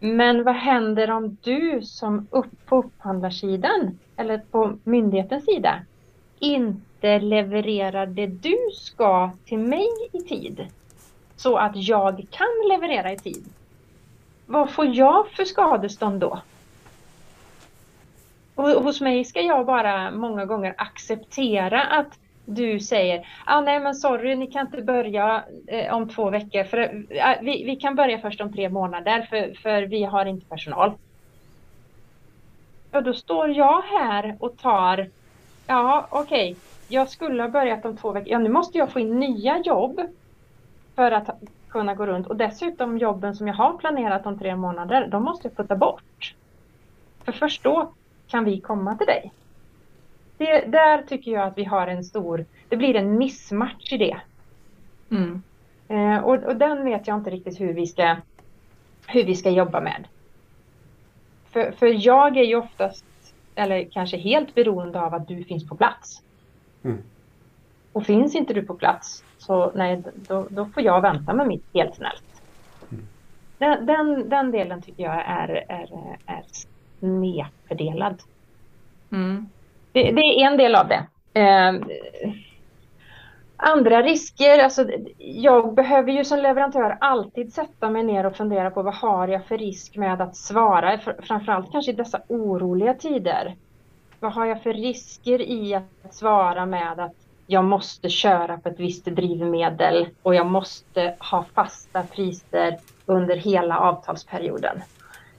[0.00, 5.82] Men vad händer om du som upp på upphandlarsidan eller på myndighetens sida
[6.38, 10.66] inte levererar det du ska till mig i tid
[11.36, 13.44] så att jag kan leverera i tid.
[14.46, 16.40] Vad får jag för skadestånd då?
[18.54, 23.94] Och hos mig ska jag bara många gånger acceptera att du säger ah, nej men
[23.94, 26.64] sorry, ni kan inte börja eh, om två veckor.
[26.64, 26.78] För,
[27.10, 30.92] eh, vi, vi kan börja först om tre månader för, för vi har inte personal.
[32.90, 35.08] Ja, då står jag här och tar
[35.66, 36.56] Ja, okej.
[36.88, 38.32] Jag skulle ha börjat om två veckor.
[38.32, 40.00] Ja, nu måste jag få in nya jobb
[40.94, 41.30] för att
[41.68, 42.26] kunna gå runt.
[42.26, 46.34] Och dessutom jobben som jag har planerat om tre månader, de måste jag putta bort.
[47.24, 47.92] För först då
[48.28, 49.32] kan vi komma till dig.
[50.38, 54.16] Det, där tycker jag att vi har en stor, det blir en missmatch i det.
[55.10, 55.42] Mm.
[55.88, 58.16] Eh, och, och den vet jag inte riktigt hur vi ska,
[59.06, 60.08] hur vi ska jobba med.
[61.50, 63.04] För, för jag är ju oftast,
[63.56, 66.22] eller kanske helt beroende av att du finns på plats.
[66.84, 66.98] Mm.
[67.92, 71.64] Och finns inte du på plats, så nej, då, då får jag vänta med mitt
[71.74, 72.42] helt snällt.
[72.92, 73.04] Mm.
[73.58, 76.42] Den, den, den delen tycker jag är, är, är
[76.98, 78.22] snedfördelad.
[79.12, 79.48] Mm.
[79.92, 81.06] Det, det är en del av det.
[81.40, 81.74] Eh,
[83.56, 84.86] andra risker, alltså
[85.18, 89.44] jag behöver ju som leverantör alltid sätta mig ner och fundera på vad har jag
[89.44, 93.56] för risk med att svara, framförallt kanske i dessa oroliga tider.
[94.20, 97.14] Vad har jag för risker i att svara med att
[97.46, 103.78] jag måste köra på ett visst drivmedel och jag måste ha fasta priser under hela
[103.78, 104.82] avtalsperioden.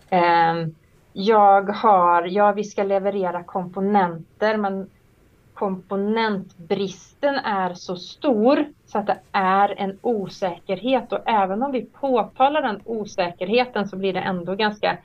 [0.09, 0.75] Ehm,
[1.13, 4.89] jag har, ja vi ska leverera komponenter men
[5.57, 12.61] komponentbristen är så stor så att det är en osäkerhet och även om vi påtalar
[12.61, 14.97] den osäkerheten så blir det ändå ganska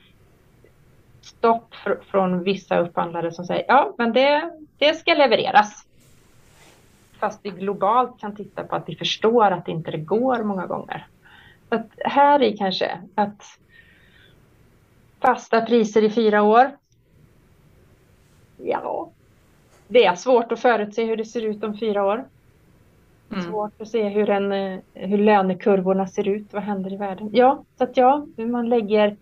[1.21, 1.75] stopp
[2.11, 5.87] från vissa upphandlare som säger ja men det, det ska levereras.
[7.19, 10.65] Fast vi globalt kan titta på att vi förstår att det inte det går många
[10.65, 11.07] gånger.
[11.69, 13.43] Så att här i kanske att
[15.19, 16.77] fasta priser i fyra år.
[18.57, 19.11] Ja,
[19.87, 22.25] det är svårt att förutse hur det ser ut om fyra år.
[23.31, 23.43] Mm.
[23.43, 27.29] Svårt att se hur, en, eh, hur lönekurvorna ser ut, vad händer i världen.
[27.33, 29.17] Ja, så att ja, man lägger,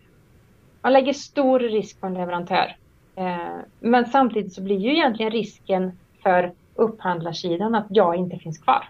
[0.82, 2.76] man lägger stor risk på en leverantör.
[3.16, 5.92] Eh, men samtidigt så blir ju egentligen risken
[6.24, 8.90] för upphandlarsidan att jag inte finns kvar.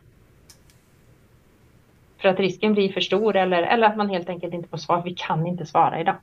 [2.18, 5.02] För att risken blir för stor eller, eller att man helt enkelt inte får svar.
[5.06, 6.15] Vi kan inte svara idag.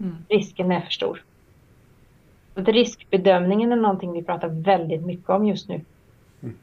[0.00, 0.16] Mm.
[0.28, 1.22] Risken är för stor.
[2.54, 5.74] Så riskbedömningen är någonting vi pratar väldigt mycket om just nu.
[6.42, 6.58] Mm.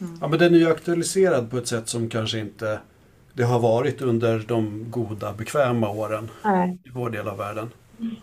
[0.00, 0.18] Mm.
[0.20, 2.80] Ja, men den är ju aktualiserad på ett sätt som kanske inte
[3.32, 6.78] det har varit under de goda, bekväma åren Nej.
[6.84, 7.70] i vår del av världen.
[7.98, 8.16] Mm.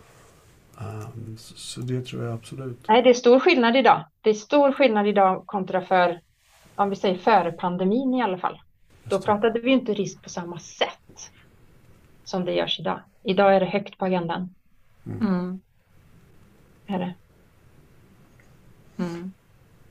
[0.79, 2.87] Um, så, så, det tror jag absolut.
[2.87, 4.03] Nej, det är stor skillnad idag.
[4.21, 6.19] Det är stor skillnad idag kontra för,
[6.75, 8.61] om vi säger före pandemin i alla fall.
[9.03, 11.31] Då pratade vi inte risk på samma sätt
[12.23, 12.99] som det görs idag.
[13.23, 14.55] Idag är det högt på agendan.
[15.05, 15.27] Mm.
[15.27, 15.59] mm
[16.88, 17.14] är det.
[18.97, 19.31] Mm.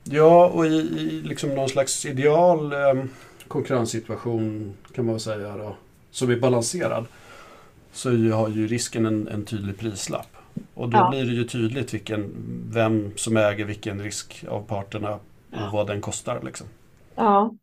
[0.04, 3.04] Ja, och i, i liksom någon slags ideal eh,
[3.48, 5.76] konkurrenssituation kan man väl säga då,
[6.10, 7.06] som är balanserad
[7.92, 10.36] så har ju risken en, en tydlig prislapp.
[10.74, 11.10] Och då ja.
[11.10, 12.32] blir det ju tydligt vilken,
[12.70, 15.20] vem som äger vilken risk av parterna och
[15.50, 15.70] ja.
[15.72, 16.40] vad den kostar.
[16.44, 16.66] Liksom.
[17.14, 17.54] Ja.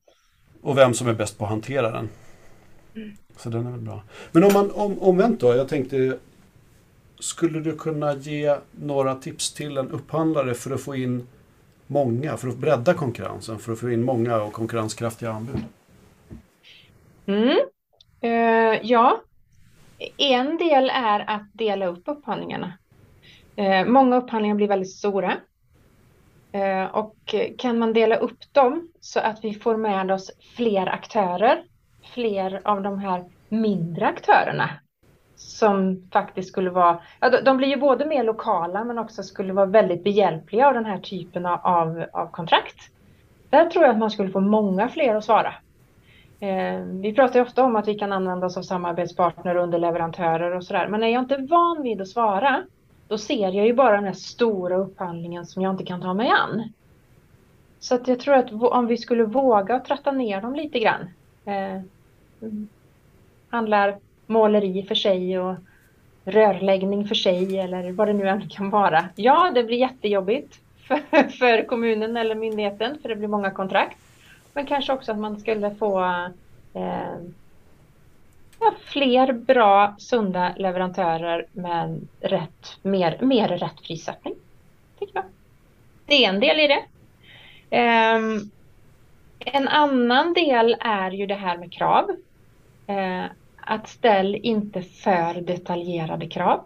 [0.61, 2.09] Och vem som är bäst på att hantera den.
[2.95, 3.17] Mm.
[3.37, 4.03] Så den är väl bra.
[4.31, 6.17] Men om man om, omvänt då, jag tänkte
[7.23, 11.27] skulle du kunna ge några tips till en upphandlare för att få in
[11.87, 15.63] många, för att bredda konkurrensen, för att få in många och konkurrenskraftiga anbud?
[17.25, 17.57] Mm.
[18.23, 19.21] Uh, ja,
[20.17, 22.73] en del är att dela upp upphandlingarna.
[23.59, 25.33] Uh, många upphandlingar blir väldigt stora.
[26.55, 31.63] Uh, och kan man dela upp dem så att vi får med oss fler aktörer,
[32.13, 34.69] fler av de här mindre aktörerna
[35.43, 39.65] som faktiskt skulle vara, ja, de blir ju både mer lokala men också skulle vara
[39.65, 42.89] väldigt behjälpliga av den här typen av, av kontrakt.
[43.49, 45.53] Där tror jag att man skulle få många fler att svara.
[46.39, 50.63] Eh, vi pratar ju ofta om att vi kan använda oss av samarbetspartner, underleverantörer och
[50.63, 50.87] sådär.
[50.87, 52.63] Men är jag inte van vid att svara,
[53.07, 56.29] då ser jag ju bara den här stora upphandlingen som jag inte kan ta mig
[56.29, 56.73] an.
[57.79, 61.09] Så att jag tror att om vi skulle våga tratta ner dem lite grann.
[61.45, 61.81] Eh,
[63.49, 63.97] handlar
[64.27, 65.55] måleri för sig och
[66.25, 69.09] rörläggning för sig eller vad det nu än kan vara.
[69.15, 73.97] Ja, det blir jättejobbigt för, för kommunen eller myndigheten för det blir många kontrakt.
[74.53, 75.99] Men kanske också att man skulle få
[76.73, 77.17] eh,
[78.59, 84.33] ja, fler bra, sunda leverantörer med rätt, mer, mer rätt prissättning.
[84.99, 85.25] Tycker jag.
[86.05, 86.83] Det är en del i det.
[87.77, 88.19] Eh,
[89.39, 92.09] en annan del är ju det här med krav.
[92.87, 93.25] Eh,
[93.65, 96.65] att ställ inte för detaljerade krav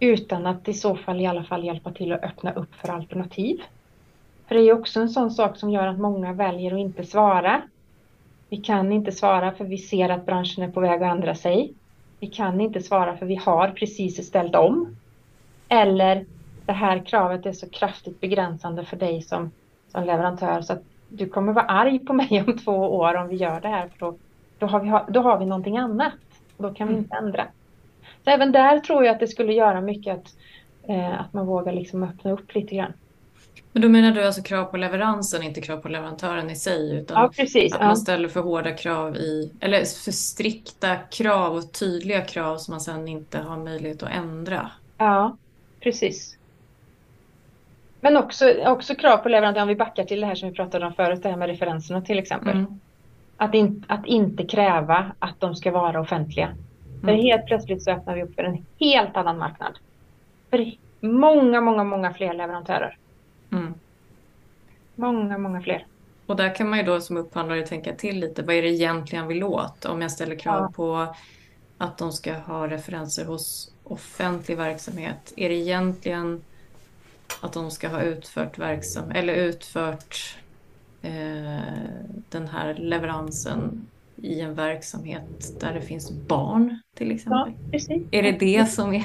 [0.00, 3.56] utan att i så fall i alla fall hjälpa till att öppna upp för alternativ.
[4.48, 7.62] För det är också en sån sak som gör att många väljer att inte svara.
[8.48, 11.72] Vi kan inte svara för vi ser att branschen är på väg att ändra sig.
[12.20, 14.96] Vi kan inte svara för vi har precis ställt om.
[15.68, 16.26] Eller
[16.66, 19.50] det här kravet är så kraftigt begränsande för dig som,
[19.92, 23.36] som leverantör så att du kommer vara arg på mig om två år om vi
[23.36, 23.88] gör det här.
[23.88, 24.16] För då
[24.58, 26.12] då har vi, då har vi någonting annat.
[26.56, 27.04] Då kan vi mm.
[27.04, 27.46] inte ändra.
[28.24, 30.36] Så även där tror jag att det skulle göra mycket att,
[30.88, 32.92] eh, att man vågar liksom öppna upp lite grann.
[33.72, 36.96] Men då menar du alltså krav på leveransen, inte krav på leverantören i sig?
[36.96, 41.72] Utan ja, precis, att man ställer för hårda krav i, eller för strikta krav och
[41.72, 44.70] tydliga krav som man sedan inte har möjlighet att ändra.
[44.98, 45.36] Ja,
[45.80, 46.38] precis.
[48.00, 50.86] Men också, också krav på leverantören, om vi backar till det här som vi pratade
[50.86, 52.56] om förut, det här med referenserna till exempel.
[52.56, 52.80] Mm.
[53.40, 56.46] Att, in, att inte kräva att de ska vara offentliga.
[56.46, 57.00] Mm.
[57.00, 59.78] För helt plötsligt så öppnar vi upp för en helt annan marknad.
[60.50, 62.96] För många, många, många fler leverantörer.
[63.52, 63.74] Mm.
[64.94, 65.86] Många, många fler.
[66.26, 68.42] Och där kan man ju då som upphandlare tänka till lite.
[68.42, 69.84] Vad är det egentligen vill åt?
[69.84, 70.72] Om jag ställer krav ja.
[70.76, 71.14] på
[71.78, 75.32] att de ska ha referenser hos offentlig verksamhet.
[75.36, 76.42] Är det egentligen
[77.40, 80.38] att de ska ha utfört verksam eller utfört
[82.28, 87.52] den här leveransen i en verksamhet där det finns barn till exempel.
[87.70, 87.96] Ja.
[88.10, 89.04] Är det det som är...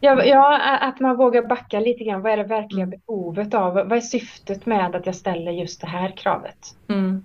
[0.00, 2.22] Ja, ja, att man vågar backa lite grann.
[2.22, 3.74] Vad är det verkliga behovet av?
[3.74, 6.76] Vad är syftet med att jag ställer just det här kravet?
[6.88, 7.24] Mm.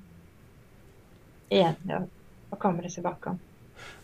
[1.50, 2.04] Igen, ja.
[2.50, 3.40] Vad kommer det sig bakom?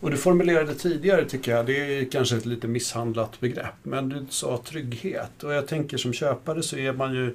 [0.00, 4.26] Och du formulerade tidigare tycker jag, det är kanske ett lite misshandlat begrepp, men du
[4.28, 5.42] sa trygghet.
[5.42, 7.34] Och jag tänker som köpare så är man ju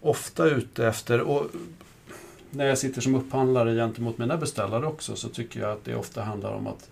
[0.00, 1.46] ofta ute efter, och
[2.50, 6.22] när jag sitter som upphandlare gentemot mina beställare också, så tycker jag att det ofta
[6.22, 6.90] handlar om att,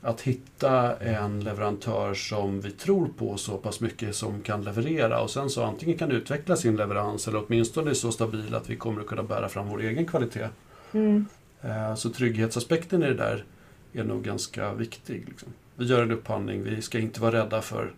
[0.00, 5.30] att hitta en leverantör som vi tror på så pass mycket som kan leverera och
[5.30, 9.00] sen så antingen kan utveckla sin leverans eller åtminstone är så stabil att vi kommer
[9.00, 10.48] att kunna bära fram vår egen kvalitet.
[10.92, 11.26] Mm.
[11.62, 13.44] Eh, Så trygghetsaspekten i det där
[13.92, 15.24] är nog ganska viktig.
[15.28, 15.48] Liksom.
[15.76, 17.92] Vi gör en upphandling, vi ska inte vara rädda för,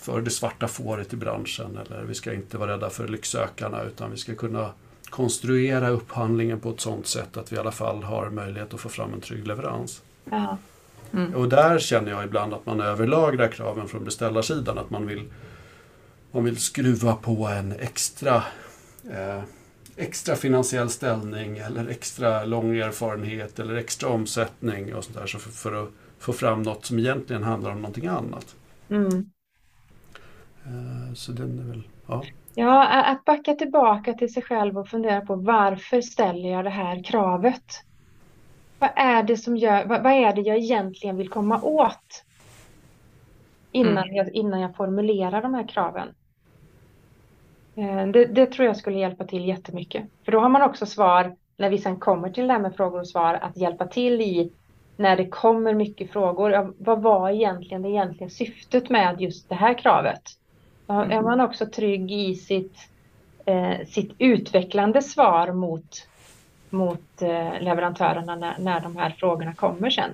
[0.00, 4.10] för det svarta fåret i branschen eller vi ska inte vara rädda för lycksökarna utan
[4.10, 4.70] vi ska kunna
[5.10, 8.88] konstruera upphandlingen på ett sådant sätt att vi i alla fall har möjlighet att få
[8.88, 10.02] fram en trygg leverans.
[10.24, 10.58] Ja.
[11.12, 11.34] Mm.
[11.34, 15.24] Och där känner jag ibland att man överlagrar kraven från beställarsidan, att man vill,
[16.32, 18.42] man vill skruva på en extra
[19.10, 19.42] eh,
[19.96, 25.50] extra finansiell ställning eller extra lång erfarenhet eller extra omsättning och sånt där så för,
[25.50, 28.56] för att få fram något som egentligen handlar om någonting annat.
[28.88, 29.30] Mm.
[30.66, 32.30] Eh, Så den är väl, ja.
[32.54, 37.02] Ja, att backa tillbaka till sig själv och fundera på varför ställer jag det här
[37.04, 37.64] kravet?
[38.78, 42.24] Vad är det som gör, vad, vad är det jag egentligen vill komma åt?
[43.72, 46.08] Innan, jag, innan jag formulerar de här kraven.
[47.76, 50.08] Eh, Det, det tror jag skulle hjälpa till jättemycket.
[50.24, 53.00] För då har man också svar, när vi sen kommer till det här med frågor
[53.00, 54.52] och svar, att hjälpa till i
[54.96, 56.52] när det kommer mycket frågor.
[56.52, 60.22] Ja, vad var egentligen det egentliga syftet med just det här kravet?
[60.90, 62.76] Är man också trygg i sitt,
[63.44, 66.06] eh, sitt utvecklande svar mot,
[66.70, 70.10] mot eh, leverantörerna när, när de här frågorna kommer sen?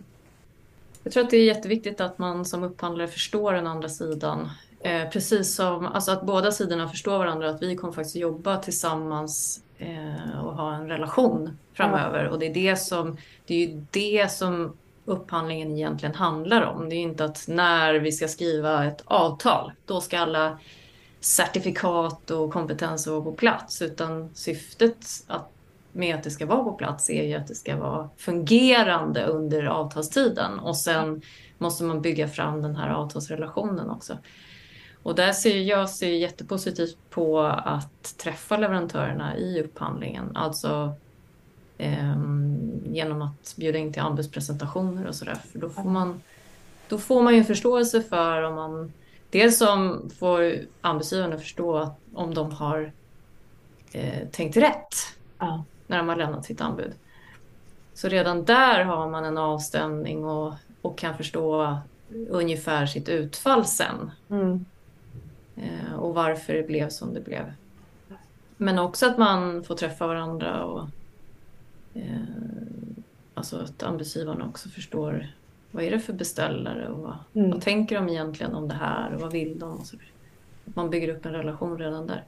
[1.03, 4.51] Jag tror att det är jätteviktigt att man som upphandlare förstår den andra sidan.
[4.81, 9.63] Eh, precis som alltså att båda sidorna förstår varandra, att vi kommer faktiskt jobba tillsammans
[9.79, 12.29] eh, och ha en relation framöver.
[12.29, 13.17] Och det är det som,
[13.47, 16.89] det är ju det som upphandlingen egentligen handlar om.
[16.89, 20.59] Det är inte att när vi ska skriva ett avtal, då ska alla
[21.21, 25.53] certifikat och kompetenser vara på plats, utan syftet att
[25.97, 29.65] med att det ska vara på plats är ju att det ska vara fungerande under
[29.65, 31.23] avtalstiden och sen
[31.59, 34.19] måste man bygga fram den här avtalsrelationen också.
[35.03, 40.95] Och där ser jag ser jättepositivt på att träffa leverantörerna i upphandlingen, alltså
[41.79, 45.39] ehm, genom att bjuda in till anbudspresentationer och sådär.
[45.53, 46.23] För då får man,
[46.89, 48.93] då får man ju en förståelse för om man
[49.31, 52.93] Dels som får anbudsgivarna förstå att om de har
[53.93, 54.95] eh, tänkt rätt
[55.39, 55.65] Ja.
[55.87, 56.93] när de har lämnat sitt anbud.
[57.95, 61.79] Så redan där har man en avstämning och, och kan förstå
[62.29, 64.65] ungefär sitt utfall sen Mm.
[65.57, 67.53] eh, och varför det blev som det blev.
[68.57, 70.89] Men också att man får träffa varandra och
[73.35, 75.27] alltså att anbudsgivarna också förstår
[75.71, 77.51] vad är det för beställare och vad, Mm.
[77.51, 79.73] vad tänker de egentligen om det här och vad vill de?
[79.73, 79.97] Och så.
[80.69, 82.25] Att man bygger upp en relation redan där.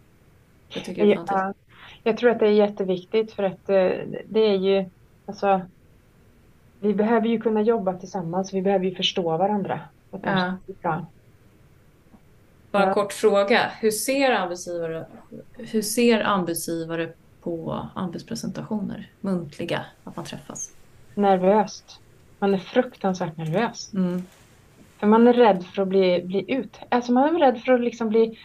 [0.68, 1.66] Tycker jag fantastiskt.
[1.68, 3.90] Ja, jag tror att det är jätteviktigt för att eh,
[4.28, 4.84] det är ju,
[5.26, 5.60] alltså,
[6.80, 9.80] vi behöver ju kunna jobba tillsammans, vi behöver ju förstå varandra.
[10.10, 10.56] Ja.
[10.82, 11.06] bra.
[12.70, 12.94] Bara en Ja.
[12.94, 13.70] kort fråga.
[13.80, 15.06] Hur ser anbudsgivare,
[15.56, 17.12] hur ser anbudsgivare
[17.48, 19.10] på anbudspresentationer?
[19.20, 20.72] Muntliga, att man träffas.
[21.14, 22.00] Nervöst.
[22.38, 23.94] Man är fruktansvärt nervös.
[23.94, 24.22] Mm.
[24.98, 26.80] För man är rädd för att bli, bli ut.
[26.88, 28.38] Alltså man är rädd för att liksom bli...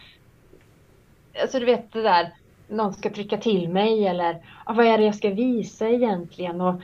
[1.42, 2.34] Alltså du vet det där,
[2.68, 6.60] någon ska trycka till mig eller ah, vad är det jag ska visa egentligen?
[6.60, 6.82] Och,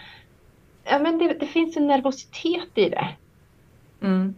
[0.84, 3.08] ja, men det, det finns en nervositet i det.
[4.02, 4.34] Mm.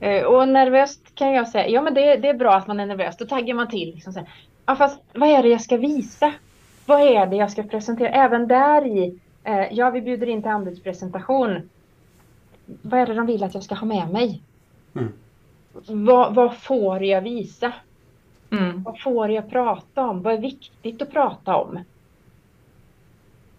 [0.00, 2.86] Eh, Och nervöst kan jag säga, ja men det, det är bra att man är
[2.86, 3.94] nervös, då taggar man till.
[3.94, 4.28] Liksom så här.
[4.66, 6.32] Ja, fast vad är det jag ska visa?
[6.90, 8.08] Vad är det jag ska presentera?
[8.08, 11.68] Även där i, eh, ja vi bjuder in till anbudspresentation.
[12.82, 14.42] Vad är det de vill att jag ska ha med mig?
[14.94, 15.12] Mm.
[16.06, 17.72] Vad, vad får jag visa?
[18.50, 18.82] Mm.
[18.82, 20.22] Vad får jag prata om?
[20.22, 21.78] Vad är viktigt att prata om?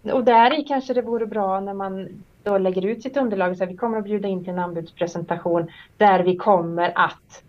[0.02, 2.08] Och där i kanske det vore bra när man
[2.42, 3.56] då lägger ut sitt underlag.
[3.56, 7.42] Så här, vi kommer att bjuda in till en anbudspresentation där vi kommer att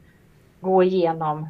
[0.59, 1.47] gå igenom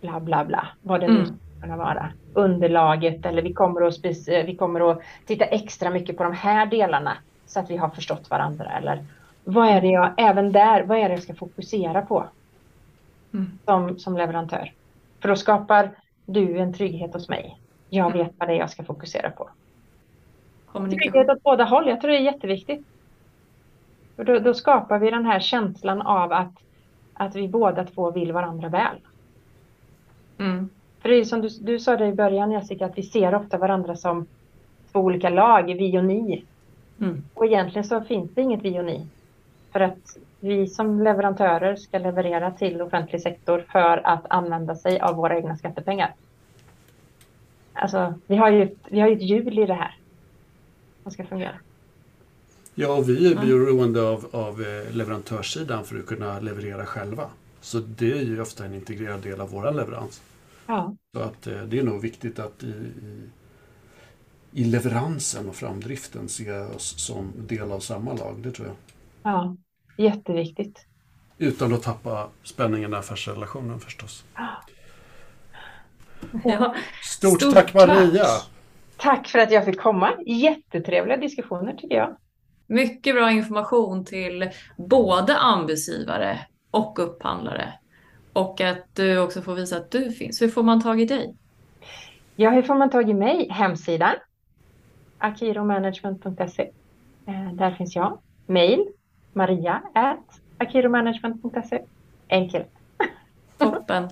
[0.00, 0.68] bla bla bla.
[0.82, 1.38] Vad det nu Mm.
[1.60, 2.12] Kunna vara.
[2.34, 6.66] Underlaget eller vi kommer, att spec- vi kommer att titta extra mycket på de här
[6.66, 7.16] delarna
[7.46, 8.72] så att vi har förstått varandra.
[8.78, 9.04] Eller
[9.44, 12.24] vad är det jag, även där, vad är det jag ska fokusera på
[13.34, 13.58] Mm.
[13.64, 14.72] som, som leverantör?
[15.20, 15.90] För då skapar
[16.26, 17.60] du en trygghet hos mig.
[17.90, 19.50] Jag vet vad det är jag ska fokusera på.
[20.90, 22.86] Trygghet åt båda håll, jag tror det är jätteviktigt.
[24.16, 26.52] För då, då, skapar vi den här känslan av att,
[27.14, 28.96] att vi båda två vill varandra väl.
[30.38, 30.68] Mm.
[31.06, 33.58] För det är som du, du sa det i början Jessica, att vi ser ofta
[33.58, 34.26] varandra som
[34.92, 36.44] två olika lag, vi och ni.
[37.00, 37.22] Mm.
[37.34, 39.06] Och egentligen så finns det inget vi och ni.
[39.72, 45.16] För att vi som leverantörer ska leverera till offentlig sektor för att använda sig av
[45.16, 46.14] våra egna skattepengar.
[47.72, 49.96] Alltså, vi har ju, vi har ju ett hjul i det här
[51.02, 51.54] som ska fungera.
[52.74, 57.24] Ja, och vi är beroende av, av eh, leverantörssidan för att kunna leverera själva.
[57.60, 60.22] Så det är ju ofta en integrerad del av vår leverans.
[60.66, 60.96] Ja.
[61.12, 63.30] Så att eh, det är nog viktigt att i, i,
[64.52, 68.76] i leveransen och framdriften se oss som del av samma lag, det tror jag.
[69.22, 69.56] Ja,
[69.96, 70.86] jätteviktigt.
[71.38, 74.24] Utan att tappa spänningen i affärsrelationen förstås.
[74.34, 74.62] Ja.
[77.02, 78.24] Stort, Stort tack Maria!
[78.24, 78.48] Tack.
[78.96, 80.12] tack för att jag fick komma.
[80.26, 82.16] Jättetrevliga diskussioner tycker jag.
[82.66, 87.72] Mycket bra information till både anbudsgivare och upphandlare.
[88.36, 90.42] Och att du också får visa att du finns.
[90.42, 91.34] Hur får man tag i dig?
[92.36, 93.48] Ja, hur får man tag i mig?
[93.50, 94.14] Hemsidan
[95.18, 96.70] akiromanagement.se.
[97.26, 98.18] Eh, där finns jag.
[98.46, 98.86] Mail
[99.32, 99.82] maria
[100.58, 101.82] akiromanagement.se.
[102.28, 102.68] Enkelt.
[103.58, 104.08] Toppen.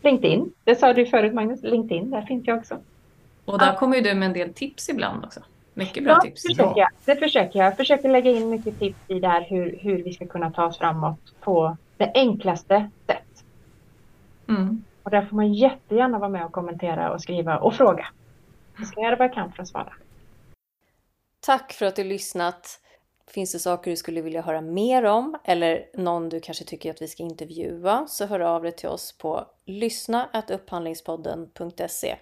[0.00, 1.62] LinkedIn, det sa du förut Magnus.
[1.62, 2.78] LinkedIn, där finns jag också.
[3.44, 5.40] Och där kommer ju du med en del tips ibland också.
[5.74, 6.42] Mycket bra ja, tips.
[6.42, 6.88] Försöker jag.
[7.04, 7.66] Det försöker jag.
[7.66, 10.78] Jag försöker lägga in mycket tips i där hur, hur vi ska kunna ta oss
[10.78, 13.44] framåt på det enklaste sätt.
[14.48, 14.84] Mm.
[15.02, 18.06] Och där får man jättegärna vara med och kommentera och skriva och fråga.
[18.78, 19.92] Jag ska göra vad jag kan för att svara.
[21.40, 22.80] Tack för att du lyssnat.
[23.26, 27.02] Finns det saker du skulle vilja höra mer om eller någon du kanske tycker att
[27.02, 32.16] vi ska intervjua så hör av dig till oss på lyssna.upphandlingspodden.se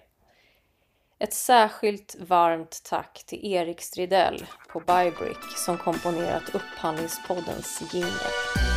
[1.23, 8.72] ett särskilt varmt tack till Erik Stridell på Bybrick som komponerat Upphandlingspoddens jingel.